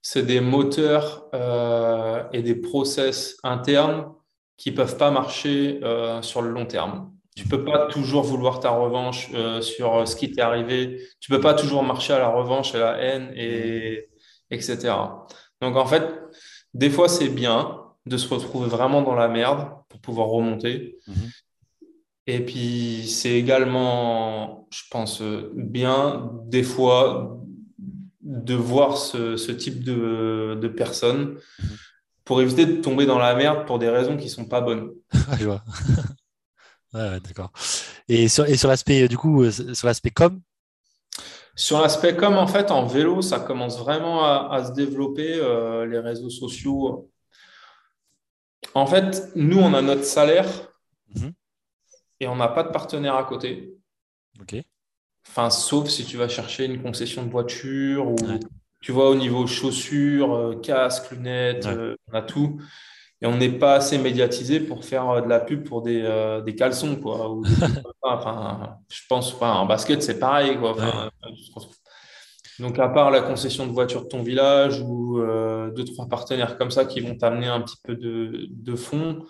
c'est 0.00 0.22
des 0.22 0.40
moteurs 0.40 1.26
euh, 1.34 2.24
et 2.32 2.42
des 2.42 2.54
process 2.54 3.36
internes 3.42 4.12
qui 4.56 4.72
ne 4.72 4.76
peuvent 4.76 4.96
pas 4.96 5.10
marcher 5.10 5.80
sur 6.22 6.42
le 6.42 6.50
long 6.50 6.66
terme. 6.66 7.12
Tu 7.38 7.46
peux 7.46 7.64
pas 7.64 7.86
toujours 7.86 8.24
vouloir 8.24 8.58
ta 8.58 8.70
revanche 8.70 9.30
euh, 9.32 9.60
sur 9.60 10.08
ce 10.08 10.16
qui 10.16 10.32
t'est 10.32 10.40
arrivé. 10.40 11.00
Tu 11.20 11.30
peux 11.30 11.40
pas 11.40 11.54
toujours 11.54 11.84
marcher 11.84 12.12
à 12.12 12.18
la 12.18 12.30
revanche, 12.30 12.74
à 12.74 12.80
la 12.80 12.98
haine, 12.98 13.30
et, 13.36 14.08
etc. 14.50 14.92
Donc 15.60 15.76
en 15.76 15.86
fait, 15.86 16.02
des 16.74 16.90
fois 16.90 17.08
c'est 17.08 17.28
bien 17.28 17.80
de 18.06 18.16
se 18.16 18.26
retrouver 18.26 18.66
vraiment 18.66 19.02
dans 19.02 19.14
la 19.14 19.28
merde 19.28 19.68
pour 19.88 20.00
pouvoir 20.00 20.26
remonter. 20.26 20.98
Mhm. 21.06 21.14
Et 22.26 22.40
puis 22.44 23.06
c'est 23.06 23.34
également, 23.34 24.66
je 24.72 24.82
pense, 24.90 25.22
bien 25.54 26.32
des 26.46 26.64
fois 26.64 27.38
de 28.20 28.54
voir 28.54 28.98
ce, 28.98 29.52
type 29.52 29.84
de, 29.84 30.58
de 30.60 30.66
personnes 30.66 31.38
mhm. 31.60 31.76
pour 32.24 32.42
éviter 32.42 32.66
de 32.66 32.80
tomber 32.80 33.06
dans 33.06 33.20
la 33.20 33.36
merde 33.36 33.64
pour 33.64 33.78
des 33.78 33.88
raisons 33.88 34.16
qui 34.16 34.28
sont 34.28 34.46
pas 34.46 34.60
bonnes. 34.60 34.90
je 35.38 35.44
vois. 35.44 35.62
Ouais, 36.94 37.20
d'accord. 37.20 37.52
Et 38.08 38.28
sur, 38.28 38.46
et 38.46 38.56
sur 38.56 38.68
l'aspect, 38.68 39.02
euh, 39.02 39.08
du 39.08 39.18
coup, 39.18 39.42
euh, 39.42 39.50
sur 39.50 39.86
l'aspect 39.86 40.10
com? 40.10 40.40
Sur 41.54 41.80
l'aspect 41.80 42.16
com, 42.16 42.36
en 42.36 42.46
fait, 42.46 42.70
en 42.70 42.86
vélo, 42.86 43.20
ça 43.20 43.40
commence 43.40 43.78
vraiment 43.78 44.24
à, 44.24 44.64
se 44.64 44.72
développer, 44.72 45.34
euh, 45.34 45.86
les 45.86 45.98
réseaux 45.98 46.30
sociaux. 46.30 47.10
En 48.74 48.86
fait, 48.86 49.30
nous, 49.34 49.58
on 49.58 49.74
a 49.74 49.82
notre 49.82 50.04
salaire 50.04 50.46
mhm. 51.14 51.32
et 52.20 52.28
on 52.28 52.36
n'a 52.36 52.48
pas 52.48 52.62
de 52.62 52.70
partenaire 52.70 53.16
à 53.16 53.24
côté. 53.24 53.74
OK. 54.40 54.54
Enfin, 55.28 55.50
sauf 55.50 55.88
si 55.88 56.04
tu 56.04 56.16
vas 56.16 56.28
chercher 56.28 56.64
une 56.64 56.80
concession 56.80 57.24
de 57.24 57.30
voiture 57.30 58.06
ou 58.06 58.16
tu 58.80 58.92
vois, 58.92 59.10
au 59.10 59.16
niveau 59.16 59.46
chaussures, 59.46 60.60
casque, 60.62 61.10
lunettes, 61.10 61.66
on 61.66 62.14
a 62.14 62.22
tout 62.22 62.60
et 63.20 63.26
on 63.26 63.36
n'est 63.36 63.50
pas 63.50 63.74
assez 63.74 63.98
médiatisé 63.98 64.60
pour 64.60 64.84
faire 64.84 65.08
euh, 65.10 65.20
de 65.20 65.28
la 65.28 65.40
pub 65.40 65.64
pour 65.64 65.82
des, 65.82 66.02
euh, 66.02 66.40
des 66.40 66.54
caleçons 66.54 66.96
quoi 66.96 67.36
enfin, 68.02 68.78
je 68.88 69.00
pense 69.08 69.34
enfin, 69.34 69.52
en 69.54 69.66
basket 69.66 70.02
c'est 70.02 70.18
pareil 70.18 70.56
quoi. 70.58 70.76
Donc 72.58 72.78
à 72.78 72.88
part 72.88 73.10
la 73.10 73.20
concession 73.20 73.66
de 73.66 73.72
voiture 73.72 74.02
de 74.02 74.08
ton 74.08 74.22
village 74.22 74.80
ou 74.80 75.20
euh, 75.20 75.70
deux 75.70 75.84
trois 75.84 76.08
partenaires 76.08 76.58
comme 76.58 76.70
ça 76.70 76.84
qui 76.84 77.00
vont 77.00 77.16
t'amener 77.16 77.46
un 77.46 77.60
petit 77.60 77.76
peu 77.82 77.94
de, 77.94 78.46
de 78.50 78.76
fonds 78.76 79.24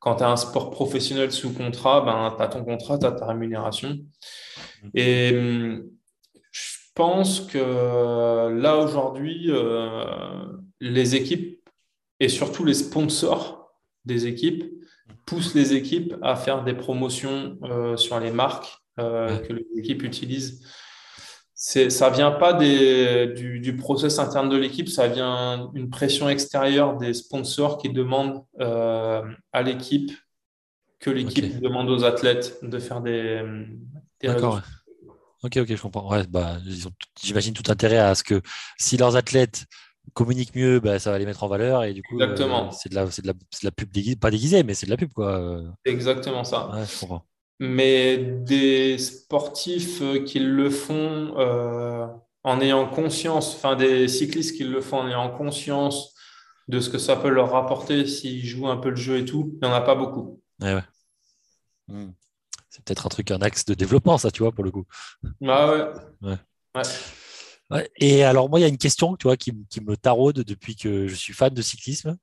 quand 0.00 0.16
tu 0.16 0.22
as 0.22 0.30
un 0.30 0.36
sport 0.36 0.70
professionnel 0.70 1.32
sous 1.32 1.52
contrat 1.52 2.02
ben, 2.02 2.34
tu 2.36 2.42
as 2.42 2.48
ton 2.48 2.64
contrat 2.64 2.98
tu 2.98 3.06
as 3.06 3.12
ta 3.12 3.26
rémunération. 3.26 3.90
Mm-hmm. 3.90 4.90
et 4.94 5.82
je 6.50 6.76
pense 6.94 7.40
que 7.40 8.50
là 8.50 8.76
aujourd'hui 8.76 9.50
les 10.80 11.14
équipes 11.16 11.63
et 12.20 12.28
surtout, 12.28 12.64
les 12.64 12.74
sponsors 12.74 13.72
des 14.04 14.26
équipes 14.26 14.64
poussent 15.26 15.54
les 15.54 15.74
équipes 15.74 16.14
à 16.22 16.36
faire 16.36 16.64
des 16.64 16.74
promotions 16.74 17.58
euh, 17.62 17.96
sur 17.96 18.18
les 18.20 18.30
marques 18.30 18.78
euh, 18.98 19.38
que 19.38 19.52
les 19.52 19.66
équipes 19.76 20.02
utilisent. 20.02 20.62
Ça 21.54 22.10
ne 22.10 22.14
vient 22.14 22.32
pas 22.32 22.52
des, 22.52 23.32
du, 23.34 23.76
process 23.76 24.18
interne 24.18 24.50
de 24.50 24.56
l'équipe, 24.56 24.88
ça 24.88 25.08
vient 25.08 25.70
d'une 25.72 25.88
pression 25.88 26.28
extérieure 26.28 26.98
des 26.98 27.14
sponsors 27.14 27.78
qui 27.78 27.88
demandent 27.88 28.44
euh, 28.60 29.22
à 29.52 29.62
l'équipe 29.62 30.12
que 31.00 31.10
l'équipe 31.10 31.60
demande 31.60 31.88
aux 31.88 32.04
athlètes 32.04 32.58
de 32.62 32.78
faire 32.78 33.00
des, 33.00 33.42
des 34.20 34.28
D'accord. 34.28 34.60
Ok, 35.42 35.58
ok, 35.58 35.68
je 35.68 35.80
comprends. 35.80 36.10
Ouais, 36.10 36.26
bah, 36.26 36.58
J'imagine 37.22 37.54
tout 37.54 37.70
intérêt 37.70 37.98
à 37.98 38.14
ce 38.14 38.24
que 38.24 38.42
si 38.78 38.96
leurs 38.96 39.16
athlètes 39.16 39.66
communique 40.12 40.54
mieux, 40.54 40.80
bah, 40.80 40.98
ça 40.98 41.10
va 41.10 41.18
les 41.18 41.26
mettre 41.26 41.42
en 41.42 41.48
valeur 41.48 41.84
et 41.84 41.94
du 41.94 42.02
coup, 42.02 42.20
euh, 42.20 42.70
c'est 42.72 42.90
de, 42.90 42.94
la, 42.94 43.06
de, 43.06 43.10
la, 43.24 43.32
de 43.32 43.38
la 43.62 43.70
pub 43.70 43.90
déguisée, 43.90 44.16
pas 44.16 44.30
déguisée, 44.30 44.62
mais 44.62 44.74
c'est 44.74 44.86
de 44.86 44.90
la 44.90 44.96
pub 44.96 45.12
quoi. 45.12 45.38
Euh. 45.38 45.68
Exactement 45.84 46.44
ça. 46.44 46.70
je 46.74 47.00
comprends. 47.00 47.24
Mais 47.60 48.18
des 48.18 48.98
sportifs 48.98 50.02
euh, 50.02 50.24
qui 50.24 50.40
le 50.40 50.70
font 50.70 51.34
en 52.46 52.60
ayant 52.60 52.86
conscience, 52.86 53.54
enfin 53.54 53.76
des 53.76 54.06
cyclistes 54.08 54.56
qui 54.56 54.64
le 54.64 54.80
font 54.80 54.98
en 54.98 55.08
ayant 55.08 55.30
conscience 55.30 56.14
de 56.68 56.80
ce 56.80 56.90
que 56.90 56.98
ça 56.98 57.16
peut 57.16 57.28
leur 57.28 57.50
rapporter 57.50 58.06
s'ils 58.06 58.44
jouent 58.44 58.68
un 58.68 58.76
peu 58.76 58.90
le 58.90 58.96
jeu 58.96 59.18
et 59.18 59.24
tout, 59.24 59.52
il 59.54 59.66
n'y 59.66 59.72
en 59.72 59.76
a 59.76 59.80
pas 59.80 59.94
beaucoup. 59.94 60.40
Ouais, 60.60 60.80
hmm. 61.88 62.10
C'est 62.68 62.84
peut-être 62.84 63.06
un 63.06 63.08
truc, 63.08 63.30
un 63.30 63.40
axe 63.40 63.64
de 63.66 63.74
développement, 63.74 64.18
ça, 64.18 64.30
tu 64.30 64.42
vois, 64.42 64.50
pour 64.50 64.64
le 64.64 64.70
coup. 64.70 64.84
Bah 65.40 65.92
ouais. 66.22 66.36
ouais. 66.74 66.82
Et 67.96 68.24
alors, 68.24 68.48
moi, 68.48 68.60
il 68.60 68.62
y 68.62 68.66
a 68.66 68.68
une 68.68 68.78
question 68.78 69.16
tu 69.16 69.24
vois, 69.24 69.36
qui, 69.36 69.52
me 69.52 69.96
taraude 69.96 70.40
depuis 70.40 70.76
que 70.76 71.08
je 71.08 71.14
suis 71.14 71.32
fan 71.32 71.52
de 71.52 71.62
cyclisme. 71.62 72.16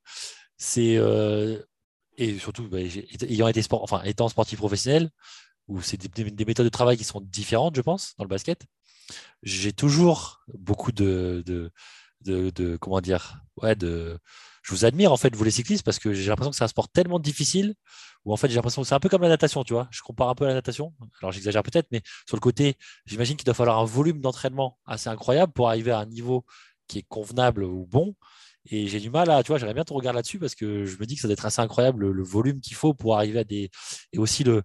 C'est, 0.58 0.98
euh, 0.98 1.60
et 2.18 2.38
surtout, 2.38 2.68
bah, 2.68 2.80
ayant 2.80 3.48
été 3.48 3.62
sport, 3.62 3.84
enfin, 3.84 4.02
étant 4.04 4.30
sportif 4.30 4.60
professionnel, 4.60 5.10
où 5.68 5.82
c'est 5.82 5.98
des, 5.98 6.46
méthodes 6.46 6.66
de 6.66 6.70
travail 6.70 6.98
qui 6.98 7.04
sont 7.04 7.22
différentes, 7.22 7.76
je 7.76 7.82
pense, 7.82 8.14
dans 8.18 8.24
le 8.24 8.30
basket, 8.30 8.62
j'ai 9.44 9.74
toujours 9.74 10.44
beaucoup 10.54 10.92
de, 10.92 11.44
de, 11.46 11.72
de, 12.52 12.78
comment 12.78 13.02
dire, 13.02 13.42
ouais, 13.58 13.76
de, 13.76 14.20
je 14.64 14.72
vous 14.72 14.86
admire 14.86 15.12
en 15.12 15.18
fait, 15.18 15.36
vous 15.36 15.44
les 15.44 15.52
cyclistes, 15.52 15.84
parce 15.84 16.00
que 16.00 16.14
j'ai 16.14 16.30
l'impression 16.30 16.52
que 16.52 16.58
c'est 16.58 16.64
un 16.64 16.68
sport 16.68 16.90
tellement 16.90 17.20
difficile 17.20 17.74
où 18.26 18.34
en 18.34 18.38
fait 18.38 18.50
j'ai 18.50 18.56
l'impression 18.56 18.82
que 18.82 18.88
c'est 18.88 18.96
un 18.96 19.00
peu 19.00 19.10
comme 19.10 19.22
la 19.22 19.30
natation, 19.30 19.64
tu 19.64 19.74
vois. 19.74 19.88
Je 19.92 20.02
compare 20.02 20.30
un 20.30 20.36
peu 20.36 20.46
à 20.46 20.50
la 20.50 20.54
natation. 20.56 20.94
Alors 21.22 21.32
j'exagère 21.32 21.64
peut-être, 21.64 21.88
mais 21.92 22.02
sur 22.28 22.38
le 22.38 22.42
côté, 22.42 22.76
j'imagine 23.06 23.38
qu'il 23.38 23.46
doit 23.46 23.54
falloir 23.54 23.80
un 23.80 23.86
volume 23.86 24.22
d'entraînement 24.22 24.78
assez 24.86 25.10
incroyable 25.10 25.54
pour 25.54 25.70
arriver 25.70 25.92
à 25.92 26.00
un 26.00 26.06
niveau 26.06 26.46
qui 26.88 27.00
est 27.00 27.06
convenable 27.08 27.64
ou 27.64 27.86
bon. 27.86 28.16
Et 28.66 28.88
j'ai 28.88 29.00
du 29.00 29.10
mal 29.10 29.30
à, 29.32 29.42
tu 29.44 29.48
vois, 29.48 29.58
j'aimerais 29.58 29.74
bien 29.74 29.84
te 29.84 29.94
regarder 29.94 30.18
là-dessus 30.18 30.40
parce 30.40 30.56
que 30.56 30.86
je 30.86 30.98
me 30.98 31.06
dis 31.06 31.16
que 31.16 31.22
ça 31.22 31.28
doit 31.28 31.34
être 31.34 31.46
assez 31.46 31.62
incroyable 31.62 32.12
le, 32.12 32.24
volume 32.24 32.62
qu'il 32.62 32.76
faut 32.76 32.94
pour 32.94 33.16
arriver 33.16 33.40
à 33.40 33.44
des. 33.44 33.72
Et 34.14 34.20
aussi 34.20 34.44
le, 34.44 34.64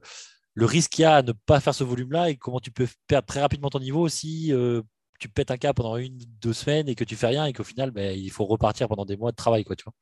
risque 0.56 0.92
qu'il 0.92 1.02
y 1.02 1.06
a 1.06 1.16
à 1.16 1.22
ne 1.22 1.32
pas 1.32 1.60
faire 1.60 1.74
ce 1.74 1.84
volume-là 1.84 2.30
et 2.30 2.36
comment 2.36 2.60
tu 2.60 2.70
peux 2.70 2.88
perdre 3.06 3.26
très 3.26 3.40
rapidement 3.40 3.70
ton 3.70 3.80
niveau 3.80 4.00
aussi 4.00 4.52
euh, 4.52 4.82
tu 5.18 5.28
pètes 5.28 5.50
un 5.50 5.56
cas 5.56 5.72
pendant 5.72 5.96
une, 5.96 6.18
deux 6.40 6.52
semaines 6.52 6.88
et 6.88 6.94
que 6.94 7.04
tu 7.04 7.16
fais 7.16 7.28
rien 7.28 7.46
et 7.46 7.52
qu'au 7.52 7.64
final, 7.64 7.90
ben, 7.90 8.16
il 8.16 8.30
faut 8.30 8.44
repartir 8.44 8.88
pendant 8.88 9.04
des 9.04 9.16
mois 9.16 9.30
de 9.30 9.36
travail. 9.36 9.64
Quoi, 9.64 9.76
tu 9.76 9.84
vois. 9.84 9.94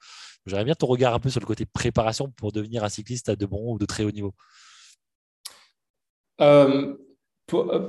J'aimerais 0.46 0.64
bien 0.64 0.74
ton 0.74 0.86
regard 0.86 1.14
un 1.14 1.20
peu 1.20 1.30
sur 1.30 1.40
le 1.40 1.46
côté 1.46 1.64
préparation 1.66 2.30
pour 2.30 2.52
devenir 2.52 2.84
un 2.84 2.88
cycliste 2.88 3.30
de 3.30 3.46
bon 3.46 3.72
ou 3.72 3.78
de 3.78 3.86
très 3.86 4.04
haut 4.04 4.10
niveau. 4.10 4.34
Euh, 6.40 6.96
euh, 7.52 7.88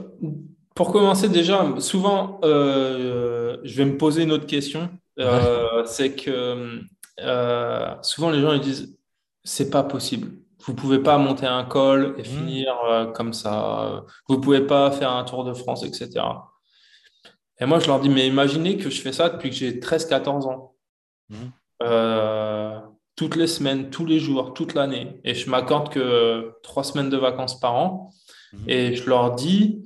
pour, 0.75 0.91
commencer, 0.91 1.29
déjà, 1.29 1.65
souvent, 1.79 2.39
euh, 2.43 3.57
je 3.63 3.77
vais 3.77 3.85
me 3.85 3.97
poser 3.97 4.23
une 4.23 4.31
autre 4.31 4.47
question. 4.47 4.89
C'est 5.85 6.15
que 6.15 6.81
souvent, 8.01 8.29
les 8.29 8.41
gens 8.41 8.53
ils 8.53 8.61
disent 8.61 8.97
c'est 9.43 9.69
pas 9.69 9.83
possible. 9.83 10.31
Vous 10.65 10.73
pouvez 10.73 10.99
pas 10.99 11.17
monter 11.19 11.45
un 11.45 11.63
col 11.63 12.15
et 12.17 12.21
mmh. 12.21 12.25
finir 12.25 13.11
comme 13.13 13.33
ça. 13.33 14.03
Vous 14.27 14.39
pouvez 14.39 14.61
pas 14.61 14.91
faire 14.91 15.11
un 15.11 15.23
Tour 15.23 15.43
de 15.43 15.53
France, 15.53 15.83
etc. 15.83 16.23
Et 17.59 17.65
moi, 17.65 17.79
je 17.79 17.87
leur 17.87 17.99
dis, 17.99 18.09
mais 18.09 18.27
imaginez 18.27 18.77
que 18.77 18.89
je 18.89 19.01
fais 19.01 19.13
ça 19.13 19.29
depuis 19.29 19.49
que 19.49 19.55
j'ai 19.55 19.79
13-14 19.79 20.47
ans. 20.47 20.75
Mhm. 21.29 21.51
Euh, 21.83 22.79
toutes 23.15 23.35
les 23.35 23.47
semaines, 23.47 23.89
tous 23.89 24.05
les 24.05 24.19
jours, 24.19 24.53
toute 24.53 24.73
l'année. 24.73 25.19
Et 25.23 25.33
je 25.33 25.49
m'accorde 25.49 25.89
que 25.89 26.53
trois 26.63 26.83
semaines 26.83 27.09
de 27.09 27.17
vacances 27.17 27.59
par 27.59 27.75
an. 27.75 28.11
Mhm. 28.53 28.59
Et 28.67 28.95
je 28.95 29.09
leur 29.09 29.35
dis, 29.35 29.83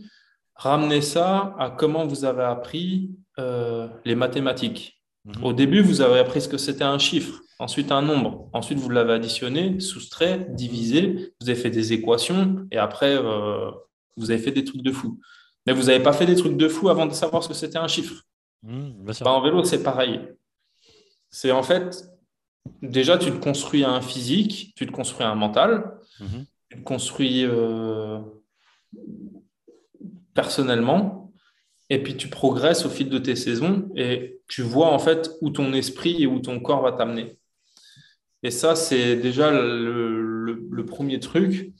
ramenez 0.55 1.01
ça 1.01 1.55
à 1.59 1.69
comment 1.69 2.07
vous 2.07 2.25
avez 2.25 2.43
appris 2.43 3.11
euh, 3.37 3.87
les 4.03 4.15
mathématiques. 4.15 5.01
Mhm. 5.25 5.43
Au 5.43 5.53
début, 5.53 5.81
vous 5.81 6.01
avez 6.01 6.19
appris 6.19 6.41
ce 6.41 6.47
que 6.47 6.57
c'était 6.57 6.83
un 6.83 6.97
chiffre, 6.97 7.39
ensuite 7.59 7.91
un 7.91 8.01
nombre. 8.01 8.49
Ensuite, 8.53 8.79
vous 8.79 8.89
l'avez 8.89 9.13
additionné, 9.13 9.79
soustrait, 9.79 10.47
divisé. 10.49 11.33
Vous 11.39 11.49
avez 11.49 11.59
fait 11.59 11.69
des 11.69 11.93
équations 11.93 12.65
et 12.71 12.77
après, 12.77 13.15
euh, 13.15 13.69
vous 14.17 14.31
avez 14.31 14.39
fait 14.39 14.51
des 14.51 14.63
trucs 14.63 14.81
de 14.81 14.91
fou. 14.91 15.19
Mais 15.69 15.75
vous 15.75 15.83
n'avez 15.83 16.01
pas 16.01 16.13
fait 16.13 16.25
des 16.25 16.35
trucs 16.35 16.57
de 16.57 16.67
fou 16.67 16.89
avant 16.89 17.05
de 17.05 17.13
savoir 17.13 17.43
ce 17.43 17.47
que 17.47 17.53
c'était 17.53 17.77
un 17.77 17.87
chiffre. 17.87 18.23
Mmh, 18.63 19.11
en 19.23 19.41
vélo, 19.41 19.63
c'est 19.63 19.83
pareil. 19.83 20.19
C'est 21.29 21.51
en 21.51 21.61
fait, 21.61 22.09
déjà, 22.81 23.19
tu 23.19 23.29
te 23.29 23.37
construis 23.37 23.83
un 23.83 24.01
physique, 24.01 24.73
tu 24.75 24.87
te 24.87 24.91
construis 24.91 25.27
un 25.27 25.35
mental, 25.35 25.99
mmh. 26.19 26.25
tu 26.69 26.77
te 26.79 26.83
construis 26.83 27.45
euh, 27.45 28.19
personnellement, 30.33 31.31
et 31.91 32.01
puis 32.01 32.17
tu 32.17 32.29
progresses 32.29 32.87
au 32.87 32.89
fil 32.89 33.07
de 33.07 33.19
tes 33.19 33.35
saisons 33.35 33.91
et 33.95 34.41
tu 34.47 34.63
vois 34.63 34.91
en 34.91 34.97
fait 34.97 35.29
où 35.41 35.51
ton 35.51 35.71
esprit 35.73 36.23
et 36.23 36.25
où 36.25 36.39
ton 36.39 36.59
corps 36.59 36.81
va 36.81 36.93
t'amener. 36.93 37.37
Et 38.41 38.49
ça, 38.49 38.73
c'est 38.73 39.17
déjà 39.17 39.51
le, 39.51 40.83
premier 40.87 41.19
truc. 41.19 41.71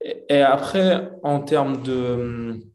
et 0.00 0.40
après, 0.40 1.12
en 1.22 1.38
termes 1.38 1.80
de 1.84 2.73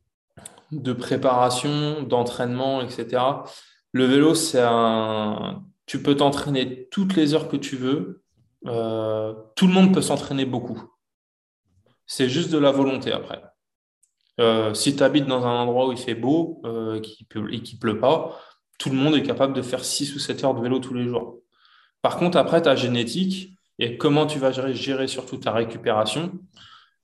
de 0.71 0.93
préparation, 0.93 2.03
d'entraînement, 2.03 2.82
etc. 2.82 3.21
Le 3.91 4.05
vélo, 4.05 4.36
c'est 4.36 4.62
un. 4.62 5.63
Tu 5.86 6.01
peux 6.03 6.15
t'entraîner 6.15 6.88
toutes 6.91 7.15
les 7.15 7.34
heures 7.34 7.47
que 7.47 7.58
tu 7.58 7.75
veux. 7.75 8.23
Euh, 8.67 9.34
tout 9.55 9.67
le 9.67 9.73
monde 9.73 9.93
peut 9.93 10.01
s'entraîner 10.01 10.45
beaucoup. 10.45 10.82
C'est 12.05 12.29
juste 12.29 12.51
de 12.51 12.58
la 12.58 12.71
volonté 12.71 13.12
après. 13.12 13.41
Euh, 14.39 14.73
si 14.73 14.95
tu 14.95 15.03
habites 15.03 15.25
dans 15.25 15.45
un 15.45 15.62
endroit 15.62 15.88
où 15.88 15.91
il 15.91 15.97
fait 15.97 16.15
beau 16.15 16.62
euh, 16.65 16.97
et 16.97 17.01
qu'il 17.62 17.75
ne 17.75 17.79
pleut 17.79 17.99
pas, 17.99 18.39
tout 18.77 18.89
le 18.89 18.95
monde 18.95 19.15
est 19.15 19.23
capable 19.23 19.53
de 19.53 19.62
faire 19.62 19.84
6 19.84 20.15
ou 20.15 20.19
7 20.19 20.43
heures 20.43 20.53
de 20.53 20.62
vélo 20.62 20.79
tous 20.79 20.93
les 20.93 21.05
jours. 21.05 21.39
Par 22.01 22.17
contre, 22.17 22.38
après, 22.38 22.62
ta 22.62 22.75
génétique 22.75 23.53
et 23.79 23.97
comment 23.97 24.25
tu 24.25 24.39
vas 24.39 24.51
gérer, 24.51 24.73
gérer 24.73 25.08
surtout 25.08 25.38
ta 25.38 25.51
récupération, 25.51 26.32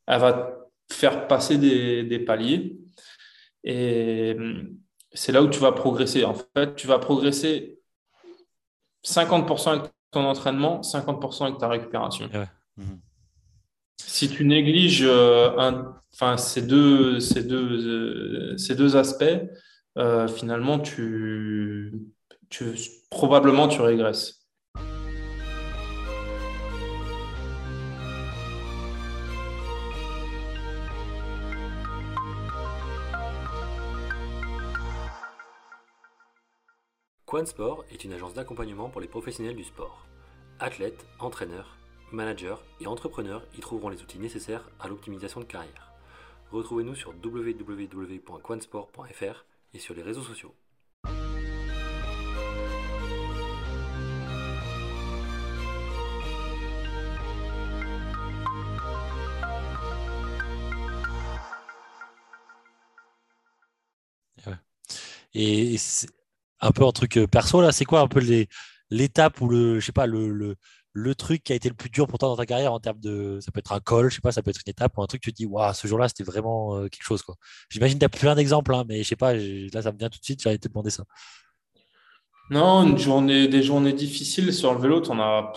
elle 0.08 0.22
va 0.22 0.58
faire 0.90 1.28
passer 1.28 1.58
des 1.58 2.20
paliers. 2.20 2.78
Et 3.66 4.36
hum, 4.38 4.78
c'est 5.12 5.32
là 5.32 5.42
où 5.42 5.50
tu 5.50 5.60
vas 5.60 5.72
progresser. 5.72 6.24
En 6.24 6.36
fait, 6.36 6.76
tu 6.76 6.88
vas 6.88 7.00
progresser 7.00 7.80
50% 9.04 9.72
avec 9.72 9.92
ton 10.12 10.26
entraînement, 10.26 10.82
50% 10.82 11.46
avec 11.46 11.58
ta 11.58 11.68
récupération. 11.68 12.30
Mhm. 12.78 13.00
Si 13.98 14.30
tu 14.30 14.46
négliges 14.46 15.04
euh, 15.04 15.52
enfin, 16.14 16.38
ces, 16.38 16.62
deux, 16.62 17.20
ces, 17.20 17.44
deux, 17.44 18.52
euh, 18.54 18.58
ces 18.58 18.76
deux 18.76 18.96
aspects, 18.96 19.24
euh, 19.98 20.28
finalement, 20.28 20.80
tu, 20.80 21.94
tu, 22.50 22.76
probablement 23.10 23.68
tu 23.68 23.82
régresses. 23.82 24.45
Sport 37.44 37.84
est 37.92 38.06
une 38.06 38.14
agence 38.14 38.34
d'accompagnement 38.34 38.88
pour 38.88 39.02
les 39.02 39.10
professionnels 39.10 39.58
du 39.58 39.66
sport. 39.66 40.06
Athlètes, 40.60 41.06
entraîneurs, 41.20 41.76
managers 42.14 42.56
et 42.80 42.88
entrepreneurs 42.88 43.46
y 43.58 43.60
trouveront 43.60 43.90
les 43.90 44.02
outils 44.02 44.20
nécessaires 44.20 44.70
à 44.80 44.88
l'optimisation 44.88 45.42
de 45.42 45.46
carrière. 45.46 45.92
Retrouvez-nous 46.52 46.96
sur 46.96 47.14
www.quansport.fr 47.22 49.46
et 49.74 49.80
sur 49.80 49.96
les 49.96 50.02
réseaux 50.02 50.24
sociaux. 50.24 50.56
Et 65.34 65.76
un 66.66 66.72
peu 66.72 66.84
en 66.84 66.92
truc 66.92 67.18
euh, 67.18 67.28
perso 67.28 67.62
là, 67.62 67.72
c'est 67.72 67.86
quoi 67.86 68.02
un 68.02 68.08
peu 68.08 68.22
l'étape 68.90 69.40
ou 69.42 69.48
le, 69.50 69.80
je 69.80 69.86
sais 69.86 69.92
pas, 69.92 70.08
le, 70.08 70.56
le, 70.94 71.16
truc 71.16 71.44
qui 71.44 71.54
a 71.54 71.56
été 71.56 71.70
le 71.70 71.76
plus 71.76 71.90
dur 71.90 72.08
pour 72.08 72.18
toi 72.18 72.30
dans 72.30 72.38
ta 72.38 72.46
carrière 72.46 72.74
en 72.74 72.80
termes 72.80 73.00
de, 73.00 73.40
ça 73.42 73.52
peut 73.52 73.60
être 73.60 73.72
un 73.72 73.80
col, 73.80 74.10
je 74.10 74.16
sais 74.16 74.22
pas, 74.22 74.32
ça 74.32 74.42
peut 74.42 74.50
être 74.50 74.62
une 74.66 74.72
étape 74.72 74.98
ou 74.98 75.04
un 75.04 75.08
truc, 75.08 75.22
tu 75.22 75.32
te 75.32 75.38
dis, 75.38 75.46
waouh, 75.46 75.74
ce 75.74 75.88
jour-là, 75.88 76.08
c'était 76.08 76.24
vraiment 76.24 76.76
euh, 76.76 76.88
quelque 76.88 77.04
chose 77.04 77.22
quoi. 77.22 77.36
J'imagine 77.70 77.98
que 77.98 78.00
tu 78.00 78.06
as 78.06 78.10
plein 78.10 78.36
d'exemples, 78.36 78.74
hein, 78.74 78.84
mais 78.88 79.04
je 79.04 79.08
sais 79.08 79.16
pas, 79.16 79.34
là, 79.34 79.82
ça 79.82 79.92
me 79.92 79.98
vient 79.98 80.10
tout 80.10 80.20
de 80.20 80.24
suite, 80.24 80.42
j'allais 80.42 80.58
te 80.58 80.68
demander 80.68 80.90
ça. 80.90 81.04
Non, 82.50 82.84
une 82.84 82.98
journée, 82.98 83.48
des 83.48 83.64
journées 83.64 83.94
difficiles 83.94 84.54
sur 84.54 84.74
le 84.74 84.80
vélo, 84.80 85.02
tu 85.02 85.12
en 85.12 85.20
as. 85.20 85.54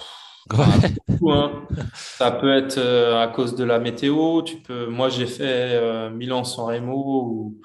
beaucoup, 1.09 1.33
hein. 1.33 1.66
Ça 1.92 2.31
peut 2.31 2.57
être 2.57 2.79
euh, 2.79 3.23
à 3.23 3.29
cause 3.29 3.55
de 3.55 3.64
la 3.64 3.79
météo. 3.79 4.40
Tu 4.40 4.57
peux... 4.57 4.87
Moi, 4.87 5.11
j'ai 5.11 5.27
fait 5.27 6.11
Milan-San 6.11 6.64
Remo 6.64 7.23
ou 7.27 7.61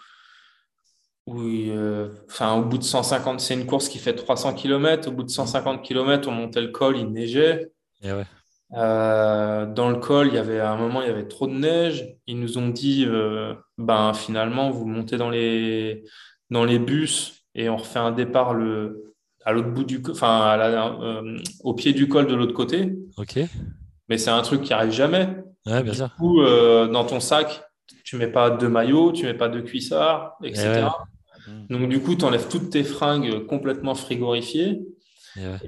oui, 1.26 1.70
euh, 1.70 2.10
enfin, 2.30 2.54
au 2.56 2.64
bout 2.64 2.78
de 2.78 2.84
150, 2.84 3.40
c'est 3.40 3.54
une 3.54 3.66
course 3.66 3.88
qui 3.88 3.98
fait 3.98 4.14
300 4.14 4.54
km. 4.54 5.08
Au 5.08 5.12
bout 5.12 5.24
de 5.24 5.30
150 5.30 5.82
km, 5.82 6.28
on 6.28 6.32
montait 6.32 6.62
le 6.62 6.68
col, 6.68 6.98
il 6.98 7.12
neigeait. 7.12 7.72
Euh, 8.76 9.66
dans 9.66 9.90
le 9.90 9.98
col, 9.98 10.28
il 10.28 10.34
y 10.34 10.38
avait 10.38 10.60
à 10.60 10.72
un 10.72 10.78
moment, 10.78 11.02
il 11.02 11.08
y 11.08 11.12
avait 11.12 11.28
trop 11.28 11.48
de 11.48 11.54
neige. 11.54 12.18
Ils 12.28 12.40
nous 12.40 12.58
ont 12.58 12.68
dit, 12.68 13.06
euh, 13.08 13.54
ben 13.78 14.14
finalement, 14.14 14.70
vous 14.70 14.86
montez 14.86 15.18
dans 15.18 15.30
les 15.30 16.04
dans 16.50 16.66
les 16.66 16.78
bus 16.78 17.46
et 17.56 17.70
on 17.70 17.78
refait 17.78 18.00
un 18.00 18.12
départ 18.12 18.54
le 18.54 19.14
à 19.46 19.52
l'autre 19.52 19.70
bout 19.70 19.84
du, 19.84 20.02
enfin, 20.10 20.58
au 21.64 21.74
pied 21.74 21.94
du 21.94 22.08
col 22.08 22.28
de 22.28 22.36
l'autre 22.36 22.54
côté. 22.54 22.94
Ok. 23.18 23.40
Mais 24.10 24.18
c'est 24.18 24.30
un 24.30 24.42
truc 24.42 24.62
qui 24.62 24.74
arrive 24.74 24.92
jamais. 24.92 25.30
Ouais, 25.66 25.84
bien 25.84 25.94
du 25.94 26.02
coup, 26.18 26.44
dans 26.44 27.06
ton 27.06 27.22
sac, 27.22 27.64
tu 28.04 28.18
mets 28.18 28.28
pas 28.28 28.50
de 28.50 28.68
maillot, 28.68 29.14
tu 29.14 29.26
mets 29.26 29.34
pas 29.34 29.50
de 29.50 29.62
cuissard, 29.62 30.38
etc. 30.44 30.84
Mm. 30.84 31.13
Donc, 31.70 31.90
du 31.90 32.00
coup, 32.00 32.16
tu 32.16 32.26
enlèves 32.26 32.48
toutes 32.48 32.70
tes 32.70 32.84
fringues 32.84 33.46
complètement 33.46 33.96
frigorifiées. 33.96 34.82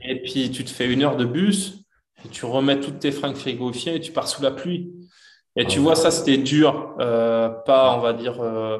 Et 0.04 0.22
puis, 0.22 0.52
tu 0.52 0.64
te 0.64 0.70
fais 0.70 0.92
une 0.92 1.04
heure 1.04 1.18
de 1.18 1.26
bus 1.26 1.86
et 2.24 2.30
tu 2.30 2.46
remets 2.46 2.80
toutes 2.80 3.00
tes 3.00 3.12
fringues 3.12 3.36
frigorifiées 3.36 3.96
et 3.96 4.00
tu 4.00 4.12
pars 4.12 4.28
sous 4.28 4.42
la 4.42 4.52
pluie. 4.52 4.92
Et 5.56 5.66
tu 5.66 5.80
ah 5.80 5.82
vois, 5.82 5.96
ça, 5.96 6.12
c'était 6.12 6.38
dur. 6.38 6.96
Euh, 7.00 7.50
pas, 7.50 7.98
on 7.98 8.02
va 8.02 8.14
dire, 8.14 8.42
euh, 8.42 8.80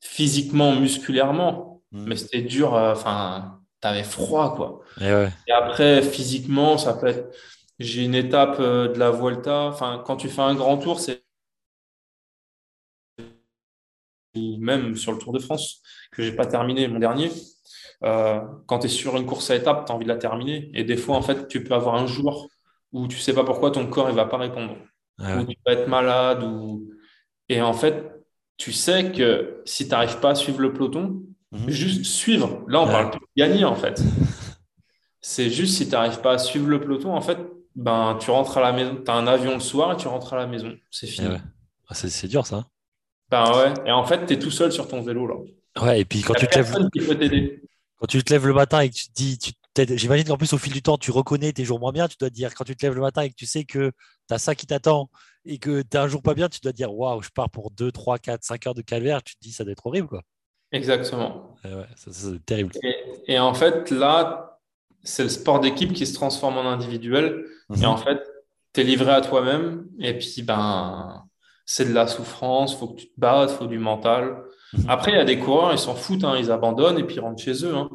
physiquement, 0.00 0.74
musculairement, 0.74 1.74
Hmm. 1.94 2.06
Mais 2.08 2.16
c'était 2.16 2.42
dur. 2.42 2.74
Euh, 2.74 2.92
enfin, 2.92 3.60
tu 3.80 3.88
avais 3.88 4.02
froid, 4.02 4.56
quoi. 4.56 4.80
Et, 5.00 5.12
ouais. 5.12 5.30
Et, 5.46 5.52
après, 5.52 6.02
physiquement, 6.02 6.76
ça 6.76 6.94
peut 6.94 7.06
être. 7.06 7.34
J'ai 7.78 8.04
une 8.04 8.14
étape 8.14 8.60
de 8.60 8.98
la 8.98 9.10
Volta. 9.10 9.62
Enfin, 9.62 10.02
quand 10.04 10.16
tu 10.16 10.28
fais 10.28 10.42
un 10.42 10.54
grand 10.54 10.78
tour, 10.78 11.00
c'est 11.00 11.24
même 14.36 14.96
sur 14.96 15.12
le 15.12 15.18
Tour 15.18 15.32
de 15.32 15.38
France, 15.38 15.80
que 16.14 16.22
j'ai 16.22 16.32
pas 16.32 16.46
terminé 16.46 16.88
mon 16.88 16.98
dernier. 16.98 17.30
Euh, 18.02 18.40
quand 18.66 18.80
tu 18.80 18.86
es 18.86 18.88
sur 18.88 19.16
une 19.16 19.26
course 19.26 19.50
à 19.50 19.56
étapes, 19.56 19.86
tu 19.86 19.92
as 19.92 19.94
envie 19.94 20.04
de 20.04 20.10
la 20.10 20.18
terminer. 20.18 20.70
Et 20.74 20.84
des 20.84 20.96
fois, 20.96 21.16
en 21.16 21.22
fait, 21.22 21.48
tu 21.48 21.64
peux 21.64 21.74
avoir 21.74 21.94
un 21.96 22.06
jour 22.06 22.48
où 22.92 23.08
tu 23.08 23.18
sais 23.18 23.32
pas 23.32 23.44
pourquoi 23.44 23.70
ton 23.70 23.86
corps 23.86 24.08
il 24.10 24.16
va 24.16 24.26
pas 24.26 24.38
répondre. 24.38 24.76
Ah 25.18 25.38
ou 25.38 25.44
tu 25.44 25.56
vas 25.66 25.72
être 25.72 25.88
malade. 25.88 26.42
Ou... 26.42 26.90
Et 27.48 27.62
en 27.62 27.72
fait, 27.72 28.10
tu 28.56 28.72
sais 28.72 29.10
que 29.10 29.62
si 29.64 29.84
tu 29.84 29.90
n'arrives 29.90 30.20
pas 30.20 30.30
à 30.30 30.34
suivre 30.34 30.60
le 30.60 30.72
peloton, 30.72 31.22
mhm. 31.52 31.70
juste 31.70 32.04
suivre. 32.04 32.64
Là, 32.68 32.82
on 32.82 32.86
parle 32.86 33.10
plus 33.10 33.20
de 33.20 33.26
gagner, 33.36 33.64
en 33.64 33.74
fait. 33.74 34.00
C'est 35.20 35.48
juste 35.48 35.76
si 35.76 35.86
tu 35.86 35.92
n'arrives 35.92 36.20
pas 36.20 36.32
à 36.32 36.38
suivre 36.38 36.68
le 36.68 36.80
peloton, 36.80 37.14
en 37.14 37.20
fait, 37.20 37.38
ben, 37.74 38.18
tu 38.20 38.30
rentres 38.30 38.58
à 38.58 38.60
la 38.60 38.72
maison. 38.72 38.96
Tu 39.02 39.10
as 39.10 39.14
un 39.14 39.26
avion 39.26 39.54
le 39.54 39.60
soir 39.60 39.92
et 39.92 39.96
tu 39.96 40.06
rentres 40.06 40.34
à 40.34 40.36
la 40.36 40.46
maison. 40.46 40.74
C'est 40.90 41.06
fini. 41.06 41.28
Ah, 41.88 41.94
c'est 41.94 42.28
dur, 42.28 42.46
ça. 42.46 42.66
Ben 43.30 43.50
ouais. 43.56 43.74
Et 43.86 43.90
en 43.90 44.04
fait, 44.04 44.26
tu 44.26 44.34
es 44.34 44.38
tout 44.38 44.50
seul 44.50 44.70
sur 44.70 44.86
ton 44.86 45.00
vélo, 45.00 45.26
là. 45.26 45.36
Ouais, 45.80 46.00
et 46.00 46.04
puis 46.04 46.22
quand 46.22 46.34
tu 46.34 46.46
te 46.46 46.56
lèves. 46.56 46.72
Quand 47.96 48.06
tu 48.06 48.22
te 48.22 48.32
lèves 48.32 48.46
le 48.46 48.54
matin 48.54 48.80
et 48.80 48.90
que 48.90 48.94
tu 48.94 49.08
te 49.08 49.12
dis, 49.14 49.38
tu 49.38 49.52
j'imagine 49.96 50.26
qu'en 50.26 50.36
plus 50.36 50.52
au 50.52 50.58
fil 50.58 50.72
du 50.72 50.82
temps, 50.82 50.98
tu 50.98 51.10
reconnais 51.10 51.52
tes 51.52 51.64
jours 51.64 51.80
moins 51.80 51.92
bien, 51.92 52.06
tu 52.06 52.16
dois 52.18 52.28
te 52.28 52.34
dire, 52.34 52.54
quand 52.54 52.64
tu 52.64 52.76
te 52.76 52.84
lèves 52.84 52.94
le 52.94 53.00
matin 53.00 53.22
et 53.22 53.30
que 53.30 53.34
tu 53.34 53.46
sais 53.46 53.64
que 53.64 53.92
tu 54.28 54.34
as 54.34 54.38
ça 54.38 54.54
qui 54.54 54.66
t'attend 54.66 55.10
et 55.44 55.58
que 55.58 55.82
tu 55.82 55.96
as 55.96 56.02
un 56.02 56.08
jour 56.08 56.22
pas 56.22 56.34
bien, 56.34 56.48
tu 56.48 56.60
dois 56.60 56.72
te 56.72 56.76
dire, 56.76 56.92
waouh, 56.92 57.22
je 57.22 57.30
pars 57.30 57.50
pour 57.50 57.70
2, 57.70 57.90
3, 57.90 58.18
4, 58.18 58.44
5 58.44 58.66
heures 58.66 58.74
de 58.74 58.82
calvaire, 58.82 59.22
tu 59.22 59.34
te 59.34 59.40
dis, 59.40 59.52
ça 59.52 59.64
doit 59.64 59.72
être 59.72 59.86
horrible. 59.86 60.08
Quoi. 60.08 60.22
Exactement. 60.72 61.56
ouais, 61.64 61.86
c'est 61.96 62.44
terrible. 62.44 62.72
Et, 63.26 63.38
en 63.38 63.54
fait, 63.54 63.90
là, 63.90 64.60
c'est 65.02 65.22
le 65.22 65.28
sport 65.28 65.60
d'équipe 65.60 65.92
qui 65.92 66.06
se 66.06 66.14
transforme 66.14 66.58
en 66.58 66.68
individuel. 66.68 67.44
Et 67.74 67.78
mhm. 67.78 67.84
en 67.86 67.96
fait, 67.96 68.20
tu 68.72 68.80
es 68.80 68.84
livré 68.84 69.12
à 69.12 69.20
toi-même. 69.20 69.86
Et 69.98 70.18
puis, 70.18 70.42
ben, 70.42 71.24
c'est 71.64 71.86
de 71.86 71.94
la 71.94 72.06
souffrance, 72.06 72.72
il 72.72 72.78
faut 72.78 72.88
que 72.88 73.00
tu 73.00 73.06
te 73.06 73.18
battes, 73.18 73.50
il 73.52 73.56
faut 73.56 73.66
du 73.66 73.78
mental. 73.78 74.42
Mhm. 74.72 74.84
Après, 74.88 75.12
il 75.12 75.16
y 75.16 75.20
a 75.20 75.24
des 75.24 75.38
coureurs, 75.38 75.72
ils 75.72 75.78
s'en 75.78 75.94
foutent, 75.94 76.24
hein, 76.24 76.36
ils 76.38 76.50
abandonnent 76.50 76.98
et 76.98 77.04
puis 77.04 77.16
ils 77.16 77.20
rentrent 77.20 77.42
chez 77.42 77.64
eux. 77.64 77.74
Hein. 77.74 77.88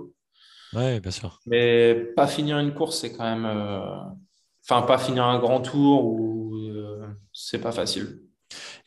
Oui, 0.74 1.00
bien 1.00 1.12
sûr. 1.12 1.40
Mais 1.46 1.96
pas 2.16 2.28
finir 2.28 2.60
une 2.60 2.74
course, 2.74 3.00
c'est 3.00 3.14
quand 3.14 3.24
même. 3.24 3.46
Euh, 3.46 3.82
enfin, 4.64 4.82
pas 4.84 4.98
finir 4.98 5.26
un 5.26 5.40
grand 5.40 5.62
tour 5.62 6.06
ou 6.06 6.56
euh, 6.56 7.08
c'est 7.34 7.60
pas 7.60 7.72
facile. 7.72 8.22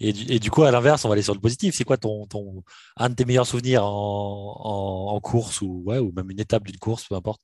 Et 0.00 0.12
du, 0.12 0.32
et 0.32 0.38
du, 0.38 0.50
coup, 0.50 0.64
à 0.64 0.70
l'inverse, 0.70 1.04
on 1.04 1.08
va 1.08 1.12
aller 1.12 1.22
sur 1.22 1.34
le 1.34 1.40
positif. 1.40 1.74
C'est 1.74 1.84
quoi 1.84 1.96
ton, 1.96 2.26
ton, 2.26 2.64
un 2.96 3.08
de 3.10 3.14
tes 3.14 3.24
meilleurs 3.24 3.46
souvenirs 3.46 3.84
en, 3.84 5.12
en, 5.14 5.20
course 5.20 5.60
ou, 5.60 5.82
ouais, 5.86 5.98
ou 5.98 6.12
même 6.12 6.30
une 6.30 6.40
étape 6.40 6.64
d'une 6.64 6.78
course, 6.78 7.06
peu 7.06 7.14
importe? 7.14 7.40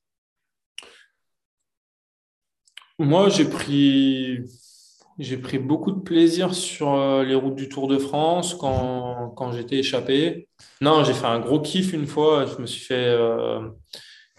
Moi, 2.97 3.29
j'ai 3.29 3.45
pris 3.45 4.39
j'ai 5.19 5.37
pris 5.37 5.59
beaucoup 5.59 5.91
de 5.91 5.99
plaisir 5.99 6.53
sur 6.53 6.93
euh, 6.93 7.23
les 7.25 7.35
routes 7.35 7.55
du 7.55 7.67
Tour 7.67 7.89
de 7.89 7.97
France 7.97 8.55
quand, 8.55 9.33
quand 9.35 9.51
j'étais 9.51 9.75
échappé. 9.75 10.47
Non, 10.79 11.03
j'ai 11.03 11.13
fait 11.13 11.25
un 11.25 11.39
gros 11.39 11.59
kiff 11.59 11.91
une 11.91 12.07
fois. 12.07 12.45
Je 12.45 12.61
me 12.61 12.65
suis 12.65 12.85
fait 12.85 13.05
euh, 13.05 13.59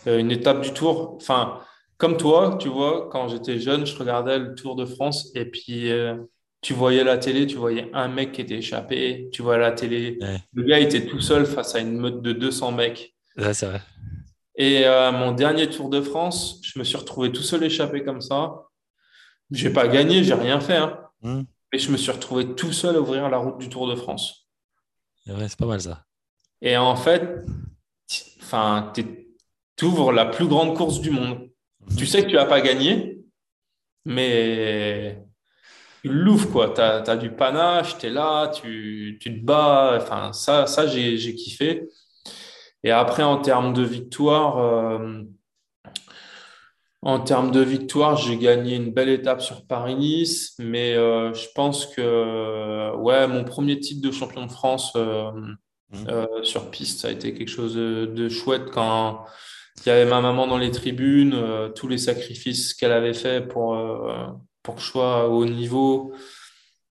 une 0.07 0.31
étape 0.31 0.63
du 0.63 0.73
Tour. 0.73 1.19
Enfin, 1.21 1.61
comme 1.99 2.17
toi, 2.17 2.57
tu 2.59 2.69
vois, 2.69 3.11
quand 3.13 3.29
j'étais 3.29 3.59
jeune, 3.59 3.85
je 3.85 3.95
regardais 3.95 4.39
le 4.39 4.55
Tour 4.55 4.75
de 4.75 4.87
France 4.87 5.31
et 5.35 5.45
puis 5.45 5.93
euh, 5.93 6.17
tu 6.63 6.73
voyais 6.73 7.05
la 7.05 7.19
télé, 7.19 7.47
tu 7.47 7.57
voyais 7.57 7.91
un 7.93 8.09
mec 8.09 8.33
qui 8.33 8.41
était 8.41 8.57
échappé, 8.57 9.29
tu 9.33 9.43
vois 9.43 9.59
la 9.59 9.73
télé. 9.73 10.19
Le 10.55 10.63
gars 10.63 10.79
était 10.79 11.05
tout 11.05 11.21
seul 11.21 11.45
face 11.45 11.75
à 11.75 11.81
une 11.81 11.99
meute 11.99 12.23
de 12.23 12.33
200 12.33 12.73
mecs. 12.73 13.15
Ouais, 13.37 13.53
c'est 13.53 13.67
vrai. 13.67 13.81
Et 14.57 14.85
mon 15.13 15.33
dernier 15.33 15.71
Tour 15.71 15.89
de 15.89 16.03
France, 16.03 16.61
je 16.63 16.79
me 16.79 16.85
suis 16.85 16.99
retrouvé 16.99 17.33
tout 17.33 17.43
seul 17.43 17.65
échappé 17.65 18.03
comme 18.03 18.21
ça. 18.21 18.70
J'ai 19.51 19.71
pas 19.71 19.89
gagné, 19.89 20.23
j'ai 20.23 20.35
rien 20.35 20.61
fait. 20.61 20.77
Hein. 20.77 20.99
Hmm. 21.23 21.43
Mais 21.73 21.79
je 21.79 21.91
me 21.91 21.97
suis 21.97 22.11
retrouvé 22.11 22.55
tout 22.55 22.73
seul 22.73 22.97
à 22.97 23.01
ouvrir 23.01 23.29
la 23.29 23.39
route 23.39 23.59
du 23.59 23.69
Tour 23.69 23.89
de 23.89 23.95
France. 23.95 24.49
c'est 25.27 25.57
pas 25.57 25.67
mal 25.67 25.81
ça. 25.81 26.05
Et 26.63 26.77
en 26.77 26.97
fait, 26.97 27.45
enfin, 28.43 28.93
tu 28.95 29.85
ouvres 29.85 30.13
la 30.13 30.27
plus 30.27 30.47
grande 30.47 30.77
course 30.77 31.01
du 31.01 31.11
monde. 31.11 31.51
Hmm. 31.81 31.97
Tu 31.97 32.07
sais 32.07 32.23
que 32.23 32.29
tu 32.29 32.37
n'as 32.37 32.47
pas 32.47 32.61
gagné, 32.61 33.21
mais 34.05 35.23
tu 36.03 36.09
l'ouvres, 36.09 36.51
quoi. 36.51 36.71
Tu 36.71 36.81
as, 36.81 37.17
du 37.17 37.31
panache, 37.31 37.99
tu 37.99 38.07
es 38.07 38.11
là, 38.11 38.49
tu, 38.49 39.19
tu, 39.21 39.41
te 39.41 39.45
bats. 39.45 39.99
Enfin, 40.01 40.33
ça, 40.33 40.67
ça 40.67 40.87
j'ai 40.87 41.35
kiffé. 41.35 41.89
Et 42.83 42.91
après, 42.91 43.23
en 43.23 43.39
termes 43.39 43.75
de 43.75 43.83
victoire, 43.83 44.59
euh, 44.59 45.23
en 47.03 47.21
termes 47.21 47.51
de 47.51 47.61
victoire, 47.61 48.17
j'ai 48.17 48.37
gagné 48.37 48.77
une 48.77 48.93
belle 48.93 49.09
étape 49.09 49.41
sur 49.41 49.67
Paris-Nice, 49.67 50.55
mais 50.59 50.95
euh, 50.95 51.33
je 51.33 51.47
pense 51.55 51.87
que 51.87 52.95
ouais, 52.97 53.27
mon 53.27 53.45
premier 53.45 53.81
titre 53.81 54.07
de 54.07 54.13
champion 54.13 54.45
de 54.45 54.53
France 54.53 54.93
euh, 54.97 55.31
mmh. 55.33 56.09
euh, 56.09 56.43
sur 56.43 56.71
piste, 56.71 57.01
ça 57.01 57.09
a 57.09 57.11
été 57.11 57.33
quelque 57.33 57.49
chose 57.49 57.75
de, 57.75 58.29
chouette 58.29 58.71
quand 58.71 59.25
il 59.79 59.89
y 59.89 59.93
avait 59.93 60.09
ma 60.09 60.21
maman 60.21 60.47
dans 60.47 60.59
les 60.59 60.71
tribunes, 60.71 61.35
tous 61.75 61.89
les 61.89 61.97
sacrifices 61.97 62.75
qu'elle 62.75 62.93
avait 62.93 63.15
fait 63.15 63.49
pour, 63.49 63.79
pour 64.63 64.75
que 64.75 64.83
je 64.83 64.87
sois 64.87 65.27
au 65.27 65.43
haut 65.43 65.47
niveau. 65.47 66.13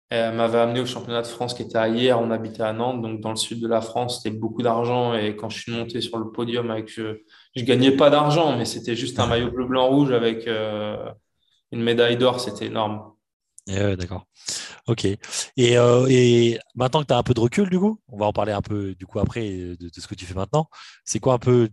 Elle 0.09 0.35
m'avait 0.35 0.57
amené 0.57 0.79
au 0.79 0.87
championnat 0.87 1.21
de 1.21 1.27
France 1.27 1.53
qui 1.53 1.61
était 1.61 1.77
à 1.77 1.87
hier, 1.87 2.19
on 2.19 2.31
habitait 2.31 2.63
à 2.63 2.73
Nantes, 2.73 3.01
donc 3.01 3.21
dans 3.21 3.29
le 3.29 3.35
sud 3.35 3.61
de 3.61 3.67
la 3.67 3.79
France, 3.79 4.17
c'était 4.17 4.35
beaucoup 4.35 4.63
d'argent. 4.63 5.13
Et 5.13 5.35
quand 5.35 5.49
je 5.49 5.59
suis 5.59 5.71
monté 5.71 6.01
sur 6.01 6.17
le 6.17 6.31
podium 6.31 6.71
avec 6.71 6.89
je 6.89 7.63
gagnais 7.63 7.91
pas 7.91 8.09
d'argent, 8.09 8.57
mais 8.57 8.65
c'était 8.65 8.95
juste 8.95 9.19
un 9.19 9.27
maillot 9.27 9.51
bleu, 9.51 9.65
blanc, 9.65 9.87
rouge 9.87 10.11
avec 10.11 10.47
euh, 10.47 10.97
une 11.71 11.83
médaille 11.83 12.17
d'or. 12.17 12.39
C'était 12.39 12.65
énorme. 12.65 13.13
Eh 13.67 13.95
d'accord. 13.95 14.25
Ok. 14.87 15.05
Et, 15.05 15.77
euh, 15.77 16.07
et, 16.09 16.57
maintenant 16.73 17.01
que 17.01 17.07
tu 17.07 17.13
as 17.13 17.17
un 17.17 17.23
peu 17.23 17.35
de 17.35 17.39
recul, 17.39 17.69
du 17.69 17.77
coup, 17.77 17.99
on 18.07 18.17
va 18.17 18.25
en 18.25 18.33
parler 18.33 18.51
un 18.51 18.61
peu 18.61 18.95
du 18.95 19.05
coup 19.05 19.19
après 19.19 19.47
de, 19.47 19.89
ce 19.95 20.07
que 20.07 20.15
tu 20.15 20.25
fais 20.25 20.33
maintenant. 20.33 20.67
C'est 21.05 21.19
quoi 21.19 21.35
un 21.35 21.39
peu 21.39 21.69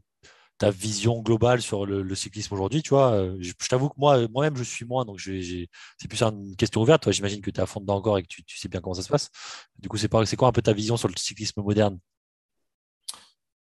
ta 0.59 0.71
vision 0.71 1.21
globale 1.21 1.61
sur 1.61 1.85
le, 1.87 2.15
cyclisme 2.15 2.55
aujourd'hui 2.55 2.83
Tu 2.83 2.91
vois, 2.91 3.13
euh, 3.13 3.37
je, 3.41 3.53
t'avoue 3.69 3.89
que 3.89 3.95
moi, 3.99 4.27
moi-même, 4.29 4.57
je 4.57 4.63
suis 4.63 4.85
moins, 4.85 5.05
donc 5.05 5.21
c'est 5.21 6.09
plus 6.09 6.23
une 6.23 6.57
question 6.57 6.81
ouverte. 6.81 7.03
Toi, 7.03 7.13
j'imagine 7.13 7.41
que 7.41 7.51
tu 7.51 7.59
es 7.59 7.63
à 7.63 7.67
fond 7.67 7.81
dedans 7.81 7.97
encore 7.97 8.19
et 8.19 8.23
que 8.23 8.29
tu, 8.29 8.43
tu, 8.45 8.59
sais 8.59 8.69
bien 8.69 8.81
comment 8.81 8.95
ça 8.95 9.03
se 9.03 9.09
passe. 9.09 9.31
Du 9.79 9.89
coup, 9.89 9.97
c'est 9.97 10.09
quoi 10.09 10.49
un 10.49 10.53
peu 10.53 10.63
ta 10.63 10.73
vision 10.73 10.97
sur 10.97 11.09
le 11.09 11.15
cyclisme 11.17 11.63
moderne? 11.63 11.99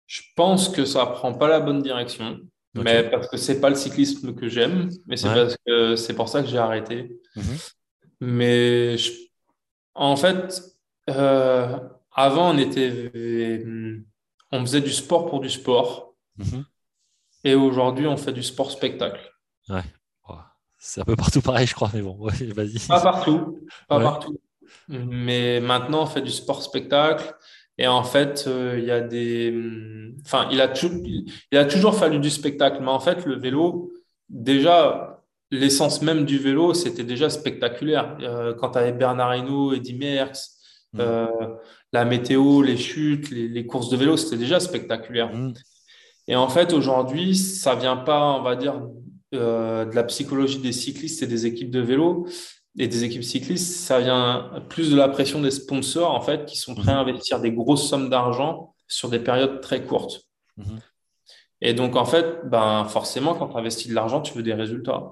Je 0.07 0.21
pense 0.35 0.69
que 0.69 0.85
ça 0.85 1.05
prend 1.05 1.33
pas 1.33 1.47
la 1.47 1.59
bonne 1.59 1.81
direction, 1.81 2.39
mais 2.75 3.09
parce 3.09 3.27
que 3.27 3.37
c'est 3.37 3.59
pas 3.59 3.69
le 3.69 3.75
cyclisme 3.75 4.35
que 4.35 4.47
j'aime, 4.47 4.89
mais 5.07 5.17
c'est 5.17 5.33
parce 5.33 5.57
que 5.65 5.95
c'est 5.95 6.13
pour 6.13 6.29
ça 6.29 6.41
que 6.43 6.47
j'ai 6.47 6.57
arrêté. 6.57 7.19
Mhm. 7.35 7.57
Mais 8.21 8.95
en 9.95 10.15
fait, 10.15 10.61
euh, 11.09 11.79
avant 12.11 12.53
on 12.53 12.57
était, 12.57 13.11
on 14.51 14.61
faisait 14.61 14.81
du 14.81 14.91
sport 14.91 15.25
pour 15.27 15.39
du 15.39 15.49
sport, 15.49 16.15
mhm. 16.37 16.65
Et 17.45 17.55
aujourd'hui 17.55 18.07
on 18.07 18.17
fait 18.17 18.33
du 18.33 18.43
sport 18.43 18.71
spectacle. 18.71 19.21
Ouais. 19.69 19.83
C'est 20.87 21.01
un 21.01 21.05
peu 21.05 21.15
partout 21.15 21.41
pareil, 21.41 21.65
je 21.65 21.73
crois, 21.73 21.89
mais 21.95 22.01
bon, 22.03 22.15
vas-y. 22.21 22.87
Pas 22.87 23.01
partout, 23.01 23.65
pas 23.87 23.99
partout. 23.99 24.39
Mais 24.87 25.59
maintenant, 25.59 26.03
on 26.03 26.05
fait 26.05 26.21
du 26.21 26.29
sport 26.29 26.61
spectacle. 26.61 27.33
Et 27.79 27.87
en 27.87 28.03
fait, 28.03 28.45
euh, 28.47 28.75
il 28.77 28.85
y 28.85 28.91
a 28.91 29.01
des. 29.01 29.51
Enfin, 30.23 30.47
il 30.51 30.61
a, 30.61 30.71
il 31.51 31.57
a 31.57 31.65
toujours 31.65 31.95
fallu 31.95 32.19
du 32.19 32.29
spectacle. 32.29 32.77
Mais 32.81 32.91
en 32.91 32.99
fait, 32.99 33.25
le 33.25 33.35
vélo, 33.35 33.91
déjà, 34.29 35.23
l'essence 35.49 36.03
même 36.03 36.23
du 36.23 36.37
vélo, 36.37 36.75
c'était 36.75 37.03
déjà 37.03 37.31
spectaculaire. 37.31 38.15
Euh, 38.21 38.53
quand 38.53 38.71
tu 38.71 38.77
avais 38.77 38.93
Bernard 38.93 39.35
Hinault, 39.35 39.73
Eddy 39.73 39.95
Merckx, 39.95 40.51
mmh. 40.93 40.99
euh, 41.01 41.27
la 41.93 42.05
météo, 42.05 42.61
les 42.61 42.77
chutes, 42.77 43.31
les, 43.31 43.65
courses 43.65 43.89
de 43.89 43.97
vélo, 43.97 44.17
c'était 44.17 44.37
déjà 44.37 44.59
spectaculaire. 44.59 45.33
Mmh. 45.33 45.53
Et 46.27 46.35
en 46.35 46.49
fait, 46.49 46.73
aujourd'hui, 46.73 47.35
ça 47.35 47.75
vient 47.75 47.97
pas, 47.97 48.31
on 48.33 48.41
va 48.41 48.55
dire, 48.55 48.81
de 49.31 49.93
la 49.93 50.03
psychologie 50.03 50.59
des 50.59 50.71
cyclistes 50.71 51.21
et 51.21 51.27
des 51.27 51.45
équipes 51.45 51.71
de 51.71 51.81
vélo 51.81 52.25
et 52.77 52.87
des 52.87 53.03
équipes 53.03 53.23
cyclistes, 53.23 53.73
ça 53.75 53.99
vient 53.99 54.51
plus 54.69 54.91
de 54.91 54.95
la 54.95 55.07
pression 55.07 55.41
des 55.41 55.51
sponsors, 55.51 56.11
en 56.11 56.21
fait, 56.21 56.45
qui 56.45 56.57
sont 56.57 56.75
prêts 56.75 56.91
à 56.91 57.03
mhm. 57.03 57.09
investir 57.09 57.39
des 57.39 57.51
grosses 57.51 57.87
sommes 57.87 58.09
d'argent 58.09 58.73
sur 58.87 59.09
des 59.09 59.19
périodes 59.19 59.61
très 59.61 59.83
courtes. 59.83 60.21
Mhm. 60.57 60.79
Et 61.61 61.73
donc, 61.73 61.95
en 61.95 62.05
fait, 62.05 62.41
ben, 62.45 62.85
forcément, 62.85 63.33
quand 63.33 63.47
tu 63.47 63.57
investis 63.57 63.87
de 63.87 63.95
l'argent, 63.95 64.21
tu 64.21 64.33
veux 64.33 64.43
des 64.43 64.53
résultats. 64.53 65.11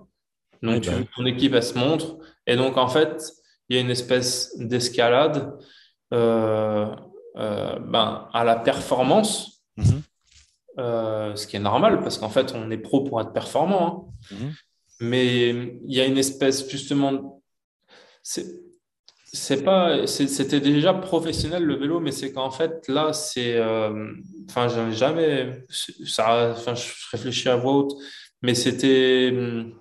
Donc, 0.61 0.81
tu 0.81 0.89
ben 0.89 0.97
veux 0.97 1.03
que 1.05 1.15
ton 1.15 1.25
équipe, 1.25 1.53
elle 1.53 1.63
se 1.63 1.77
montre. 1.77 2.17
Et 2.45 2.57
donc, 2.57 2.77
en 2.77 2.87
fait, 2.87 3.31
il 3.69 3.77
y 3.77 3.79
a 3.79 3.81
une 3.81 3.89
espèce 3.89 4.55
d'escalade 4.57 5.57
euh, 6.13 6.93
euh, 7.37 7.79
ben, 7.79 8.27
à 8.33 8.43
la 8.43 8.57
performance, 8.57 9.63
mhm. 9.77 10.01
Euh, 10.79 11.35
ce 11.35 11.47
qui 11.47 11.55
est 11.55 11.59
normal, 11.59 12.01
parce 12.01 12.17
qu'en 12.17 12.29
fait, 12.29 12.53
on 12.55 12.71
est 12.71 12.77
pro 12.77 13.03
pour 13.03 13.21
être 13.21 13.33
performant. 13.33 14.13
Hein. 14.31 14.51
Mais 14.99 15.49
il 15.49 15.93
y 15.93 16.01
a 16.01 16.05
une 16.05 16.17
espèce, 16.17 16.69
justement, 16.69 17.41
c'est 19.33 19.63
pas, 19.63 20.05
c'était 20.05 20.59
déjà 20.59 20.93
professionnel 20.93 21.63
le 21.63 21.75
vélo, 21.75 21.99
mais 21.99 22.11
c'est 22.11 22.31
qu'en 22.31 22.51
fait 22.51 22.87
là, 22.87 23.13
c'est, 23.13 23.55
euh, 23.57 24.11
enfin, 24.49 24.67
j'en 24.67 24.91
jamais, 24.91 25.63
ça, 25.69 26.51
enfin, 26.51 26.75
je 26.75 26.87
réfléchis 27.11 27.49
à 27.49 27.55
voix 27.55 27.73
haute, 27.73 27.93
mais 28.43 28.53
c'était, 28.53 29.31
hum, 29.33 29.73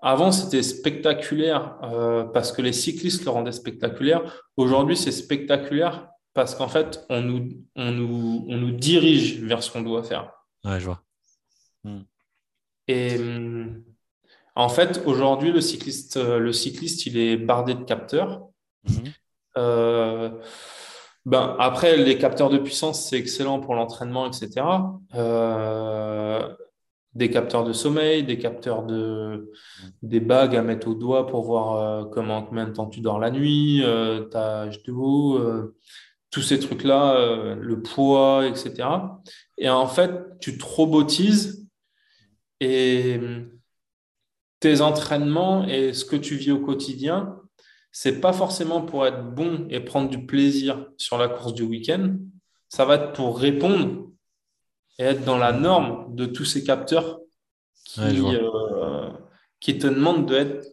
avant 0.00 0.30
c'était 0.30 0.62
spectaculaire 0.62 1.78
euh, 1.82 2.24
parce 2.24 2.52
que 2.52 2.62
les 2.62 2.72
cyclistes 2.72 3.24
le 3.24 3.30
rendaient 3.30 3.52
spectaculaire. 3.52 4.22
Aujourd'hui, 4.56 4.96
c'est 4.96 5.12
spectaculaire 5.12 6.08
parce 6.34 6.54
qu'en 6.54 6.68
fait, 6.68 7.06
on 7.08 7.22
nous, 7.22 7.64
on 7.76 7.90
nous, 7.92 8.44
on 8.48 8.56
nous 8.56 8.72
dirige 8.72 9.40
vers 9.40 9.62
ce 9.62 9.70
qu'on 9.70 9.82
doit 9.82 10.02
faire. 10.02 10.32
Ouais, 10.64 10.80
je 10.80 10.84
vois. 10.86 11.02
Hmm. 11.84 12.02
Et 12.88 13.16
hum, 13.18 13.82
en 14.56 14.68
fait, 14.68 15.02
aujourd'hui, 15.06 15.50
le 15.50 15.60
cycliste, 15.60 16.16
euh, 16.16 16.38
le 16.38 16.52
cycliste, 16.52 17.06
il 17.06 17.18
est 17.18 17.36
bardé 17.36 17.74
de 17.74 17.82
capteurs. 17.82 18.48
Mhm. 18.88 19.12
Euh, 19.56 20.30
ben, 21.24 21.56
après, 21.58 21.96
les 21.96 22.18
capteurs 22.18 22.50
de 22.50 22.58
puissance, 22.58 23.08
c'est 23.08 23.18
excellent 23.18 23.58
pour 23.58 23.74
l'entraînement, 23.74 24.26
etc. 24.26 24.66
Euh, 25.14 26.48
des 27.14 27.30
capteurs 27.30 27.64
de 27.64 27.72
sommeil, 27.72 28.24
des 28.24 28.38
capteurs 28.38 28.84
de, 28.84 29.50
des 30.02 30.20
bagues 30.20 30.56
à 30.56 30.62
mettre 30.62 30.88
au 30.88 30.94
doigt 30.94 31.26
pour 31.26 31.44
voir 31.44 32.10
comment, 32.10 32.42
combien 32.42 32.66
de 32.66 32.72
temps 32.72 32.86
tu 32.86 33.00
dors 33.00 33.20
la 33.20 33.30
nuit, 33.30 33.84
ta 34.32 34.62
âge 34.62 34.82
de 34.82 34.92
haut, 34.92 35.38
tous 36.34 36.42
ces 36.42 36.58
trucs-là, 36.58 37.54
le 37.54 37.80
poids, 37.80 38.44
etc. 38.44 38.88
Et 39.56 39.68
en 39.68 39.86
fait, 39.86 40.10
tu 40.40 40.58
te 40.58 40.64
robotises 40.64 41.68
et 42.58 43.20
tes 44.58 44.80
entraînements 44.80 45.64
et 45.64 45.92
ce 45.92 46.04
que 46.04 46.16
tu 46.16 46.34
vis 46.34 46.50
au 46.50 46.58
quotidien, 46.58 47.36
c'est 47.92 48.20
pas 48.20 48.32
forcément 48.32 48.82
pour 48.82 49.06
être 49.06 49.22
bon 49.22 49.68
et 49.70 49.78
prendre 49.78 50.10
du 50.10 50.26
plaisir 50.26 50.88
sur 50.96 51.18
la 51.18 51.28
course 51.28 51.54
du 51.54 51.62
week-end. 51.62 52.16
Ça 52.68 52.84
va 52.84 52.96
être 52.96 53.12
pour 53.12 53.38
répondre 53.38 54.08
et 54.98 55.04
être 55.04 55.24
dans 55.24 55.38
la 55.38 55.52
norme 55.52 56.16
de 56.16 56.26
tous 56.26 56.44
ces 56.44 56.64
capteurs 56.64 57.20
qui, 57.84 58.00
euh, 58.00 59.08
qui 59.60 59.78
te 59.78 59.86
demandent 59.86 60.26
d'être 60.26 60.66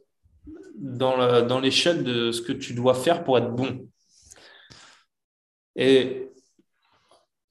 dans, 0.75 1.45
dans 1.45 1.59
l'échelle 1.59 2.03
de 2.03 2.31
ce 2.31 2.41
que 2.41 2.51
tu 2.51 2.73
dois 2.73 2.95
faire 2.95 3.23
pour 3.23 3.37
être 3.37 3.53
bon. 3.53 3.87
Et 5.75 6.29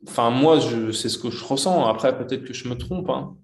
enfin, 0.09 0.31
moi, 0.31 0.61
c'est 0.93 1.09
ce 1.09 1.19
que 1.19 1.31
je 1.31 1.45
ressens. 1.45 1.87
Après, 1.87 2.17
peut-être 2.17 2.45
que 2.45 2.53
je 2.53 2.69
me 2.69 2.77
trompe. 2.77 3.11
Hein 3.11 3.37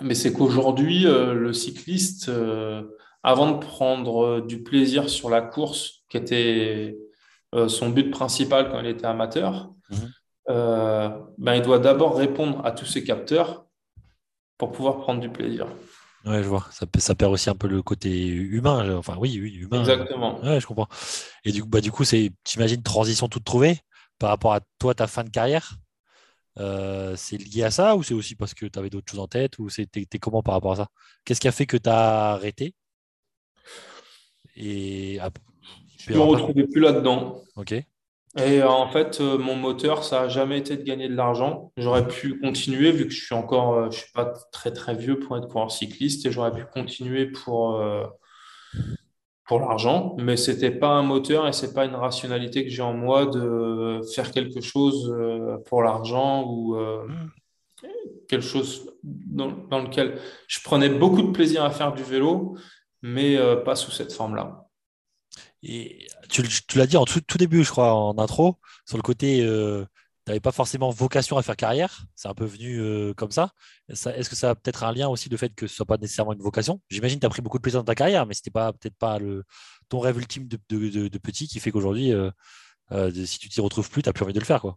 mais 0.00 0.14
c'est 0.14 0.32
qu'aujourd'hui, 0.32 1.06
euh, 1.06 1.34
le 1.34 1.52
cycliste, 1.52 2.28
euh, 2.28 2.82
avant 3.22 3.52
de 3.52 3.58
prendre 3.58 4.24
euh, 4.24 4.40
du 4.40 4.62
plaisir 4.62 5.10
sur 5.10 5.28
la 5.28 5.42
course, 5.42 6.02
qui 6.08 6.16
était 6.16 6.96
son 7.68 7.90
but 7.90 8.10
principal 8.10 8.70
quand 8.70 8.80
il 8.80 8.86
était 8.86 9.04
amateur, 9.04 9.70
mhm. 9.90 10.08
ben, 11.36 11.54
il 11.54 11.60
doit 11.60 11.78
d'abord 11.78 12.16
répondre 12.16 12.64
à 12.64 12.72
tous 12.72 12.86
ces 12.86 13.04
capteurs 13.04 13.66
pour 14.56 14.72
pouvoir 14.72 15.00
prendre 15.00 15.20
du 15.20 15.28
plaisir. 15.28 15.66
Ouais, 16.24 16.42
je 16.42 16.48
vois. 16.48 16.66
Ça, 16.70 16.86
ça, 16.96 17.14
perd 17.14 17.30
aussi 17.30 17.50
un 17.50 17.54
peu 17.54 17.68
le 17.68 17.82
côté 17.82 18.26
humain. 18.26 18.96
Enfin, 18.96 19.16
oui, 19.18 19.38
oui, 19.38 19.50
humain. 19.52 19.80
Exactement. 19.80 20.40
Ouais, 20.42 20.60
je 20.60 20.66
comprends. 20.66 20.88
Et 21.44 21.52
du 21.52 21.62
coup, 21.62 21.68
bah, 21.68 21.82
du 21.82 21.92
coup, 21.92 22.04
c'est, 22.04 22.32
j'imagine, 22.48 22.82
transition 22.82 23.28
toute 23.28 23.44
trouvée? 23.44 23.80
Par 24.22 24.30
rapport 24.30 24.52
à 24.54 24.60
toi, 24.78 24.94
ta 24.94 25.08
fin 25.08 25.24
de 25.24 25.30
carrière. 25.30 25.78
Euh, 26.60 27.16
c'est 27.16 27.38
lié 27.38 27.64
à 27.64 27.72
ça 27.72 27.96
ou 27.96 28.04
c'est 28.04 28.14
aussi 28.14 28.36
parce 28.36 28.54
que 28.54 28.66
tu 28.66 28.78
avais 28.78 28.88
d'autres 28.88 29.10
choses 29.10 29.18
en 29.18 29.26
tête 29.26 29.58
ou 29.58 29.68
c'était 29.68 30.06
comment 30.20 30.44
par 30.44 30.54
rapport 30.54 30.72
à 30.72 30.76
ça? 30.76 30.88
Qu'est-ce 31.24 31.40
qui 31.40 31.48
a 31.48 31.52
fait 31.52 31.66
que 31.66 31.76
tu 31.76 31.90
as 31.90 32.30
arrêté? 32.30 32.72
Et 34.54 35.18
je 35.98 36.12
ne 36.12 36.18
me 36.18 36.22
retrouvais 36.22 36.68
plus 36.68 36.80
là-dedans. 36.80 37.42
Ok. 37.56 37.74
Et 38.38 38.62
en 38.62 38.88
fait, 38.92 39.20
euh, 39.20 39.38
mon 39.38 39.56
moteur, 39.56 40.04
ça 40.04 40.22
n'a 40.22 40.28
jamais 40.28 40.58
été 40.58 40.76
de 40.76 40.84
gagner 40.84 41.08
de 41.08 41.16
l'argent. 41.16 41.72
J'aurais 41.76 42.06
pu 42.06 42.38
continuer 42.38 42.92
vu 42.92 43.06
que 43.06 43.12
je 43.12 43.24
suis 43.24 43.34
encore, 43.34 43.74
euh, 43.74 43.90
je 43.90 43.98
suis 43.98 44.12
pas 44.12 44.32
très 44.52 44.72
très 44.72 44.94
vieux 44.94 45.18
pour 45.18 45.36
être 45.36 45.48
coureur 45.48 45.72
cycliste 45.72 46.24
et 46.26 46.30
j'aurais 46.30 46.52
pu 46.52 46.64
continuer 46.72 47.26
pour 47.26 47.82
pour 49.46 49.60
l'argent, 49.60 50.14
mais 50.18 50.36
c'était 50.36 50.70
pas 50.70 50.88
un 50.88 51.02
moteur 51.02 51.48
et 51.48 51.52
c'est 51.52 51.72
pas 51.72 51.84
une 51.84 51.96
rationalité 51.96 52.64
que 52.64 52.70
j'ai 52.70 52.82
en 52.82 52.94
moi 52.94 53.26
de 53.26 54.00
faire 54.14 54.30
quelque 54.30 54.60
chose 54.60 55.10
euh, 55.10 55.58
pour 55.66 55.82
l'argent 55.82 56.44
ou 56.46 56.76
euh, 56.76 57.06
quelque 58.28 58.44
chose 58.44 58.92
dans, 59.02 59.48
lequel 59.80 60.18
je 60.46 60.60
prenais 60.62 60.88
beaucoup 60.88 61.22
de 61.22 61.32
plaisir 61.32 61.64
à 61.64 61.70
faire 61.70 61.92
du 61.92 62.04
vélo, 62.04 62.56
mais 63.02 63.36
euh, 63.36 63.56
pas 63.56 63.74
sous 63.74 63.90
cette 63.90 64.12
forme-là. 64.12 64.68
Et 65.64 66.06
tu, 66.28 66.42
l'as 66.76 66.86
dit 66.86 66.96
en 66.96 67.04
tout, 67.04 67.20
début, 67.38 67.64
je 67.64 67.70
crois, 67.70 67.94
en 67.94 68.18
intro, 68.18 68.58
sur 68.84 68.96
le 68.96 69.02
côté 69.02 69.44
n'avais 70.28 70.40
pas 70.40 70.52
forcément 70.52 70.90
vocation 70.90 71.36
à 71.36 71.42
faire 71.42 71.56
carrière, 71.56 72.04
c'est 72.14 72.28
un 72.28 72.34
peu 72.34 72.44
venu 72.44 72.80
euh, 72.80 73.12
comme 73.14 73.32
ça. 73.32 73.50
Est-ce 73.88 74.30
que 74.30 74.36
ça 74.36 74.50
a 74.50 74.54
peut-être 74.54 74.84
un 74.84 74.92
lien 74.92 75.08
aussi 75.08 75.28
le 75.28 75.36
fait 75.36 75.54
que 75.54 75.66
ce 75.66 75.74
soit 75.74 75.86
pas 75.86 75.96
nécessairement 75.96 76.32
une 76.32 76.42
vocation? 76.42 76.80
J'imagine 76.90 77.18
que 77.18 77.22
tu 77.22 77.26
as 77.26 77.30
pris 77.30 77.42
beaucoup 77.42 77.58
de 77.58 77.62
plaisir 77.62 77.80
dans 77.80 77.84
ta 77.86 77.94
carrière, 77.94 78.26
mais 78.26 78.34
ce 78.34 78.40
n'était 78.40 78.50
pas 78.50 78.72
peut-être 78.72 78.96
pas 78.96 79.18
le, 79.18 79.44
ton 79.88 79.98
rêve 79.98 80.18
ultime 80.18 80.46
de, 80.46 81.18
petit 81.18 81.48
qui 81.48 81.58
fait 81.58 81.72
qu'aujourd'hui, 81.72 82.12
euh, 82.12 82.30
euh, 82.92 83.10
si 83.12 83.38
tu 83.38 83.48
t'y 83.48 83.60
retrouves 83.60 83.90
plus, 83.90 84.02
tu 84.02 84.08
n'as 84.08 84.12
plus 84.12 84.24
envie 84.24 84.32
de 84.32 84.38
le 84.38 84.44
faire. 84.44 84.60
Quoi. 84.60 84.76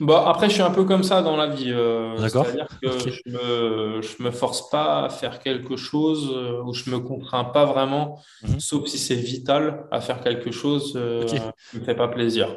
Bah, 0.00 0.24
après, 0.28 0.48
je 0.48 0.54
suis 0.54 0.62
un 0.62 0.70
peu 0.70 0.84
comme 0.84 1.02
ça 1.02 1.20
dans 1.20 1.36
la 1.36 1.48
vie. 1.48 1.74
C'est-à-dire 2.18 2.68
que 2.82 2.98
je 2.98 3.20
ne 3.26 3.32
me, 3.32 4.22
me, 4.24 4.30
force 4.30 4.70
pas 4.70 5.04
à 5.04 5.08
faire 5.10 5.40
quelque 5.40 5.76
chose 5.76 6.30
ou 6.64 6.72
je 6.72 6.88
ne 6.88 6.96
me 6.96 7.00
contrains 7.00 7.44
pas 7.44 7.66
vraiment, 7.66 8.18
mmh 8.42 8.60
sauf 8.60 8.86
si 8.86 8.96
c'est 8.96 9.14
vital 9.14 9.86
à 9.90 10.00
faire 10.00 10.22
quelque 10.22 10.50
chose 10.50 10.92
qui 11.26 11.34
ne 11.34 11.80
me 11.80 11.84
fait 11.84 11.94
pas 11.94 12.08
plaisir. 12.08 12.48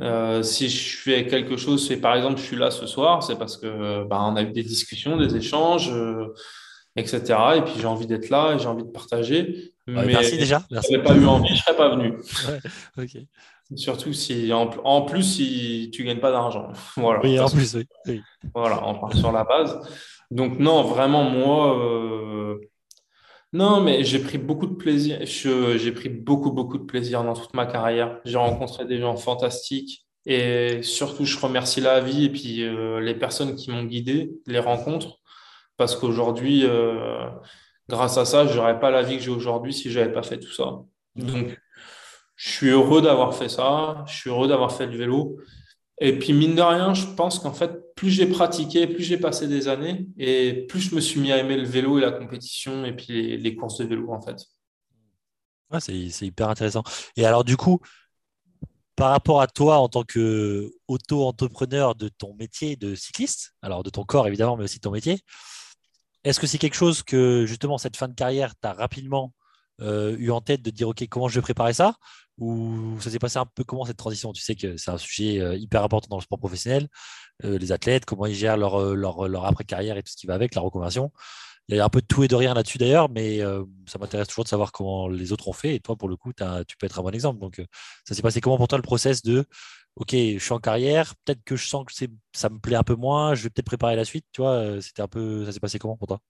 Euh, 0.00 0.42
si 0.42 0.68
je 0.68 0.96
fais 0.96 1.26
quelque 1.26 1.56
chose, 1.56 1.86
c'est 1.86 1.98
par 1.98 2.16
exemple, 2.16 2.38
je 2.38 2.44
suis 2.44 2.56
là 2.56 2.70
ce 2.70 2.86
soir, 2.86 3.22
c'est 3.22 3.36
parce 3.36 3.56
que 3.56 4.04
bah, 4.04 4.20
on 4.22 4.36
a 4.36 4.42
eu 4.42 4.52
des 4.52 4.62
discussions, 4.62 5.16
des 5.16 5.36
échanges, 5.36 5.90
euh, 5.92 6.34
etc. 6.96 7.22
Et 7.56 7.62
puis 7.62 7.74
j'ai 7.78 7.86
envie 7.86 8.06
d'être 8.06 8.30
là 8.30 8.54
et 8.54 8.58
j'ai 8.58 8.66
envie 8.66 8.84
de 8.84 8.88
partager. 8.90 9.72
mais 9.86 10.06
merci 10.06 10.38
déjà. 10.38 10.60
Si 10.60 10.92
je 10.92 10.96
n'avais 10.96 11.02
pas 11.02 11.14
eu 11.14 11.26
envie, 11.26 11.48
je 11.48 11.52
ne 11.52 11.58
serais 11.58 11.76
pas 11.76 11.94
venu. 11.94 12.14
Surtout 13.76 14.12
si, 14.12 14.52
en, 14.52 15.02
plus, 15.02 15.22
si 15.22 15.90
tu 15.92 16.02
ne 16.02 16.08
gagnes 16.08 16.20
pas 16.20 16.32
d'argent. 16.32 16.72
Voilà. 16.96 17.20
Oui, 17.22 17.38
en 17.38 17.48
plus, 17.48 17.76
oui. 18.06 18.22
Voilà, 18.54 18.86
on 18.86 18.98
part 18.98 19.14
sur 19.14 19.30
la 19.30 19.44
base. 19.44 19.78
Donc, 20.30 20.58
non, 20.58 20.82
vraiment, 20.82 21.24
moi, 21.24 21.78
euh, 21.78 22.58
non, 23.52 23.80
mais 23.80 24.04
j'ai 24.04 24.20
pris 24.20 24.38
beaucoup 24.38 24.66
de 24.66 24.74
plaisir. 24.74 25.18
J'ai 25.24 25.92
pris 25.92 26.08
beaucoup, 26.08 26.52
beaucoup 26.52 26.78
de 26.78 26.84
plaisir 26.84 27.24
dans 27.24 27.34
toute 27.34 27.54
ma 27.54 27.66
carrière. 27.66 28.20
J'ai 28.24 28.36
rencontré 28.36 28.84
des 28.84 29.00
gens 29.00 29.16
fantastiques 29.16 30.06
et 30.26 30.82
surtout, 30.82 31.24
je 31.24 31.38
remercie 31.38 31.80
la 31.80 32.00
vie 32.00 32.26
et 32.26 32.30
puis 32.30 32.62
euh, 32.62 33.00
les 33.00 33.14
personnes 33.14 33.56
qui 33.56 33.70
m'ont 33.70 33.84
guidé, 33.84 34.30
les 34.46 34.58
rencontres, 34.58 35.18
parce 35.76 35.96
qu'aujourd'hui, 35.96 36.64
euh, 36.64 37.28
grâce 37.88 38.18
à 38.18 38.24
ça, 38.24 38.46
je 38.46 38.56
n'aurais 38.56 38.78
pas 38.78 38.90
la 38.90 39.02
vie 39.02 39.16
que 39.16 39.22
j'ai 39.22 39.30
aujourd'hui 39.30 39.72
si 39.72 39.90
je 39.90 39.98
n'avais 39.98 40.12
pas 40.12 40.22
fait 40.22 40.38
tout 40.38 40.52
ça. 40.52 40.80
Donc, 41.16 41.58
je 42.36 42.50
suis 42.50 42.68
heureux 42.68 43.02
d'avoir 43.02 43.34
fait 43.34 43.48
ça. 43.48 44.04
Je 44.06 44.14
suis 44.14 44.30
heureux 44.30 44.48
d'avoir 44.48 44.72
fait 44.72 44.86
le 44.86 44.96
vélo. 44.96 45.38
Et 46.00 46.18
puis, 46.18 46.32
mine 46.32 46.54
de 46.54 46.62
rien, 46.62 46.94
je 46.94 47.04
pense 47.06 47.38
qu'en 47.38 47.52
fait, 47.52 47.94
plus 47.94 48.10
j'ai 48.10 48.26
pratiqué, 48.26 48.86
plus 48.86 49.04
j'ai 49.04 49.18
passé 49.18 49.46
des 49.46 49.68
années, 49.68 50.06
et 50.16 50.66
plus 50.66 50.80
je 50.80 50.94
me 50.94 51.00
suis 51.00 51.20
mis 51.20 51.30
à 51.30 51.38
aimer 51.38 51.58
le 51.58 51.66
vélo 51.66 51.98
et 51.98 52.00
la 52.00 52.10
compétition, 52.10 52.84
et 52.86 52.96
puis 52.96 53.36
les, 53.36 53.54
courses 53.54 53.78
de 53.78 53.84
vélo, 53.84 54.10
en 54.10 54.20
fait. 54.20 54.36
c'est 55.78 56.26
hyper 56.26 56.48
intéressant. 56.48 56.82
Et 57.16 57.26
alors, 57.26 57.44
du 57.44 57.58
coup, 57.58 57.80
par 58.96 59.10
rapport 59.10 59.40
à 59.40 59.46
toi 59.46 59.78
en 59.78 59.88
tant 59.88 60.04
qu'auto-entrepreneur 60.04 61.94
de 61.94 62.08
ton 62.08 62.34
métier 62.34 62.76
de 62.76 62.94
cycliste, 62.94 63.54
alors 63.62 63.82
de 63.82 63.90
ton 63.90 64.04
corps 64.04 64.26
évidemment, 64.26 64.56
mais 64.56 64.64
aussi 64.64 64.76
de 64.76 64.82
ton 64.82 64.90
métier, 64.90 65.20
est-ce 66.24 66.38
que 66.38 66.46
c'est 66.46 66.58
quelque 66.58 66.74
chose 66.74 67.02
que 67.02 67.46
justement 67.46 67.78
cette 67.78 67.96
fin 67.96 68.08
de 68.08 68.14
carrière, 68.14 68.52
tu 68.60 68.68
as 68.68 68.74
rapidement 68.74 69.32
eu 69.80 70.30
en 70.30 70.40
tête 70.40 70.62
de 70.62 70.70
dire 70.70 70.88
OK, 70.88 71.06
comment 71.08 71.28
je 71.28 71.36
vais 71.36 71.42
préparer 71.42 71.72
ça? 71.72 71.94
Ou 72.38 72.98
ça 73.00 73.10
s'est 73.10 73.18
passé 73.18 73.38
un 73.38 73.44
peu 73.46 73.64
comment 73.64 73.84
cette 73.84 73.98
transition? 73.98 74.32
Tu 74.32 74.40
sais 74.42 74.54
que 74.54 74.76
c'est 74.78 74.90
un 74.90 74.98
sujet 74.98 75.40
euh, 75.40 75.56
hyper 75.56 75.84
important 75.84 76.08
dans 76.10 76.16
le 76.16 76.22
sport 76.22 76.38
professionnel, 76.38 76.88
euh, 77.44 77.58
les 77.58 77.70
athlètes, 77.70 78.06
comment 78.06 78.26
ils 78.26 78.34
gèrent 78.34 78.56
leur, 78.56 78.94
leur, 78.94 79.28
leur 79.28 79.44
après-carrière 79.44 79.98
et 79.98 80.02
tout 80.02 80.10
ce 80.10 80.16
qui 80.16 80.26
va 80.26 80.34
avec, 80.34 80.54
la 80.54 80.62
reconversion. 80.62 81.12
Il 81.68 81.76
y 81.76 81.80
a 81.80 81.84
un 81.84 81.88
peu 81.90 82.00
de 82.00 82.06
tout 82.06 82.24
et 82.24 82.28
de 82.28 82.34
rien 82.34 82.54
là-dessus 82.54 82.78
d'ailleurs, 82.78 83.10
mais 83.10 83.40
ça 83.86 83.98
m'intéresse 84.00 84.26
toujours 84.26 84.42
de 84.42 84.48
savoir 84.48 84.72
comment 84.72 85.06
les 85.06 85.32
autres 85.32 85.46
ont 85.46 85.52
fait. 85.52 85.76
Et 85.76 85.80
toi, 85.80 85.94
pour 85.96 86.08
le 86.08 86.16
coup, 86.16 86.32
tu 86.32 86.76
peux 86.76 86.86
être 86.86 86.98
un 86.98 87.02
bon 87.02 87.14
exemple. 87.14 87.38
Donc, 87.38 87.62
ça 88.04 88.14
s'est 88.14 88.22
passé 88.22 88.40
comment 88.40 88.56
pour 88.56 88.66
toi 88.66 88.76
le 88.78 88.82
process 88.82 89.22
de 89.22 89.44
OK, 89.94 90.10
je 90.12 90.38
suis 90.38 90.52
en 90.52 90.58
carrière, 90.58 91.14
peut-être 91.24 91.44
que 91.44 91.54
je 91.54 91.68
sens 91.68 91.84
que 91.84 91.92
ça 92.32 92.48
me 92.48 92.58
plaît 92.58 92.76
un 92.76 92.82
peu 92.82 92.96
moins, 92.96 93.34
je 93.34 93.44
vais 93.44 93.50
peut-être 93.50 93.66
préparer 93.66 93.94
la 93.94 94.04
suite. 94.04 94.26
Tu 94.32 94.40
vois, 94.40 94.82
c'était 94.82 95.02
un 95.02 95.08
peu, 95.08 95.44
ça 95.44 95.52
s'est 95.52 95.60
passé 95.60 95.78
comment 95.78 95.96
pour 95.96 96.08
toi? 96.08 96.20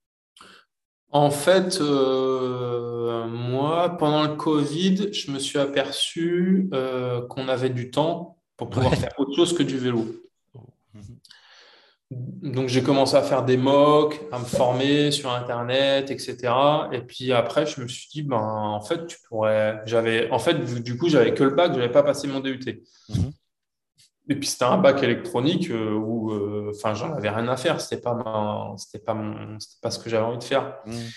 En 1.12 1.30
fait, 1.30 1.80
euh, 1.80 3.26
moi, 3.26 3.96
pendant 3.98 4.22
le 4.22 4.36
Covid, 4.36 5.12
je 5.12 5.30
me 5.32 5.38
suis 5.38 5.58
aperçu 5.58 6.68
euh, 6.72 7.26
qu'on 7.26 7.48
avait 7.48 7.70
du 7.70 7.90
temps 7.90 8.36
pour 8.56 8.70
pouvoir 8.70 8.94
faire 8.94 9.12
autre 9.18 9.34
chose 9.34 9.56
que 9.56 9.62
du 9.62 9.78
vélo. 9.78 10.06
donc 12.10 12.68
j'ai 12.68 12.82
commencé 12.82 13.16
à 13.16 13.22
faire 13.22 13.44
des 13.44 13.56
mocks, 13.56 14.20
à 14.30 14.38
me 14.38 14.44
former 14.44 15.10
sur 15.10 15.32
Internet, 15.32 16.10
etc. 16.10 16.52
Et 16.92 17.00
puis 17.00 17.32
après, 17.32 17.66
je 17.66 17.80
me 17.80 17.88
suis 17.88 18.08
dit, 18.12 18.22
ben, 18.22 18.36
en 18.36 18.80
fait, 18.80 19.06
tu 19.06 19.16
pourrais. 19.28 19.80
J'avais, 19.86 20.30
en 20.30 20.38
fait, 20.38 20.82
du 20.82 20.96
coup, 20.96 21.08
j'avais 21.08 21.34
que 21.34 21.42
le 21.42 21.50
bac, 21.50 21.72
je 21.72 21.78
n'avais 21.78 21.92
pas 21.92 22.04
passé 22.04 22.28
mon 22.28 22.40
DUT. 22.40 22.82
Mhm. 23.08 23.32
Et 24.28 24.36
puis 24.36 24.46
c'était 24.46 24.64
un 24.64 24.78
bac 24.78 25.02
électronique 25.02 25.70
euh, 25.70 25.92
où, 25.92 26.32
euh, 26.32 26.72
enfin, 26.74 26.94
j'en 26.94 27.12
avais 27.12 27.30
rien 27.30 27.48
à 27.48 27.56
faire. 27.56 27.80
C'était 27.80 28.00
pas 28.00 28.74
c'était 28.76 29.04
pas 29.04 29.14
mon, 29.14 29.58
c'était 29.58 29.80
pas 29.80 29.90
ce 29.90 29.98
que 29.98 30.08
j'avais 30.08 30.24
envie 30.24 30.38
de 30.38 30.44
faire. 30.44 30.76
Mhm. 30.86 31.08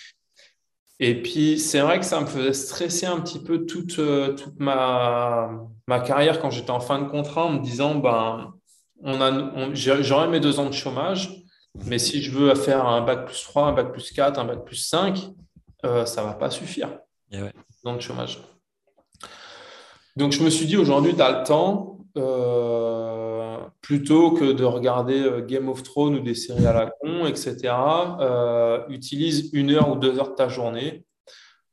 Et 0.99 1.21
puis 1.21 1.59
c'est 1.59 1.81
vrai 1.81 1.99
que 1.99 2.05
ça 2.05 2.21
me 2.21 2.25
faisait 2.25 2.53
stresser 2.53 3.05
un 3.05 3.19
petit 3.19 3.43
peu 3.43 3.65
toute, 3.65 3.99
euh, 3.99 4.33
toute 4.35 4.59
ma, 4.59 5.51
ma 5.87 5.99
carrière 5.99 6.39
quand 6.39 6.49
j'étais 6.49 6.71
en 6.71 6.79
fin 6.79 7.01
de 7.01 7.09
contrat 7.09 7.45
en 7.45 7.53
me 7.53 7.59
disant, 7.59 7.95
ben 7.95 8.53
on 9.01 9.19
a, 9.21 9.73
j'aurai 9.73 10.27
mes 10.29 10.39
deux 10.39 10.59
ans 10.59 10.67
de 10.67 10.73
chômage, 10.73 11.43
mais 11.85 11.99
si 11.99 12.21
je 12.21 12.31
veux 12.31 12.55
faire 12.55 12.85
un 12.85 13.01
bac 13.01 13.25
plus 13.25 13.43
3, 13.43 13.67
un 13.67 13.73
bac 13.73 13.91
plus 13.91 14.11
4, 14.11 14.39
un 14.39 14.45
bac 14.45 14.63
plus 14.63 14.77
5, 14.77 15.29
euh, 15.85 16.05
ça 16.05 16.21
ne 16.21 16.27
va 16.27 16.33
pas 16.33 16.49
suffire. 16.49 16.99
Ouais. 17.31 17.51
Dans 17.83 17.93
le 17.93 17.99
chômage. 17.99 18.39
Donc, 20.15 20.31
je 20.31 20.43
me 20.43 20.49
suis 20.49 20.67
dit, 20.67 20.77
aujourd'hui, 20.77 21.15
tu 21.15 21.21
as 21.21 21.39
le 21.39 21.45
temps, 21.45 22.02
euh, 22.17 23.57
plutôt 23.81 24.31
que 24.31 24.51
de 24.51 24.63
regarder 24.63 25.21
euh, 25.21 25.45
Game 25.45 25.69
of 25.69 25.83
Thrones 25.83 26.15
ou 26.15 26.19
des 26.19 26.35
séries 26.35 26.65
à 26.67 26.73
la 26.73 26.85
con, 26.87 27.25
etc., 27.25 27.73
utilise 28.89 29.49
une 29.53 29.71
heure 29.71 29.89
ou 29.89 29.95
deux 29.95 30.19
heures 30.19 30.31
de 30.31 30.35
ta 30.35 30.47
journée 30.47 31.05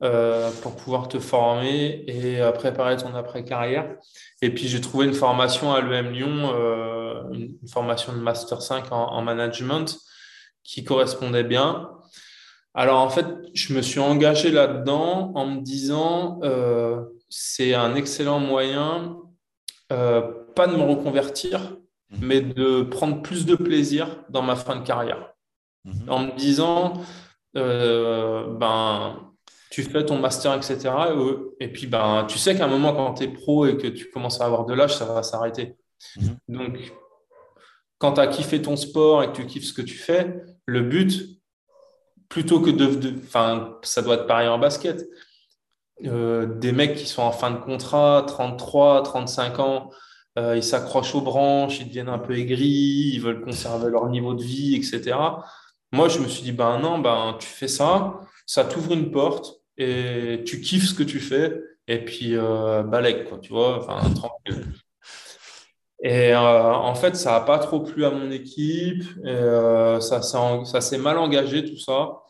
euh, 0.02 0.50
pour 0.62 0.76
pouvoir 0.76 1.08
te 1.08 1.18
former 1.18 2.04
et 2.06 2.40
euh, 2.40 2.52
préparer 2.52 2.96
ton 2.96 3.14
après-carrière. 3.14 3.96
Et 4.40 4.48
puis, 4.48 4.66
j'ai 4.66 4.80
trouvé 4.80 5.04
une 5.04 5.12
formation 5.12 5.74
à 5.74 5.82
l'EM 5.82 6.10
Lyon, 6.10 6.54
euh, 6.54 7.22
une, 7.34 7.58
formation 7.70 8.14
de 8.14 8.18
Master 8.18 8.62
5 8.62 8.90
en, 8.92 9.20
management 9.20 9.98
qui 10.64 10.84
correspondait 10.84 11.44
bien. 11.44 11.90
Alors, 12.72 13.02
en 13.02 13.10
fait, 13.10 13.26
je 13.52 13.74
me 13.74 13.82
suis 13.82 14.00
engagé 14.00 14.50
là-dedans 14.50 15.32
en 15.34 15.46
me 15.46 15.60
disant, 15.60 16.40
c'est 17.28 17.74
un 17.74 17.94
excellent 17.94 18.38
moyen, 18.40 19.18
pas 19.90 20.66
de 20.66 20.76
me 20.76 20.82
reconvertir, 20.82 21.76
mmh. 22.10 22.16
mais 22.22 22.40
de 22.40 22.82
prendre 22.82 23.22
plus 23.22 23.46
de 23.46 23.54
plaisir 23.54 24.24
dans 24.28 24.42
ma 24.42 24.56
fin 24.56 24.76
de 24.76 24.86
carrière. 24.86 25.34
Mmh. 25.84 26.10
En 26.10 26.18
me 26.20 26.36
disant, 26.36 26.94
ben, 27.54 29.30
tu 29.70 29.84
fais 29.84 30.04
ton 30.04 30.18
master, 30.18 30.54
etc. 30.54 30.90
Et, 31.60 31.68
puis, 31.68 31.86
ben, 31.86 32.26
tu 32.28 32.38
sais 32.38 32.56
qu'à 32.56 32.64
un 32.64 32.68
moment, 32.68 32.92
quand 32.92 33.14
tu 33.14 33.24
es 33.24 33.28
pro 33.28 33.66
et 33.66 33.76
que 33.76 33.86
tu 33.86 34.10
commences 34.10 34.40
à 34.40 34.44
avoir 34.44 34.66
de 34.66 34.74
l'âge, 34.74 34.96
ça 34.96 35.04
va 35.04 35.22
s'arrêter. 35.22 35.76
Mhm. 36.16 36.36
Donc, 36.48 36.92
quand 37.98 38.14
tu 38.14 38.20
as 38.20 38.26
kiffé 38.26 38.60
ton 38.60 38.76
sport 38.76 39.22
et 39.22 39.28
que 39.28 39.36
tu 39.36 39.46
kiffes 39.46 39.66
ce 39.66 39.72
que 39.72 39.82
tu 39.82 39.94
fais, 39.94 40.42
le 40.66 40.80
but, 40.82 41.40
plutôt 42.28 42.60
que 42.60 42.70
de. 42.70 43.14
Enfin, 43.22 43.78
ça 43.82 44.02
doit 44.02 44.16
être 44.16 44.26
pareil 44.26 44.48
en 44.48 44.58
basket. 44.58 45.06
Euh, 46.06 46.46
des 46.46 46.72
mecs 46.72 46.96
qui 46.96 47.06
sont 47.06 47.22
en 47.22 47.32
fin 47.32 47.50
de 47.50 47.58
contrat, 47.58 48.24
33, 48.26 49.02
35 49.02 49.58
ans, 49.58 49.90
euh, 50.38 50.56
ils 50.56 50.62
s'accrochent 50.62 51.14
aux 51.14 51.20
branches, 51.20 51.80
ils 51.80 51.88
deviennent 51.88 52.08
un 52.08 52.18
peu 52.18 52.38
aigris, 52.38 53.12
ils 53.14 53.20
veulent 53.20 53.42
conserver 53.42 53.90
leur 53.90 54.08
niveau 54.08 54.34
de 54.34 54.42
vie, 54.42 54.76
etc. 54.76 55.16
Moi, 55.92 56.08
je 56.08 56.20
me 56.20 56.28
suis 56.28 56.42
dit, 56.42 56.52
ben 56.52 56.78
non, 56.78 56.98
ben, 56.98 57.36
tu 57.38 57.46
fais 57.46 57.68
ça, 57.68 58.20
ça 58.46 58.64
t'ouvre 58.64 58.92
une 58.92 59.10
porte, 59.10 59.60
et 59.76 60.42
tu 60.46 60.60
kiffes 60.60 60.88
ce 60.88 60.94
que 60.94 61.02
tu 61.02 61.20
fais 61.20 61.60
et 61.88 62.04
puis 62.04 62.36
euh, 62.36 62.82
quoi, 63.28 63.38
tu 63.38 63.52
vois, 63.52 63.78
enfin 63.78 63.98
tranquille. 64.14 64.66
Et 66.02 66.32
euh, 66.34 66.74
en 66.74 66.94
fait, 66.94 67.16
ça 67.16 67.32
n'a 67.32 67.40
pas 67.40 67.58
trop 67.58 67.80
plu 67.80 68.04
à 68.04 68.10
mon 68.10 68.30
équipe, 68.30 69.04
ça 70.00 70.80
s'est 70.80 70.98
mal 70.98 71.18
engagé 71.18 71.64
tout 71.64 71.78
ça. 71.78 72.22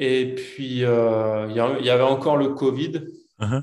Et 0.00 0.34
puis, 0.36 0.84
euh, 0.84 1.46
il 1.50 1.56
y, 1.84 1.90
avait 1.90 2.02
encore 2.04 2.36
le 2.36 2.50
Covid, 2.50 3.02
uh-huh. 3.40 3.62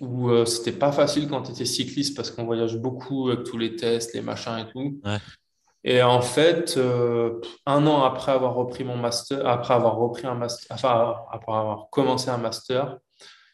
où 0.00 0.44
c'était 0.44 0.72
pas 0.72 0.92
facile 0.92 1.26
quand 1.26 1.42
tu 1.42 1.52
étais 1.52 1.64
cycliste 1.64 2.14
parce 2.14 2.30
qu'on 2.30 2.44
voyage 2.44 2.76
beaucoup 2.76 3.30
avec 3.30 3.44
tous 3.44 3.56
les 3.56 3.74
tests, 3.74 4.12
les 4.14 4.20
machins 4.20 4.58
et 4.58 4.70
tout. 4.70 5.00
Et 5.84 6.02
en 6.02 6.22
fait, 6.22 6.76
euh, 6.78 7.40
un 7.66 7.86
an 7.86 8.02
après 8.04 8.32
avoir 8.32 8.54
repris 8.54 8.84
mon 8.84 8.96
master, 8.96 9.46
après 9.46 9.74
avoir 9.74 9.96
repris 9.96 10.26
un 10.26 10.34
master, 10.34 10.66
enfin, 10.70 11.16
après 11.30 11.52
avoir 11.52 11.90
commencé 11.90 12.30
un 12.30 12.38
master, 12.38 12.98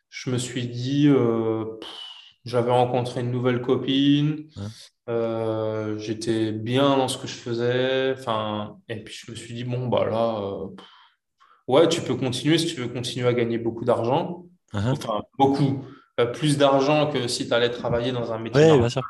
je 0.09 0.31
me 0.31 0.39
suis 0.39 0.69
dit, 0.69 1.09
euh, 1.09 1.65
j'avais 2.45 2.71
rencontré 2.71 3.21
une 3.23 3.33
nouvelle 3.33 3.61
copine, 3.61 4.47
euh, 5.09 5.99
j'étais 5.99 6.53
bien 6.53 6.97
dans 6.97 7.09
ce 7.09 7.19
que 7.19 7.27
je 7.27 7.35
faisais, 7.35 8.15
enfin, 8.17 8.77
et 8.89 9.03
puis 9.03 9.15
je 9.27 9.33
me 9.33 9.37
suis 9.37 9.55
dit, 9.55 9.65
bon, 9.65 9.89
bah 9.89 10.07
là, 10.09 10.41
ouais, 11.71 11.89
tu 11.89 12.01
peux 12.01 12.15
continuer 12.15 12.59
si 12.59 12.67
tu 12.75 12.81
veux 12.81 12.89
continuer 12.89 13.27
à 13.27 13.35
gagner 13.35 13.59
beaucoup 13.59 13.85
d'argent, 13.85 14.45
uh-huh. 14.73 14.93
enfin, 14.93 15.23
beaucoup, 15.39 15.85
plus 16.35 16.59
d'argent 16.59 17.11
que 17.11 17.29
si 17.29 17.49
tu 17.49 17.55
allais 17.55 17.71
travailler 17.71 18.13
dans 18.13 18.33
un 18.33 18.39
métier. 18.39 18.77
Bien 18.79 18.89
sûr. 18.89 19.03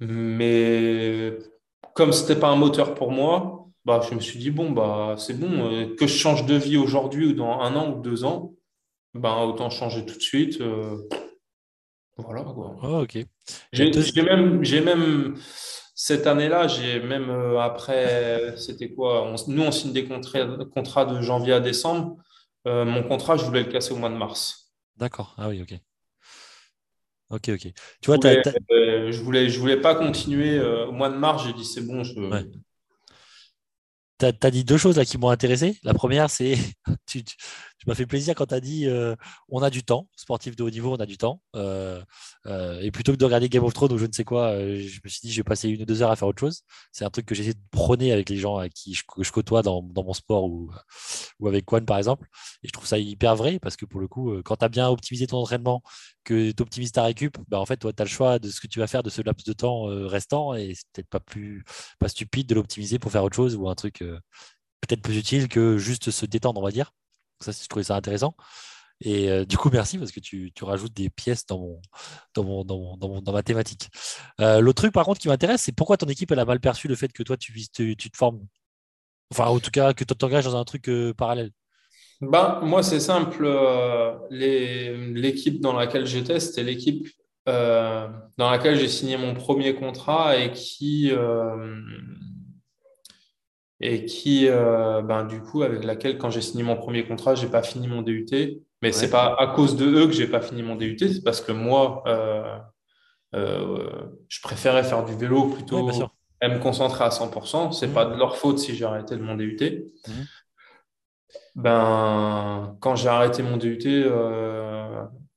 Mais 0.00 1.38
comme 1.94 2.12
ce 2.12 2.22
n'était 2.22 2.40
pas 2.40 2.48
un 2.48 2.56
moteur 2.56 2.94
pour 2.94 3.10
moi, 3.10 3.66
bah, 3.84 4.00
je 4.08 4.14
me 4.14 4.20
suis 4.20 4.38
dit, 4.38 4.50
bon, 4.50 4.70
bah, 4.70 5.16
c'est 5.18 5.38
bon, 5.38 5.72
euh, 5.72 5.94
que 5.96 6.06
je 6.06 6.14
change 6.14 6.46
de 6.46 6.54
vie 6.54 6.76
aujourd'hui 6.76 7.26
ou 7.26 7.32
dans 7.32 7.60
un 7.60 7.74
an 7.74 7.92
ou 7.92 8.00
deux 8.00 8.24
ans, 8.24 8.54
bah, 9.14 9.38
autant 9.38 9.70
changer 9.70 10.04
tout 10.04 10.16
de 10.16 10.22
suite. 10.22 10.60
Euh, 10.60 10.98
voilà. 12.16 12.42
Quoi. 12.42 12.76
Oh, 12.82 13.02
ok. 13.02 13.18
J'ai 13.72 13.90
même, 14.22 14.62
même, 14.84 15.34
cette 16.00 16.28
année-là, 16.28 16.68
j'ai 16.68 17.00
même 17.00 17.28
euh, 17.28 17.58
après, 17.58 18.56
c'était 18.56 18.90
quoi 18.90 19.34
Nous, 19.48 19.62
on 19.62 19.72
signe 19.72 19.92
des 19.92 20.06
contrats, 20.06 20.46
contrats, 20.72 21.04
de 21.04 21.20
janvier 21.20 21.54
à 21.54 21.60
décembre. 21.60 22.16
mon 22.64 23.02
contrat, 23.02 23.36
je 23.36 23.44
voulais 23.44 23.64
le 23.64 23.72
casser 23.72 23.92
au 23.92 23.96
mois 23.96 24.08
de 24.08 24.14
mars. 24.14 24.72
D'accord. 24.96 25.34
Ah 25.36 25.48
oui, 25.48 25.60
ok. 25.60 25.76
Ok, 27.30 27.48
ok. 27.48 27.72
Tu 28.00 28.06
vois, 28.06 28.16
euh, 28.24 29.12
je 29.12 29.22
voulais, 29.22 29.48
je 29.50 29.58
voulais, 29.58 29.80
pas 29.80 29.96
continuer 29.96 30.56
euh, 30.56 30.86
au 30.86 30.92
mois 30.92 31.10
de 31.10 31.16
mars. 31.16 31.44
J'ai 31.44 31.52
dit 31.52 31.64
c'est 31.64 31.82
bon. 31.82 32.04
Je... 32.04 32.14
Tu 34.18 34.26
as, 34.26 34.50
dit 34.52 34.64
deux 34.64 34.78
choses 34.78 34.96
là 34.96 35.04
qui 35.04 35.18
m'ont 35.18 35.30
intéressé. 35.30 35.78
La 35.82 35.94
première, 35.94 36.30
c'est 36.30 36.54
tu, 37.06 37.24
tu 37.24 37.36
m'as 37.88 37.94
fait 37.94 38.06
plaisir 38.06 38.34
quand 38.34 38.46
tu 38.46 38.54
as 38.54 38.60
dit 38.60 38.86
euh, 38.86 39.16
on 39.48 39.62
a 39.62 39.70
du 39.70 39.82
temps, 39.82 40.08
sportif 40.16 40.56
de 40.56 40.62
haut 40.62 40.70
niveau, 40.70 40.92
on 40.92 40.96
a 40.96 41.06
du 41.06 41.18
temps. 41.18 41.40
Euh, 41.56 42.02
euh, 42.46 42.80
et 42.80 42.90
plutôt 42.90 43.12
que 43.12 43.16
de 43.16 43.24
regarder 43.24 43.48
Game 43.48 43.64
of 43.64 43.72
Thrones 43.72 43.92
ou 43.92 43.98
je 43.98 44.06
ne 44.06 44.12
sais 44.12 44.24
quoi, 44.24 44.58
je 44.58 45.00
me 45.04 45.08
suis 45.08 45.20
dit 45.22 45.32
je 45.32 45.40
vais 45.40 45.44
passer 45.44 45.68
une 45.68 45.82
ou 45.82 45.84
deux 45.84 46.02
heures 46.02 46.10
à 46.10 46.16
faire 46.16 46.28
autre 46.28 46.40
chose. 46.40 46.62
C'est 46.92 47.04
un 47.04 47.10
truc 47.10 47.26
que 47.26 47.34
j'essaie 47.34 47.54
de 47.54 47.60
prôner 47.70 48.12
avec 48.12 48.28
les 48.28 48.36
gens 48.36 48.56
à 48.58 48.68
qui 48.68 48.94
je, 48.94 49.02
que 49.04 49.22
je 49.24 49.32
côtoie 49.32 49.62
dans, 49.62 49.82
mon 49.82 50.12
sport 50.12 50.44
ou, 50.44 50.70
ou 51.40 51.48
avec 51.48 51.64
Quan 51.64 51.84
par 51.84 51.98
exemple. 51.98 52.28
Et 52.62 52.68
je 52.68 52.72
trouve 52.72 52.86
ça 52.86 52.98
hyper 52.98 53.36
vrai 53.36 53.58
parce 53.58 53.76
que 53.76 53.86
pour 53.86 54.00
le 54.00 54.08
coup, 54.08 54.32
quand 54.44 54.56
tu 54.56 54.64
as 54.64 54.68
bien 54.68 54.88
optimisé 54.88 55.26
ton 55.26 55.38
entraînement, 55.38 55.82
que 56.24 56.50
tu 56.52 56.62
optimises 56.62 56.92
ta 56.92 57.04
récup, 57.04 57.38
bah 57.48 57.58
en 57.60 57.66
fait, 57.66 57.78
toi, 57.78 57.92
tu 57.92 58.02
as 58.02 58.04
le 58.04 58.10
choix 58.10 58.38
de 58.38 58.50
ce 58.50 58.60
que 58.60 58.66
tu 58.66 58.78
vas 58.78 58.86
faire 58.86 59.02
de 59.02 59.10
ce 59.10 59.22
laps 59.22 59.44
de 59.46 59.52
temps 59.52 59.84
restant 60.06 60.54
et 60.54 60.74
c'est 60.74 60.86
peut-être 60.92 61.08
pas, 61.08 61.20
plus, 61.20 61.64
pas 61.98 62.08
stupide 62.08 62.48
de 62.48 62.54
l'optimiser 62.54 62.98
pour 62.98 63.12
faire 63.12 63.24
autre 63.24 63.36
chose 63.36 63.56
ou 63.56 63.68
un 63.68 63.74
truc 63.74 64.02
peut-être 64.80 65.02
plus 65.02 65.18
utile 65.18 65.48
que 65.48 65.78
juste 65.78 66.10
se 66.10 66.26
détendre, 66.26 66.60
on 66.60 66.64
va 66.64 66.70
dire. 66.70 66.92
Ça, 67.40 67.52
je 67.52 67.68
trouvais 67.68 67.84
ça 67.84 67.96
intéressant. 67.96 68.34
Et 69.00 69.30
euh, 69.30 69.44
du 69.44 69.56
coup, 69.56 69.70
merci 69.72 69.98
parce 69.98 70.10
que 70.10 70.20
tu, 70.20 70.52
rajoutes 70.60 70.92
des 70.92 71.10
pièces 71.10 71.46
dans, 71.46 71.58
mon, 72.36 72.64
dans, 72.64 72.96
dans, 72.96 73.20
dans, 73.20 73.32
ma 73.32 73.42
thématique. 73.42 73.88
Euh, 74.40 74.60
l'autre 74.60 74.82
truc, 74.82 74.92
par 74.92 75.04
contre, 75.04 75.20
qui 75.20 75.28
m'intéresse, 75.28 75.62
c'est 75.62 75.72
pourquoi 75.72 75.96
ton 75.96 76.06
équipe 76.06 76.30
elle 76.32 76.40
a 76.40 76.44
mal 76.44 76.60
perçu 76.60 76.88
le 76.88 76.96
fait 76.96 77.12
que 77.12 77.22
toi, 77.22 77.36
tu, 77.36 77.52
tu, 77.72 77.96
tu 77.96 78.10
te 78.10 78.16
formes? 78.16 78.40
Enfin, 79.30 79.46
en 79.46 79.60
tout 79.60 79.70
cas, 79.70 79.92
que 79.92 80.04
tu 80.04 80.14
t'engages 80.14 80.44
dans 80.44 80.56
un 80.56 80.64
truc 80.64 80.88
euh, 80.88 81.14
parallèle. 81.14 81.50
Ben, 82.20 82.60
moi, 82.62 82.82
c'est 82.82 82.98
simple. 82.98 83.46
L'équipe 84.30 85.60
dans 85.60 85.74
laquelle 85.74 86.06
j'étais, 86.06 86.40
c'était 86.40 86.64
l'équipe 86.64 87.06
dans 87.46 88.50
laquelle 88.50 88.76
j'ai 88.76 88.88
signé 88.88 89.16
mon 89.16 89.34
premier 89.34 89.74
contrat 89.74 90.36
et 90.36 90.50
qui 90.50 91.12
et 93.80 94.04
qui, 94.04 94.48
euh, 94.48 95.02
ben, 95.02 95.24
du 95.24 95.40
coup, 95.40 95.62
avec 95.62 95.84
laquelle, 95.84 96.18
quand 96.18 96.30
j'ai 96.30 96.40
signé 96.40 96.64
mon 96.64 96.76
premier 96.76 97.06
contrat, 97.06 97.34
j'ai 97.34 97.46
pas 97.46 97.62
fini 97.62 97.86
mon 97.86 98.02
DUT. 98.02 98.26
Mais 98.82 98.92
c'est 98.92 99.10
pas 99.10 99.36
à 99.38 99.48
cause 99.48 99.76
de 99.76 99.86
eux 99.86 100.06
que 100.06 100.12
j'ai 100.12 100.28
pas 100.28 100.40
fini 100.40 100.62
mon 100.62 100.76
DUT, 100.76 100.98
c'est 100.98 101.24
parce 101.24 101.40
que 101.40 101.52
moi, 101.52 102.02
euh, 102.06 102.58
euh, 103.34 104.08
je 104.28 104.40
préférais 104.40 104.84
faire 104.84 105.04
du 105.04 105.14
vélo 105.14 105.48
plutôt 105.48 105.90
et 106.40 106.48
me 106.48 106.58
concentrer 106.60 107.04
à 107.04 107.08
100%. 107.08 107.72
C'est 107.72 107.88
n'est 107.88 107.92
pas 107.92 108.04
de 108.04 108.16
leur 108.16 108.36
faute 108.36 108.60
si 108.60 108.76
j'ai 108.76 108.84
arrêté 108.84 109.16
de 109.16 109.22
mon 109.22 109.34
DUT. 109.34 109.58
Mmh. 110.06 110.12
Ben, 111.56 112.76
quand 112.80 112.94
j'ai 112.94 113.08
arrêté 113.08 113.42
mon 113.42 113.56
DUT, 113.56 113.82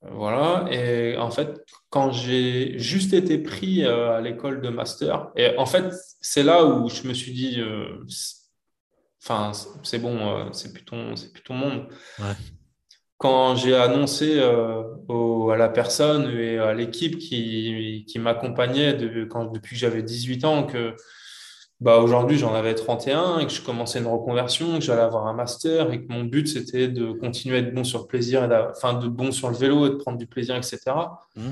voilà. 0.02 0.66
Et 0.72 1.16
en 1.18 1.30
fait, 1.30 1.64
quand 1.90 2.12
j'ai 2.12 2.80
juste 2.80 3.14
été 3.14 3.38
pris 3.38 3.86
euh, 3.86 4.18
à 4.18 4.22
l'école 4.22 4.62
de 4.62 4.70
master, 4.70 5.32
et 5.36 5.56
en 5.58 5.66
fait, 5.66 5.94
c'est 6.22 6.44
là 6.44 6.66
où 6.66 6.90
je 6.90 7.08
me 7.08 7.14
suis 7.14 7.34
dit, 7.34 7.60
euh, 7.60 8.04
enfin, 9.22 9.52
c'est 9.84 10.00
bon, 10.00 10.18
euh, 10.18 10.50
c'est 10.54 10.74
plus, 10.74 10.84
ton, 10.84 11.14
plus 11.14 11.44
ton 11.44 11.54
monde. 11.54 11.88
Quand 13.18 13.56
j'ai 13.56 13.76
annoncé 13.76 14.40
à 14.42 15.56
la 15.56 15.70
personne 15.70 16.32
et 16.36 16.58
à 16.58 16.74
l'équipe 16.74 17.20
qui, 17.20 18.04
qui 18.08 18.18
m'accompagnait 18.18 18.96
de, 18.96 19.28
depuis 19.54 19.76
que 19.76 19.80
j'avais 19.80 20.02
18 20.02 20.46
ans 20.46 20.64
que 20.66 20.96
bah, 21.82 21.98
aujourd'hui, 21.98 22.38
j'en 22.38 22.54
avais 22.54 22.76
31 22.76 23.40
et 23.40 23.48
que 23.48 23.52
je 23.52 23.60
commençais 23.60 23.98
une 23.98 24.06
reconversion, 24.06 24.76
que 24.76 24.86
j'allais 24.86 25.02
avoir 25.02 25.26
un 25.26 25.34
master 25.34 25.92
et 25.92 26.06
que 26.06 26.14
mon 26.14 26.24
but, 26.24 26.48
c'était 26.48 26.88
de 26.88 27.12
continuer 27.12 27.56
à 27.58 27.60
être 27.60 27.74
bon 27.74 27.84
sur 27.84 28.02
le 28.02 28.06
plaisir, 28.06 28.44
et 28.44 28.56
enfin, 28.70 28.94
de 28.94 29.08
bon 29.08 29.32
sur 29.32 29.50
le 29.50 29.56
vélo 29.56 29.88
et 29.88 29.90
de 29.90 29.96
prendre 29.96 30.20
du 30.20 30.28
plaisir, 30.28 30.56
etc. 30.56 30.80
Mmh. 31.36 31.50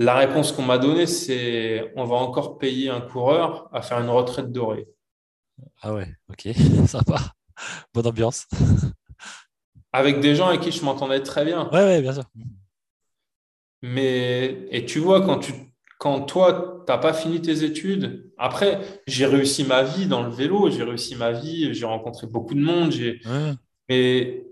La 0.00 0.14
réponse 0.16 0.52
qu'on 0.52 0.62
m'a 0.62 0.76
donnée, 0.76 1.06
c'est 1.06 1.92
on 1.96 2.04
va 2.04 2.16
encore 2.16 2.58
payer 2.58 2.90
un 2.90 3.00
coureur 3.00 3.70
à 3.72 3.80
faire 3.80 3.98
une 4.00 4.10
retraite 4.10 4.52
dorée. 4.52 4.86
Ah 5.80 5.94
ouais, 5.94 6.08
ok, 6.28 6.54
sympa. 6.86 7.18
Bonne 7.94 8.06
ambiance. 8.06 8.46
Avec 9.94 10.20
des 10.20 10.34
gens 10.34 10.48
avec 10.48 10.60
qui 10.60 10.70
je 10.70 10.84
m'entendais 10.84 11.22
très 11.22 11.46
bien. 11.46 11.70
Ouais, 11.70 11.82
ouais, 11.82 12.02
bien 12.02 12.12
sûr. 12.12 12.24
Mais, 13.80 14.66
et 14.70 14.84
tu 14.84 14.98
vois, 14.98 15.22
quand, 15.22 15.38
tu, 15.38 15.54
quand 15.98 16.20
toi, 16.20 16.84
tu 16.86 16.92
n'as 16.92 16.98
pas 16.98 17.14
fini 17.14 17.40
tes 17.40 17.64
études, 17.64 18.27
après, 18.38 18.80
j'ai 19.06 19.26
réussi 19.26 19.64
ma 19.64 19.82
vie 19.82 20.06
dans 20.06 20.22
le 20.22 20.30
vélo, 20.30 20.70
j'ai 20.70 20.84
réussi 20.84 21.16
ma 21.16 21.32
vie, 21.32 21.74
j'ai 21.74 21.86
rencontré 21.86 22.26
beaucoup 22.26 22.54
de 22.54 22.60
monde, 22.60 22.92
j'ai... 22.92 23.20
mais 23.88 24.44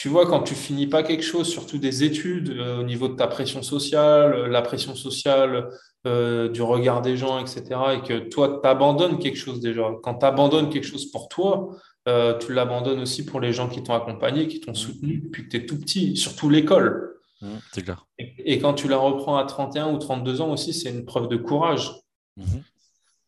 tu 0.00 0.08
vois, 0.08 0.26
quand 0.26 0.42
tu 0.42 0.54
finis 0.54 0.86
pas 0.86 1.02
quelque 1.02 1.22
chose, 1.22 1.46
surtout 1.46 1.76
des 1.76 2.04
études, 2.04 2.56
euh, 2.56 2.80
au 2.80 2.84
niveau 2.84 3.06
de 3.08 3.16
ta 3.16 3.26
pression 3.26 3.62
sociale, 3.62 4.46
la 4.46 4.62
pression 4.62 4.94
sociale 4.94 5.68
euh, 6.06 6.48
du 6.48 6.62
regard 6.62 7.02
des 7.02 7.18
gens, 7.18 7.38
etc., 7.38 7.62
et 7.96 8.08
que 8.08 8.18
toi, 8.30 8.60
tu 8.62 8.66
abandonnes 8.66 9.18
quelque 9.18 9.36
chose 9.36 9.60
déjà. 9.60 9.90
Quand 10.02 10.14
tu 10.14 10.24
abandonnes 10.24 10.70
quelque 10.70 10.86
chose 10.86 11.10
pour 11.10 11.28
toi, 11.28 11.76
euh, 12.08 12.38
tu 12.38 12.54
l'abandonnes 12.54 13.00
aussi 13.00 13.26
pour 13.26 13.40
les 13.40 13.52
gens 13.52 13.68
qui 13.68 13.82
t'ont 13.82 13.92
accompagné, 13.92 14.48
qui 14.48 14.60
t'ont 14.60 14.72
soutenu 14.72 15.18
depuis 15.18 15.44
que 15.44 15.48
tu 15.50 15.56
es 15.58 15.66
tout 15.66 15.78
petit, 15.78 16.16
surtout 16.16 16.48
l'école. 16.48 17.18
Mmh, 17.42 17.48
c'est 17.72 17.82
clair. 17.82 18.06
Et, 18.18 18.58
quand 18.58 18.72
tu 18.72 18.88
la 18.88 18.96
reprends 18.96 19.36
à 19.36 19.44
31 19.44 19.92
ou 19.92 19.98
32 19.98 20.40
ans 20.40 20.50
aussi, 20.50 20.72
c'est 20.72 20.88
une 20.88 21.04
preuve 21.04 21.28
de 21.28 21.36
courage. 21.36 21.92
Mmh. 22.38 22.44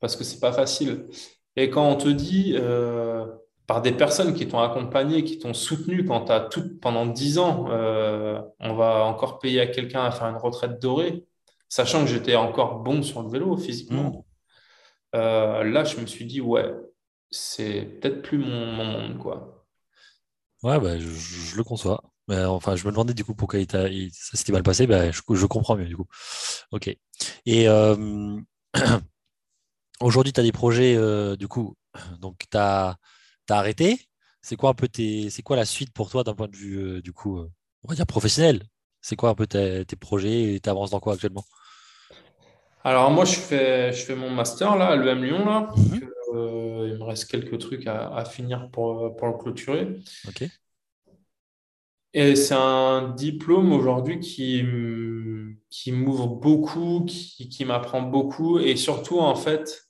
Parce 0.02 0.16
que 0.16 0.24
c'est 0.24 0.40
pas 0.40 0.52
facile. 0.52 1.06
Et 1.56 1.70
quand 1.70 1.88
on 1.88 1.96
te 1.96 2.08
dit 2.08 2.54
par 3.66 3.80
des 3.80 3.92
personnes 3.92 4.34
qui 4.34 4.46
t'ont 4.46 4.60
accompagné, 4.60 5.24
qui 5.24 5.38
t'ont 5.38 5.54
soutenu 5.54 6.04
quand 6.04 6.26
tu 6.26 6.32
as 6.32 6.40
tout 6.40 6.78
pendant 6.80 7.06
10 7.06 7.38
ans, 7.38 7.66
euh, 7.70 8.40
on 8.60 8.74
va 8.74 9.04
encore 9.04 9.38
payer 9.38 9.60
à 9.60 9.66
quelqu'un 9.66 10.04
à 10.04 10.10
faire 10.10 10.26
une 10.26 10.36
retraite 10.36 10.78
dorée, 10.80 11.24
sachant 11.70 12.02
que 12.02 12.10
j'étais 12.10 12.36
encore 12.36 12.80
bon 12.80 13.02
sur 13.02 13.22
le 13.22 13.30
vélo 13.30 13.56
physiquement. 13.56 14.10
Mm. 14.10 14.22
Euh, 15.14 15.64
là, 15.64 15.84
je 15.84 15.96
me 15.98 16.06
suis 16.06 16.26
dit, 16.26 16.42
ouais, 16.42 16.70
c'est 17.30 17.98
peut-être 18.00 18.20
plus 18.20 18.36
mon, 18.36 18.84
monde, 18.84 19.18
quoi. 19.18 19.66
Ouais, 20.62 20.78
bah, 20.78 20.98
je, 20.98 21.56
le 21.56 21.64
conçois. 21.64 22.02
Enfin, 22.28 22.76
je 22.76 22.86
me 22.86 22.90
demandais 22.92 23.14
du 23.14 23.24
coup 23.24 23.34
pourquoi 23.34 23.58
ça 23.60 23.88
s'était 24.36 24.52
mal 24.52 24.62
passé. 24.62 24.86
Bah, 24.86 25.10
je, 25.10 25.20
je, 25.30 25.46
comprends 25.46 25.76
mieux 25.76 25.86
du 25.86 25.96
coup. 25.96 26.06
Ok. 26.70 26.94
Et 27.46 27.68
euh, 27.68 28.36
aujourd'hui, 30.00 30.32
tu 30.32 30.40
as 30.40 30.42
des 30.42 30.52
projets, 30.52 30.96
du 31.36 31.48
coup, 31.48 31.76
donc 32.20 32.44
tu 32.50 32.56
as 32.56 32.96
arrêté. 33.48 33.98
C'est 34.42 34.56
quoi 34.56 34.70
un 34.70 34.74
peu 34.74 34.88
tes, 34.88 35.30
c'est 35.30 35.42
quoi 35.42 35.56
la 35.56 35.64
suite 35.64 35.92
pour 35.92 36.10
toi 36.10 36.24
d'un 36.24 36.34
point 36.34 36.48
de 36.48 36.56
vue 36.56 36.76
euh, 36.76 37.00
du 37.00 37.12
coup, 37.12 37.38
euh, 37.38 37.48
on 37.84 37.88
va 37.88 37.94
dire 37.94 38.06
professionnel? 38.06 38.64
C'est 39.00 39.14
quoi 39.14 39.30
un 39.30 39.34
peu 39.34 39.46
tes, 39.46 39.84
projets 39.98 40.54
et 40.54 40.60
tu 40.60 40.68
avances 40.68 40.90
dans 40.90 41.00
quoi 41.00 41.14
actuellement? 41.14 41.44
Alors 42.84 43.12
moi 43.12 43.24
je 43.24 43.36
fais, 43.36 43.92
je 43.92 44.04
fais 44.04 44.16
mon 44.16 44.30
master 44.30 44.74
là 44.74 44.88
à 44.88 44.96
l'EM 44.96 45.22
Lyon 45.22 45.44
là. 45.44 45.68
Mhm. 45.76 46.10
Euh, 46.34 46.88
il 46.90 46.98
me 46.98 47.04
reste 47.04 47.30
quelques 47.30 47.58
trucs 47.58 47.86
à, 47.86 48.24
finir 48.24 48.68
pour, 48.70 49.14
pour, 49.16 49.28
le 49.28 49.34
clôturer. 49.34 50.00
Ok. 50.26 50.48
Et 52.14 52.36
c'est 52.36 52.54
un 52.54 53.08
diplôme 53.08 53.72
aujourd'hui 53.72 54.20
qui, 54.20 54.62
qui 55.70 55.92
m'ouvre 55.92 56.28
beaucoup, 56.28 57.04
qui, 57.06 57.48
qui 57.48 57.64
m'apprend 57.64 58.02
beaucoup 58.02 58.58
et 58.58 58.76
surtout 58.76 59.18
en 59.18 59.34
fait 59.34 59.88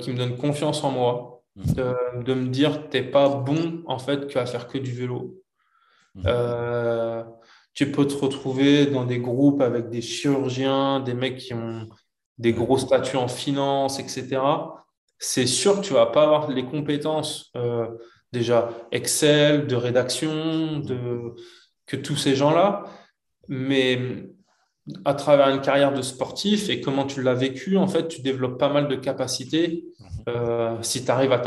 qui 0.00 0.10
me 0.10 0.16
donne 0.16 0.36
confiance 0.36 0.84
en 0.84 0.90
moi 0.90 1.32
de, 1.56 2.34
me 2.34 2.48
dire 2.48 2.88
t'es 2.88 3.02
pas 3.02 3.28
bon 3.28 3.82
en 3.86 3.98
fait 3.98 4.26
qu'à 4.26 4.46
faire 4.46 4.68
que 4.68 4.78
du 4.78 4.92
vélo. 4.92 5.34
Mhm. 6.14 6.22
Euh, 6.26 7.24
tu 7.74 7.90
peux 7.90 8.06
te 8.06 8.14
retrouver 8.14 8.86
dans 8.86 9.04
des 9.04 9.18
groupes 9.18 9.60
avec 9.60 9.88
des 9.88 10.02
chirurgiens, 10.02 11.00
des 11.00 11.14
mecs 11.14 11.38
qui 11.38 11.54
ont 11.54 11.88
des 12.38 12.52
gros 12.52 12.78
statuts 12.78 13.16
en 13.16 13.28
finance, 13.28 13.98
etc. 13.98 14.40
C'est 15.18 15.46
sûr 15.46 15.80
que 15.80 15.86
tu 15.86 15.92
vas 15.94 16.06
pas 16.06 16.24
avoir 16.24 16.50
les 16.50 16.64
compétences 16.64 17.50
euh, 17.56 17.88
déjà 18.32 18.70
Excel, 18.90 19.66
de 19.66 19.76
rédaction, 19.76 20.78
de 20.78 21.34
que 21.86 21.96
tous 21.96 22.16
ces 22.16 22.34
gens-là, 22.34 22.84
mais 23.48 23.98
à 25.04 25.14
travers 25.14 25.48
une 25.48 25.60
carrière 25.60 25.92
de 25.92 26.02
sportif 26.02 26.68
et 26.68 26.80
comment 26.80 27.06
tu 27.06 27.22
l'as 27.22 27.34
vécu, 27.34 27.76
en 27.76 27.86
fait, 27.86 28.08
tu 28.08 28.20
développes 28.22 28.58
pas 28.58 28.68
mal 28.68 28.88
de 28.88 28.96
capacités 28.96 29.84
euh, 30.28 30.76
si 30.82 31.04
tu 31.04 31.10
arrives 31.10 31.32
à 31.32 31.38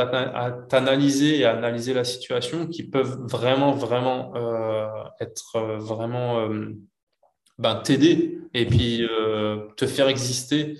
t'analyser 0.70 1.40
et 1.40 1.46
à 1.46 1.52
analyser 1.52 1.94
la 1.94 2.04
situation, 2.04 2.68
qui 2.68 2.84
peuvent 2.84 3.20
vraiment, 3.24 3.72
vraiment 3.74 4.36
euh, 4.36 4.88
être 5.20 5.56
euh, 5.56 5.78
vraiment 5.78 6.48
ben, 7.58 7.76
t'aider 7.76 8.40
et 8.54 8.66
puis 8.66 9.08
te 9.78 9.86
faire 9.86 10.08
exister. 10.08 10.78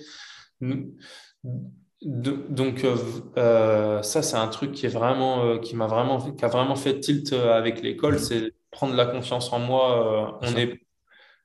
Donc 2.06 2.86
ça, 3.34 4.22
c'est 4.22 4.36
un 4.36 4.48
truc 4.48 4.72
qui 4.72 4.86
est 4.86 4.90
vraiment, 4.90 5.58
qui 5.58 5.74
m'a 5.74 5.86
vraiment, 5.86 6.18
qui 6.18 6.44
a 6.44 6.48
vraiment 6.48 6.76
fait 6.76 7.00
tilt 7.00 7.32
avec 7.32 7.82
l'école, 7.82 8.18
c'est 8.18 8.52
prendre 8.70 8.94
la 8.94 9.06
confiance 9.06 9.52
en 9.52 9.58
moi. 9.58 10.38
on 10.40 10.56
est, 10.56 10.80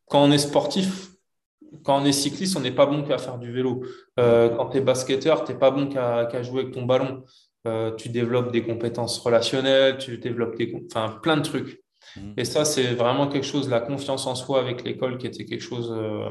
quand 0.08 0.24
on 0.24 0.32
est 0.32 0.38
sportif, 0.38 1.12
quand 1.84 2.02
on 2.02 2.06
est 2.06 2.12
cycliste, 2.12 2.58
on 2.58 2.60
n'est 2.60 2.72
pas 2.72 2.86
bon 2.86 3.04
qu'à 3.04 3.18
faire 3.18 3.38
du 3.38 3.52
vélo. 3.52 3.84
Euh, 4.20 4.50
quand 4.50 4.70
tu 4.70 4.78
es 4.78 4.82
basketteur, 4.82 5.44
tu 5.44 5.54
n'es 5.54 5.58
pas 5.58 5.72
bon 5.72 5.88
qu'à 5.88 6.44
jouer 6.44 6.62
avec 6.62 6.74
ton 6.74 6.84
ballon. 6.84 7.24
Euh, 7.68 7.92
tu 7.96 8.10
développes 8.10 8.52
des 8.52 8.64
compétences 8.64 9.20
relationnelles, 9.20 9.98
tu 10.00 10.18
développes 10.18 10.58
des, 10.58 10.74
enfin, 10.88 11.20
plein 11.22 11.38
de 11.38 11.44
trucs. 11.44 11.84
Mmh. 12.16 12.34
Et 12.38 12.46
ça, 12.46 12.66
c'est 12.66 12.96
vraiment 12.96 13.28
quelque 13.28 13.46
chose, 13.46 13.70
la 13.70 13.80
confiance 13.80 14.26
en 14.26 14.36
soi 14.36 14.60
avec 14.60 14.84
l'école, 14.84 15.18
qui 15.18 15.28
était 15.28 15.46
quelque 15.46 15.64
chose 15.64 15.94
euh, 15.96 16.30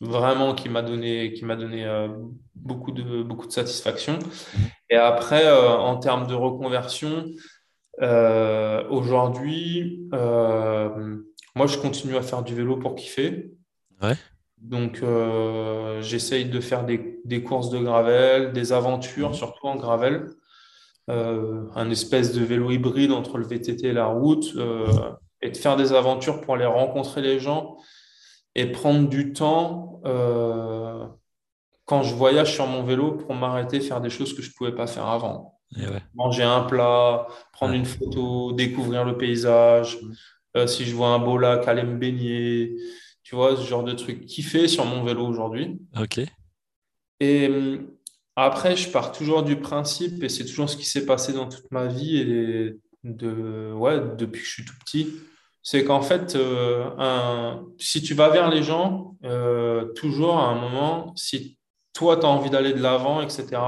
vraiment 0.00 0.54
qui 0.54 0.68
m'a 0.68 0.82
donné, 0.82 1.32
qui 1.32 1.44
m'a 1.44 1.56
donné 1.56 1.86
beaucoup, 2.54 2.92
de, 2.92 3.22
beaucoup 3.22 3.46
de 3.46 3.52
satisfaction. 3.52 4.14
Mmh. 4.18 4.58
Et 4.90 4.96
après, 4.96 5.50
en 5.50 5.96
termes 5.96 6.26
de 6.26 6.34
reconversion, 6.34 7.24
aujourd'hui, 8.90 10.08
moi, 10.10 11.66
je 11.66 11.78
continue 11.78 12.16
à 12.16 12.22
faire 12.22 12.42
du 12.42 12.54
vélo 12.54 12.76
pour 12.76 12.94
kiffer. 12.96 13.52
Donc, 14.58 15.00
euh, 15.02 16.00
j'essaye 16.00 16.46
de 16.46 16.58
faire 16.58 16.84
des, 16.84 17.42
courses 17.44 17.70
de 17.70 17.78
gravel, 17.78 18.52
des 18.52 18.72
aventures, 18.72 19.30
mhm. 19.30 19.34
surtout 19.34 19.66
en 19.66 19.76
gravel. 19.76 20.30
Euh, 21.10 21.66
un 21.74 21.90
espèce 21.90 22.32
de 22.32 22.42
vélo 22.42 22.70
hybride 22.70 23.12
entre 23.12 23.36
le 23.36 23.46
VTT 23.46 23.88
et 23.88 23.92
la 23.92 24.06
route, 24.06 24.46
euh, 24.56 24.86
et 25.42 25.50
de 25.50 25.56
faire 25.56 25.76
des 25.76 25.92
aventures 25.92 26.40
pour 26.40 26.54
aller 26.54 26.64
rencontrer 26.64 27.20
les 27.20 27.38
gens 27.38 27.76
et 28.54 28.66
prendre 28.66 29.08
du 29.08 29.32
temps 29.32 30.00
quand 31.84 32.02
je 32.02 32.14
voyage 32.14 32.54
sur 32.54 32.66
mon 32.66 32.82
vélo 32.82 33.12
pour 33.12 33.34
m'arrêter, 33.34 33.80
faire 33.80 34.00
des 34.00 34.10
choses 34.10 34.34
que 34.34 34.42
je 34.42 34.48
ne 34.48 34.54
pouvais 34.54 34.74
pas 34.74 34.86
faire 34.86 35.06
avant. 35.06 35.58
Manger 36.14 36.44
un 36.44 36.62
plat, 36.62 37.26
prendre 37.52 37.74
une 37.74 37.84
photo, 37.84 38.52
découvrir 38.52 39.04
le 39.04 39.16
paysage. 39.16 39.98
Mhm. 40.54 40.66
si 40.66 40.84
je 40.84 40.94
vois 40.94 41.08
un 41.08 41.18
beau 41.18 41.36
lac, 41.36 41.66
aller 41.66 41.82
me 41.82 41.96
baigner. 41.96 42.76
Tu 43.22 43.34
vois, 43.34 43.56
ce 43.56 43.62
genre 43.62 43.84
de 43.84 43.92
truc 43.92 44.26
kiffé 44.26 44.68
sur 44.68 44.84
mon 44.84 45.02
vélo 45.02 45.26
aujourd'hui. 45.26 45.78
Ok. 45.98 46.20
Et 47.20 47.48
hum, 47.48 47.86
après, 48.36 48.76
je 48.76 48.90
pars 48.90 49.12
toujours 49.12 49.42
du 49.42 49.56
principe, 49.56 50.22
et 50.22 50.28
c'est 50.28 50.44
toujours 50.44 50.68
ce 50.68 50.76
qui 50.76 50.84
s'est 50.84 51.06
passé 51.06 51.32
dans 51.32 51.48
toute 51.48 51.70
ma 51.70 51.86
vie, 51.86 52.18
et 52.18 52.76
de, 53.04 53.72
ouais, 53.72 54.00
depuis 54.16 54.40
que 54.40 54.46
je 54.46 54.52
suis 54.52 54.64
tout 54.64 54.74
petit, 54.84 55.14
c'est 55.64 55.82
qu'en 55.82 56.02
fait, 56.02 56.36
euh, 56.36 56.90
un, 56.98 57.66
si 57.78 58.02
tu 58.02 58.12
vas 58.12 58.28
vers 58.28 58.50
les 58.50 58.62
gens, 58.62 59.16
euh, 59.24 59.86
toujours 59.94 60.36
à 60.36 60.48
un 60.48 60.60
moment, 60.60 61.16
si 61.16 61.58
toi, 61.94 62.18
tu 62.18 62.26
as 62.26 62.28
envie 62.28 62.50
d'aller 62.50 62.74
de 62.74 62.82
l'avant, 62.82 63.22
etc., 63.22 63.62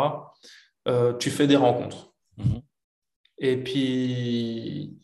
euh, 0.88 1.14
tu 1.14 1.30
fais 1.30 1.46
des 1.46 1.56
rencontres. 1.56 2.12
Mhm. 2.36 2.60
Et 3.38 3.56
puis, 3.56 4.98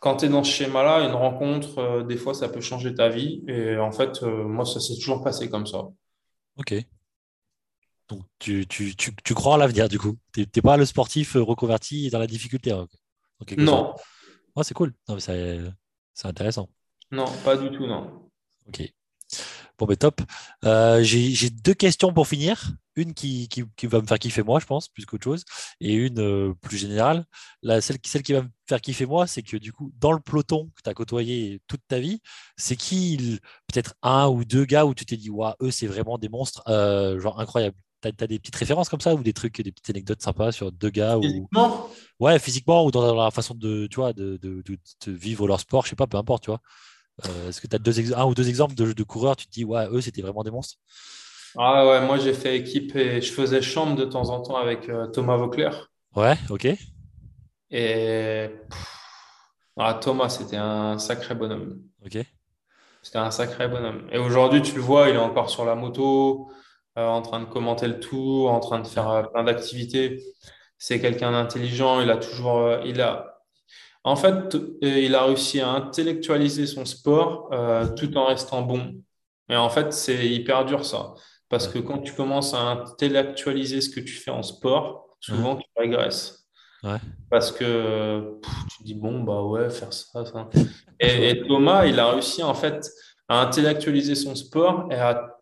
quand 0.00 0.16
tu 0.16 0.26
es 0.26 0.28
dans 0.28 0.42
ce 0.42 0.50
schéma-là, 0.50 1.06
une 1.06 1.14
rencontre, 1.14 2.02
des 2.02 2.16
fois, 2.16 2.34
ça 2.34 2.48
peut 2.48 2.60
changer 2.60 2.94
ta 2.94 3.08
vie. 3.08 3.44
Et 3.46 3.76
en 3.78 3.92
fait, 3.92 4.22
moi, 4.22 4.64
ça 4.64 4.80
s'est 4.80 4.96
toujours 4.96 5.22
passé 5.22 5.48
comme 5.48 5.66
ça. 5.66 5.88
Ok. 6.56 6.74
Donc, 8.08 8.22
tu, 8.38 8.66
tu, 8.66 8.94
tu, 8.96 9.14
tu 9.24 9.34
crois 9.34 9.54
à 9.54 9.58
l'avenir, 9.58 9.88
du 9.88 9.98
coup. 9.98 10.16
Tu 10.32 10.40
n'es 10.40 10.62
pas 10.62 10.76
le 10.76 10.84
sportif 10.84 11.34
reconverti 11.34 12.10
dans 12.10 12.18
la 12.18 12.26
difficulté. 12.26 12.72
Hein, 12.72 12.86
non. 13.56 13.94
c'est 14.62 14.74
cool. 14.74 14.92
C'est 16.14 16.28
intéressant. 16.28 16.68
Non, 17.10 17.26
pas 17.44 17.56
du 17.56 17.70
tout, 17.70 17.86
non. 17.86 18.30
Ok. 18.68 18.82
Bon, 19.78 19.86
mais 19.88 19.96
top. 19.96 20.20
Euh, 20.64 21.02
j'ai 21.02 21.50
deux 21.50 21.74
questions 21.74 22.12
pour 22.12 22.28
finir. 22.28 22.72
Une 22.96 23.12
qui, 23.12 23.48
va 23.84 24.00
me 24.00 24.06
faire 24.06 24.20
kiffer 24.20 24.44
moi, 24.44 24.60
je 24.60 24.66
pense, 24.66 24.88
plus 24.88 25.04
qu'autre 25.04 25.24
chose, 25.24 25.44
et 25.80 25.94
une 25.94 26.20
euh, 26.20 26.54
plus 26.60 26.78
générale. 26.78 27.26
La, 27.60 27.80
celle, 27.80 27.96
celle 28.04 28.22
qui 28.22 28.34
va 28.34 28.42
me 28.42 28.48
faire 28.68 28.80
kiffer 28.80 29.04
moi, 29.04 29.26
c'est 29.26 29.42
que 29.42 29.56
du 29.56 29.72
coup, 29.72 29.92
dans 29.98 30.12
le 30.12 30.20
peloton 30.20 30.70
que 30.76 30.82
tu 30.82 30.88
as 30.90 30.94
côtoyé 30.94 31.60
toute 31.66 31.80
ta 31.88 31.98
vie, 31.98 32.20
c'est 32.56 32.76
qui, 32.76 33.40
peut-être 33.66 33.94
un 34.02 34.28
ou 34.28 34.44
deux 34.44 34.64
gars 34.64 34.84
où 34.86 34.94
tu 34.94 35.04
t'es 35.04 35.16
dit, 35.16 35.28
waouh, 35.28 35.54
eux, 35.60 35.72
c'est 35.72 35.88
vraiment 35.88 36.18
des 36.18 36.28
monstres, 36.28 36.62
euh, 36.68 37.18
genre 37.18 37.40
incroyables. 37.40 37.76
As, 38.08 38.26
des 38.26 38.38
petites 38.38 38.56
références 38.56 38.88
comme 38.88 39.00
ça 39.00 39.14
ou 39.14 39.22
des 39.22 39.32
trucs, 39.32 39.60
des 39.60 39.72
petites 39.72 39.90
anecdotes 39.90 40.22
sympas 40.22 40.52
sur 40.52 40.72
deux 40.72 40.90
gars 40.90 41.18
Physiquement? 41.20 41.88
Ou... 42.20 42.24
Ouais, 42.24 42.38
physiquement 42.38 42.84
ou 42.84 42.90
dans 42.90 43.14
la 43.14 43.30
façon 43.30 43.54
de, 43.54 43.86
tu 43.86 43.96
vois, 43.96 44.12
de, 44.12 44.38
de, 44.42 44.62
de, 44.62 45.12
vivre 45.12 45.46
leur 45.46 45.60
sport, 45.60 45.84
je 45.84 45.90
sais 45.90 45.96
pas, 45.96 46.06
peu 46.06 46.16
importe, 46.16 46.44
tu 46.44 46.50
vois. 46.50 46.60
Euh, 47.26 47.48
est-ce 47.48 47.60
que 47.60 47.66
tu 47.66 47.76
as 47.76 47.78
deux 47.78 48.14
un 48.14 48.24
ou 48.24 48.34
deux 48.34 48.48
exemples 48.48 48.74
de, 48.74 49.02
coureurs, 49.02 49.36
tu 49.36 49.46
te 49.46 49.52
dis, 49.52 49.64
ouais, 49.64 49.86
eux, 49.90 50.00
c'était 50.00 50.22
vraiment 50.22 50.42
des 50.42 50.50
monstres? 50.50 50.76
Ah 51.56 51.86
ouais, 51.86 52.04
moi 52.04 52.18
j'ai 52.18 52.34
fait 52.34 52.56
équipe 52.56 52.96
et 52.96 53.20
je 53.20 53.32
faisais 53.32 53.62
chambre 53.62 53.94
de 53.94 54.04
temps 54.04 54.30
en 54.30 54.42
temps 54.42 54.56
avec 54.56 54.88
euh, 54.88 55.06
Thomas 55.06 55.36
Vauclair. 55.36 55.88
Ouais, 56.16 56.36
ok. 56.50 56.66
Et 57.70 58.50
ah, 59.76 59.94
Thomas, 59.94 60.28
c'était 60.28 60.56
un 60.56 60.98
sacré 60.98 61.34
bonhomme. 61.34 61.80
Ok. 62.04 62.18
C'était 63.02 63.18
un 63.18 63.30
sacré 63.30 63.68
bonhomme. 63.68 64.08
Et 64.12 64.18
aujourd'hui, 64.18 64.62
tu 64.62 64.76
le 64.76 64.80
vois, 64.80 65.08
il 65.08 65.16
est 65.16 65.18
encore 65.18 65.50
sur 65.50 65.64
la 65.64 65.74
moto, 65.74 66.48
euh, 66.96 67.06
en 67.06 67.22
train 67.22 67.40
de 67.40 67.46
commenter 67.46 67.88
le 67.88 67.98
tour, 67.98 68.52
en 68.52 68.60
train 68.60 68.78
de 68.78 68.86
faire 68.86 69.10
euh, 69.10 69.22
plein 69.24 69.42
d'activités. 69.42 70.22
C'est 70.78 71.00
quelqu'un 71.00 71.32
d'intelligent. 71.32 72.00
Il 72.00 72.10
a 72.10 72.16
toujours, 72.16 72.58
euh, 72.58 72.80
il 72.84 73.00
a, 73.00 73.40
en 74.04 74.16
fait, 74.16 74.56
il 74.82 75.14
a 75.14 75.24
réussi 75.24 75.60
à 75.60 75.70
intellectualiser 75.70 76.66
son 76.66 76.84
sport 76.84 77.50
tout 77.96 78.16
en 78.18 78.26
restant 78.26 78.60
bon. 78.62 78.96
Et 79.48 79.56
en 79.56 79.70
fait, 79.70 79.92
c'est 79.92 80.28
hyper 80.28 80.66
dur 80.66 80.84
ça. 80.84 81.14
Parce 81.48 81.68
que 81.68 81.78
quand 81.78 81.98
tu 81.98 82.12
commences 82.12 82.52
à 82.52 82.58
intellectualiser 82.58 83.80
ce 83.80 83.88
que 83.88 84.00
tu 84.00 84.12
fais 84.12 84.30
en 84.30 84.42
sport, 84.42 85.16
souvent 85.20 85.56
tu 85.56 85.66
régresses. 85.76 86.46
Parce 87.30 87.50
que 87.50 88.38
tu 88.70 88.78
te 88.78 88.82
dis, 88.84 88.94
bon, 88.94 89.22
bah 89.24 89.42
ouais, 89.42 89.70
faire 89.70 89.92
ça, 89.92 90.24
ça. 90.24 90.48
Et, 91.00 91.42
Thomas, 91.46 91.86
il 91.86 91.98
a 91.98 92.10
réussi 92.10 92.42
en 92.42 92.54
fait 92.54 92.88
à 93.28 93.40
intellectualiser 93.40 94.14
son 94.14 94.34
sport 94.34 94.88
et 94.90 94.96
à. 94.96 95.33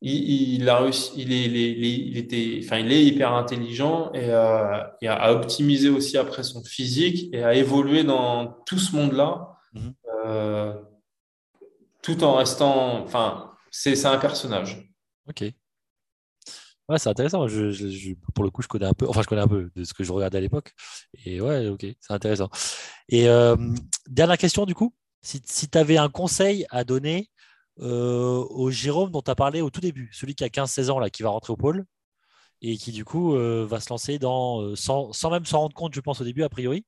Il, 0.00 0.68
a 0.68 0.78
réussi, 0.78 1.12
il, 1.16 1.32
est, 1.32 1.46
il, 1.46 2.16
était, 2.18 2.60
enfin, 2.62 2.78
il 2.78 2.92
est 2.92 3.04
hyper 3.04 3.32
intelligent 3.32 4.12
et, 4.12 4.30
euh, 4.30 4.82
à 5.06 5.32
optimiser 5.32 5.88
aussi 5.88 6.18
après 6.18 6.42
son 6.42 6.62
physique 6.62 7.32
et 7.34 7.42
à 7.42 7.54
évoluer 7.54 8.04
dans 8.04 8.58
tout 8.66 8.78
ce 8.78 8.94
monde-là, 8.94 9.56
mhm. 9.72 9.94
euh, 10.24 10.74
tout 12.02 12.22
en 12.22 12.34
restant. 12.34 13.02
Enfin, 13.02 13.52
c'est 13.70 14.06
un 14.06 14.18
personnage. 14.18 14.90
Ok. 15.28 15.52
Ouais, 16.88 16.98
c'est 16.98 17.08
intéressant. 17.08 17.48
Je, 17.48 18.14
pour 18.32 18.44
le 18.44 18.50
coup, 18.50 18.62
je 18.62 18.68
connais 18.68 18.86
un 18.86 18.92
peu, 18.92 19.08
enfin, 19.08 19.22
je 19.22 19.26
connais 19.26 19.42
un 19.42 19.48
peu 19.48 19.70
de 19.74 19.82
ce 19.82 19.92
que 19.92 20.04
je 20.04 20.12
regardais 20.12 20.38
à 20.38 20.40
l'époque. 20.40 20.72
Et 21.24 21.40
ouais, 21.40 21.66
ok, 21.66 21.84
c'est 21.98 22.12
intéressant. 22.12 22.48
Et 23.08 23.28
euh, 23.28 23.56
dernière 24.06 24.38
question, 24.38 24.66
du 24.66 24.74
coup, 24.74 24.94
si, 25.20 25.42
si 25.44 25.68
tu 25.68 25.76
avais 25.76 25.96
un 25.96 26.08
conseil 26.08 26.64
à 26.70 26.84
donner 26.84 27.28
au 27.78 28.70
Jérôme 28.70 29.10
dont 29.10 29.22
tu 29.22 29.30
as 29.30 29.34
parlé 29.34 29.60
au 29.60 29.70
tout 29.70 29.80
début, 29.80 30.10
celui 30.12 30.34
qui 30.34 30.44
a 30.44 30.48
15-16 30.48 30.90
ans, 30.90 30.98
là, 30.98 31.10
qui 31.10 31.22
va 31.22 31.30
rentrer 31.30 31.52
au 31.52 31.56
pôle 31.56 31.84
et 32.62 32.78
qui, 32.78 32.90
du 32.90 33.04
coup, 33.04 33.34
euh, 33.34 33.66
va 33.68 33.80
se 33.80 33.90
lancer 33.90 34.18
dans, 34.18 34.74
sans, 34.76 35.12
sans 35.12 35.30
même 35.30 35.44
s'en 35.44 35.60
rendre 35.60 35.74
compte, 35.74 35.94
je 35.94 36.00
pense, 36.00 36.20
au 36.20 36.24
début, 36.24 36.42
a 36.42 36.48
priori, 36.48 36.86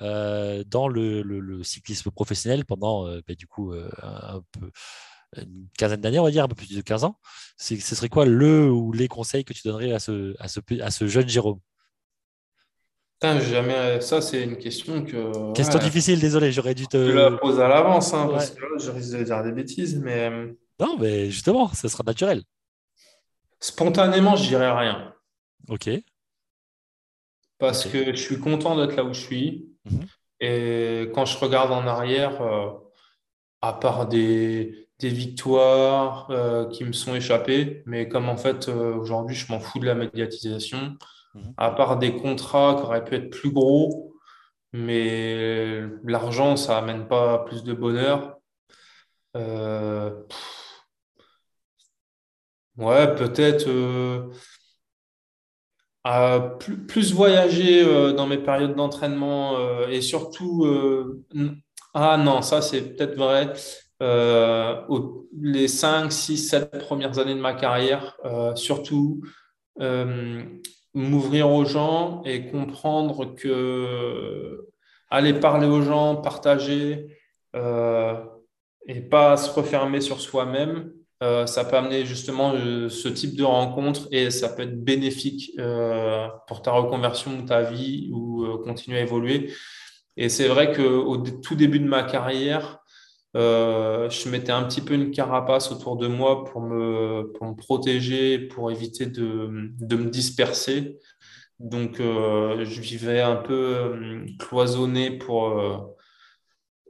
dans 0.00 0.88
le, 0.88 1.62
cyclisme 1.62 2.10
professionnel 2.10 2.64
pendant, 2.64 3.06
bah, 3.06 3.34
du 3.36 3.46
coup, 3.46 3.72
une 5.36 5.68
quinzaine 5.78 6.00
d'années, 6.00 6.18
on 6.18 6.24
va 6.24 6.30
dire, 6.30 6.44
un 6.44 6.48
peu 6.48 6.54
plus 6.54 6.74
de 6.74 6.80
15 6.80 7.04
ans, 7.04 7.18
ce 7.56 7.76
serait 7.76 8.08
quoi 8.08 8.24
le 8.24 8.70
ou 8.70 8.92
les 8.92 9.08
conseils 9.08 9.44
que 9.44 9.52
tu 9.52 9.62
donnerais 9.64 9.92
à 9.92 9.98
ce, 9.98 10.34
à 10.38 10.90
ce 10.90 11.06
jeune 11.06 11.28
Jérôme? 11.28 11.60
Jamais... 13.22 14.00
Ça, 14.00 14.20
c'est 14.20 14.42
une 14.42 14.56
question 14.56 15.04
que. 15.04 15.52
Question 15.52 15.78
difficile, 15.78 16.20
désolé, 16.20 16.52
j'aurais 16.52 16.74
dû 16.74 16.86
te. 16.86 16.96
Je 16.96 17.12
la 17.12 17.32
pose 17.32 17.60
à 17.60 17.68
l'avance, 17.68 18.14
hein, 18.14 18.28
parce 18.30 18.50
que 18.50 18.64
je 18.78 18.90
risque 18.90 19.16
de 19.16 19.24
dire 19.24 19.42
des 19.42 19.52
bêtises, 19.52 19.98
mais. 19.98 20.30
Euh, 20.30 20.52
non, 20.78 20.96
mais 20.98 21.30
justement, 21.30 21.68
ça 21.68 21.88
sera 21.88 22.02
naturel. 22.04 22.42
Spontanément, 23.60 24.36
je 24.36 24.48
dirais 24.48 24.70
rien. 24.70 25.14
Ok. 25.68 25.90
Parce 27.58 27.84
que 27.84 28.16
je 28.16 28.20
suis 28.20 28.38
content 28.38 28.76
d'être 28.76 28.96
là 28.96 29.04
où 29.04 29.12
je 29.12 29.20
suis. 29.20 29.68
Mhm. 29.84 30.06
Et 30.40 31.10
quand 31.14 31.26
je 31.26 31.36
regarde 31.38 31.70
en 31.70 31.86
arrière, 31.86 32.40
euh, 32.40 32.70
à 33.60 33.74
part 33.74 34.08
des, 34.08 34.88
des 34.98 35.08
victoires 35.08 36.28
euh, 36.30 36.68
qui 36.68 36.84
me 36.84 36.92
sont 36.92 37.14
échappées, 37.14 37.82
mais 37.86 38.08
comme 38.08 38.28
en 38.28 38.36
fait 38.36 38.68
euh, 38.68 38.94
aujourd'hui 38.94 39.36
je 39.36 39.50
m'en 39.50 39.60
fous 39.60 39.78
de 39.78 39.86
la 39.86 39.94
médiatisation. 39.94 40.96
À 41.56 41.70
part 41.70 41.98
des 41.98 42.16
contrats 42.16 42.76
qui 42.76 42.82
auraient 42.82 43.04
pu 43.04 43.14
être 43.16 43.30
plus 43.30 43.50
gros, 43.50 44.14
mais 44.72 45.82
l'argent 46.04 46.56
ça 46.56 46.78
amène 46.78 47.06
pas 47.08 47.38
plus 47.44 47.64
de 47.64 47.72
bonheur. 47.72 48.38
Euh, 49.36 50.10
ouais, 52.76 53.14
peut-être 53.14 53.68
à 56.04 56.56
plus, 56.58 57.12
voyager 57.12 57.84
dans 58.14 58.26
mes 58.26 58.38
périodes 58.38 58.74
d'entraînement 58.74 59.56
et 59.88 60.00
surtout 60.00 60.66
ah 61.94 62.16
non, 62.16 62.42
ça 62.42 62.62
c'est 62.62 62.82
peut-être 62.82 63.16
vrai 63.16 63.52
euh, 64.02 64.82
les 65.40 65.68
5, 65.68 66.10
6, 66.10 66.38
7 66.48 66.78
premières 66.78 67.18
années 67.18 67.34
de 67.34 67.40
ma 67.40 67.52
carrière, 67.52 68.16
euh, 68.24 68.54
surtout 68.56 69.20
euh, 69.80 70.42
m'ouvrir 70.94 71.50
aux 71.50 71.64
gens 71.64 72.22
et 72.24 72.46
comprendre 72.46 73.34
que 73.34 74.66
aller 75.08 75.34
parler 75.34 75.66
aux 75.66 75.82
gens, 75.82 76.16
partager 76.16 77.06
et 77.54 79.00
pas 79.00 79.36
se 79.36 79.50
refermer 79.52 80.00
sur 80.00 80.20
soi-même, 80.20 80.92
ça 81.46 81.64
peut 81.64 81.76
amener 81.76 82.04
justement 82.04 82.52
ce 82.52 83.08
type 83.08 83.36
de 83.36 83.44
rencontre 83.44 84.08
et 84.10 84.30
ça 84.30 84.48
peut 84.48 84.62
être 84.62 84.82
bénéfique 84.82 85.52
pour 86.46 86.62
ta 86.62 86.72
reconversion, 86.72 87.44
ta 87.44 87.62
vie 87.62 88.10
ou 88.12 88.58
continuer 88.64 88.98
à 88.98 89.02
évoluer. 89.02 89.52
Et 90.16 90.28
c'est 90.28 90.48
vrai 90.48 90.72
qu'au 90.72 91.18
tout 91.18 91.54
début 91.54 91.78
de 91.78 91.88
ma 91.88 92.02
carrière, 92.02 92.79
euh, 93.36 94.10
je 94.10 94.28
mettais 94.28 94.52
un 94.52 94.64
petit 94.64 94.80
peu 94.80 94.94
une 94.94 95.12
carapace 95.12 95.70
autour 95.70 95.96
de 95.96 96.08
moi 96.08 96.44
pour 96.44 96.60
me, 96.60 97.32
pour 97.34 97.46
me 97.46 97.54
protéger, 97.54 98.38
pour 98.38 98.70
éviter 98.70 99.06
de, 99.06 99.70
de 99.78 99.96
me 99.96 100.10
disperser. 100.10 100.98
Donc, 101.60 102.00
euh, 102.00 102.64
je 102.64 102.80
vivais 102.80 103.20
un 103.20 103.36
peu 103.36 103.52
euh, 103.54 104.26
cloisonné 104.38 105.12
pour, 105.18 105.54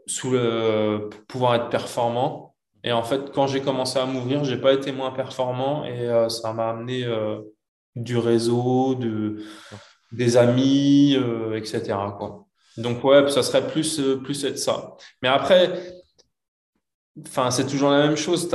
sous 0.06 0.30
le, 0.30 1.10
pouvoir 1.28 1.56
être 1.56 1.68
performant. 1.68 2.54
Et 2.82 2.92
en 2.92 3.02
fait, 3.02 3.32
quand 3.32 3.46
j'ai 3.46 3.60
commencé 3.60 3.98
à 3.98 4.06
m'ouvrir, 4.06 4.44
j'ai 4.44 4.56
pas 4.56 4.72
été 4.72 4.92
moins 4.92 5.10
performant 5.10 5.84
et 5.84 6.08
ça 6.30 6.54
m'a 6.54 6.70
amené 6.70 7.04
du 7.94 8.16
réseau, 8.16 8.94
de, 8.94 9.42
des 10.12 10.38
amis, 10.38 11.14
etc. 11.54 11.94
Donc, 12.78 13.04
ouais, 13.04 13.28
ça 13.28 13.42
serait 13.42 13.66
plus, 13.66 14.00
plus 14.24 14.44
être 14.46 14.58
ça. 14.58 14.96
Mais 15.20 15.28
après, 15.28 15.99
enfin, 17.26 17.50
c'est 17.50 17.66
toujours 17.66 17.90
la 17.90 18.06
même 18.06 18.16
chose. 18.16 18.48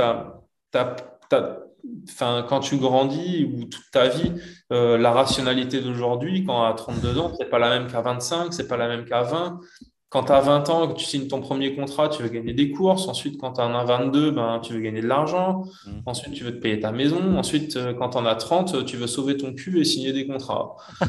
quand 2.48 2.60
tu 2.60 2.76
grandis 2.76 3.44
ou 3.44 3.64
toute 3.64 3.90
ta 3.92 4.08
vie, 4.08 4.32
euh, 4.72 4.98
la 4.98 5.12
rationalité 5.12 5.80
d'aujourd'hui, 5.80 6.44
quand 6.44 6.64
à 6.64 6.72
32 6.74 7.18
ans, 7.18 7.32
c'est 7.38 7.50
pas 7.50 7.58
la 7.58 7.70
même 7.70 7.90
qu'à 7.90 8.00
25, 8.00 8.52
c'est 8.52 8.68
pas 8.68 8.76
la 8.76 8.88
même 8.88 9.04
qu'à 9.04 9.22
20. 9.22 9.60
Quand 10.08 10.24
tu 10.24 10.32
as 10.32 10.40
20 10.40 10.70
ans, 10.70 10.88
que 10.88 10.94
tu 10.98 11.04
signes 11.04 11.26
ton 11.26 11.40
premier 11.40 11.74
contrat, 11.74 12.08
tu 12.08 12.22
veux 12.22 12.28
gagner 12.28 12.54
des 12.54 12.70
courses. 12.70 13.08
Ensuite, 13.08 13.40
quand 13.40 13.54
tu 13.54 13.60
en 13.60 13.74
as 13.74 13.84
22, 13.84 14.30
ben, 14.30 14.60
tu 14.62 14.72
veux 14.72 14.80
gagner 14.80 15.00
de 15.00 15.08
l'argent. 15.08 15.64
Mmh. 15.84 15.90
Ensuite, 16.06 16.32
tu 16.32 16.44
veux 16.44 16.52
te 16.52 16.60
payer 16.60 16.78
ta 16.78 16.92
maison. 16.92 17.36
Ensuite, 17.36 17.76
euh, 17.76 17.92
quand 17.92 18.10
tu 18.10 18.18
en 18.18 18.24
as 18.24 18.36
30, 18.36 18.84
tu 18.86 18.96
veux 18.96 19.08
sauver 19.08 19.36
ton 19.36 19.52
cul 19.52 19.80
et 19.80 19.84
signer 19.84 20.12
des 20.12 20.26
contrats. 20.26 20.76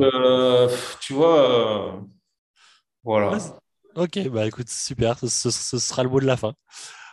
Euh, 0.00 0.68
tu 1.00 1.14
vois, 1.14 2.00
voilà. 3.02 3.38
Ok, 3.94 4.28
bah 4.28 4.46
écoute, 4.46 4.68
super, 4.68 5.18
ce, 5.18 5.50
sera 5.50 6.02
le 6.02 6.08
mot 6.08 6.20
de 6.20 6.26
la 6.26 6.36
fin. 6.36 6.54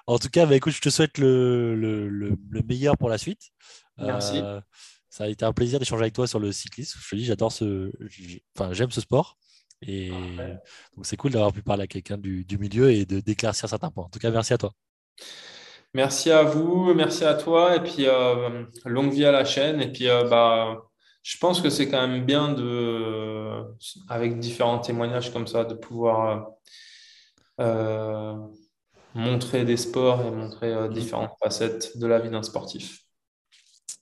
En 0.07 0.17
tout 0.17 0.29
cas, 0.29 0.45
bah, 0.45 0.55
écoute, 0.55 0.73
je 0.73 0.81
te 0.81 0.89
souhaite 0.89 1.17
le, 1.17 2.37
meilleur 2.67 2.97
pour 2.97 3.09
la 3.09 3.17
suite. 3.17 3.49
Merci. 3.97 4.39
Euh, 4.39 4.61
ça 5.09 5.25
a 5.25 5.27
été 5.27 5.43
un 5.43 5.53
plaisir 5.53 5.79
d'échanger 5.79 6.03
avec 6.03 6.13
toi 6.13 6.27
sur 6.27 6.39
le 6.39 6.51
cyclisme. 6.51 6.99
Je 7.01 7.09
te 7.09 7.15
dis, 7.15 7.25
j'adore 7.25 7.51
ce, 7.51 7.91
enfin, 8.55 8.73
j'aime 8.73 8.91
ce 8.91 9.01
sport. 9.01 9.37
Et 9.81 10.09
donc, 10.95 11.05
c'est 11.05 11.17
cool 11.17 11.31
d'avoir 11.31 11.53
pu 11.53 11.61
parler 11.61 11.83
à 11.83 11.87
quelqu'un 11.87 12.17
du, 12.17 12.45
milieu 12.59 12.91
et 12.91 13.05
de 13.05 13.19
d'éclaircir 13.19 13.67
certains 13.69 13.91
points. 13.91 14.05
En 14.05 14.09
tout 14.09 14.19
cas, 14.19 14.31
merci 14.31 14.53
à 14.53 14.57
toi. 14.57 14.71
Merci 15.93 16.31
à 16.31 16.43
vous, 16.43 16.93
merci 16.93 17.25
à 17.25 17.33
toi, 17.33 17.75
et 17.75 17.79
puis 17.79 18.05
euh, 18.07 18.63
longue 18.85 19.11
vie 19.11 19.25
à 19.25 19.31
la 19.31 19.43
chaîne. 19.43 19.81
Et 19.81 19.91
puis, 19.91 20.07
euh, 20.07 20.23
bah, 20.25 20.88
je 21.29 21.37
pense 21.37 21.61
que 21.61 21.69
c'est 21.69 21.87
quand 21.87 22.07
même 22.07 22.25
bien 22.25 22.53
de, 22.53 23.63
avec 24.07 24.39
différents 24.39 24.79
témoignages 24.79 25.31
comme 25.31 25.45
ça, 25.45 25.63
de 25.63 25.75
pouvoir 25.75 26.53
euh, 27.59 28.35
montrer 29.13 29.63
des 29.63 29.77
sports 29.77 30.25
et 30.25 30.31
montrer 30.31 30.73
euh, 30.73 30.87
différentes 30.87 31.37
facettes 31.43 31.99
de 31.99 32.07
la 32.07 32.19
vie 32.19 32.31
d'un 32.31 32.41
sportif. 32.41 33.03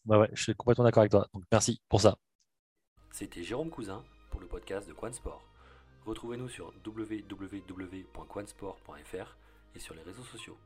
Bah 0.06 0.20
ouais, 0.20 0.30
je 0.32 0.42
suis 0.42 0.56
complètement 0.56 0.86
d'accord 0.86 1.02
avec 1.02 1.12
toi. 1.12 1.28
Donc 1.34 1.44
merci 1.52 1.82
pour 1.90 2.00
ça. 2.00 2.16
C'était 3.12 3.44
Jérôme 3.44 3.72
Cousin 3.72 4.06
pour 4.32 4.40
le 4.40 4.48
podcast 4.48 4.88
de 4.88 4.94
Quansport. 4.94 5.44
Retrouvez-nous 6.06 6.48
sur 6.48 6.74
www.quansport.fr 6.86 9.38
et 9.76 9.80
sur 9.80 9.96
les 9.96 10.02
réseaux 10.02 10.24
sociaux. 10.24 10.58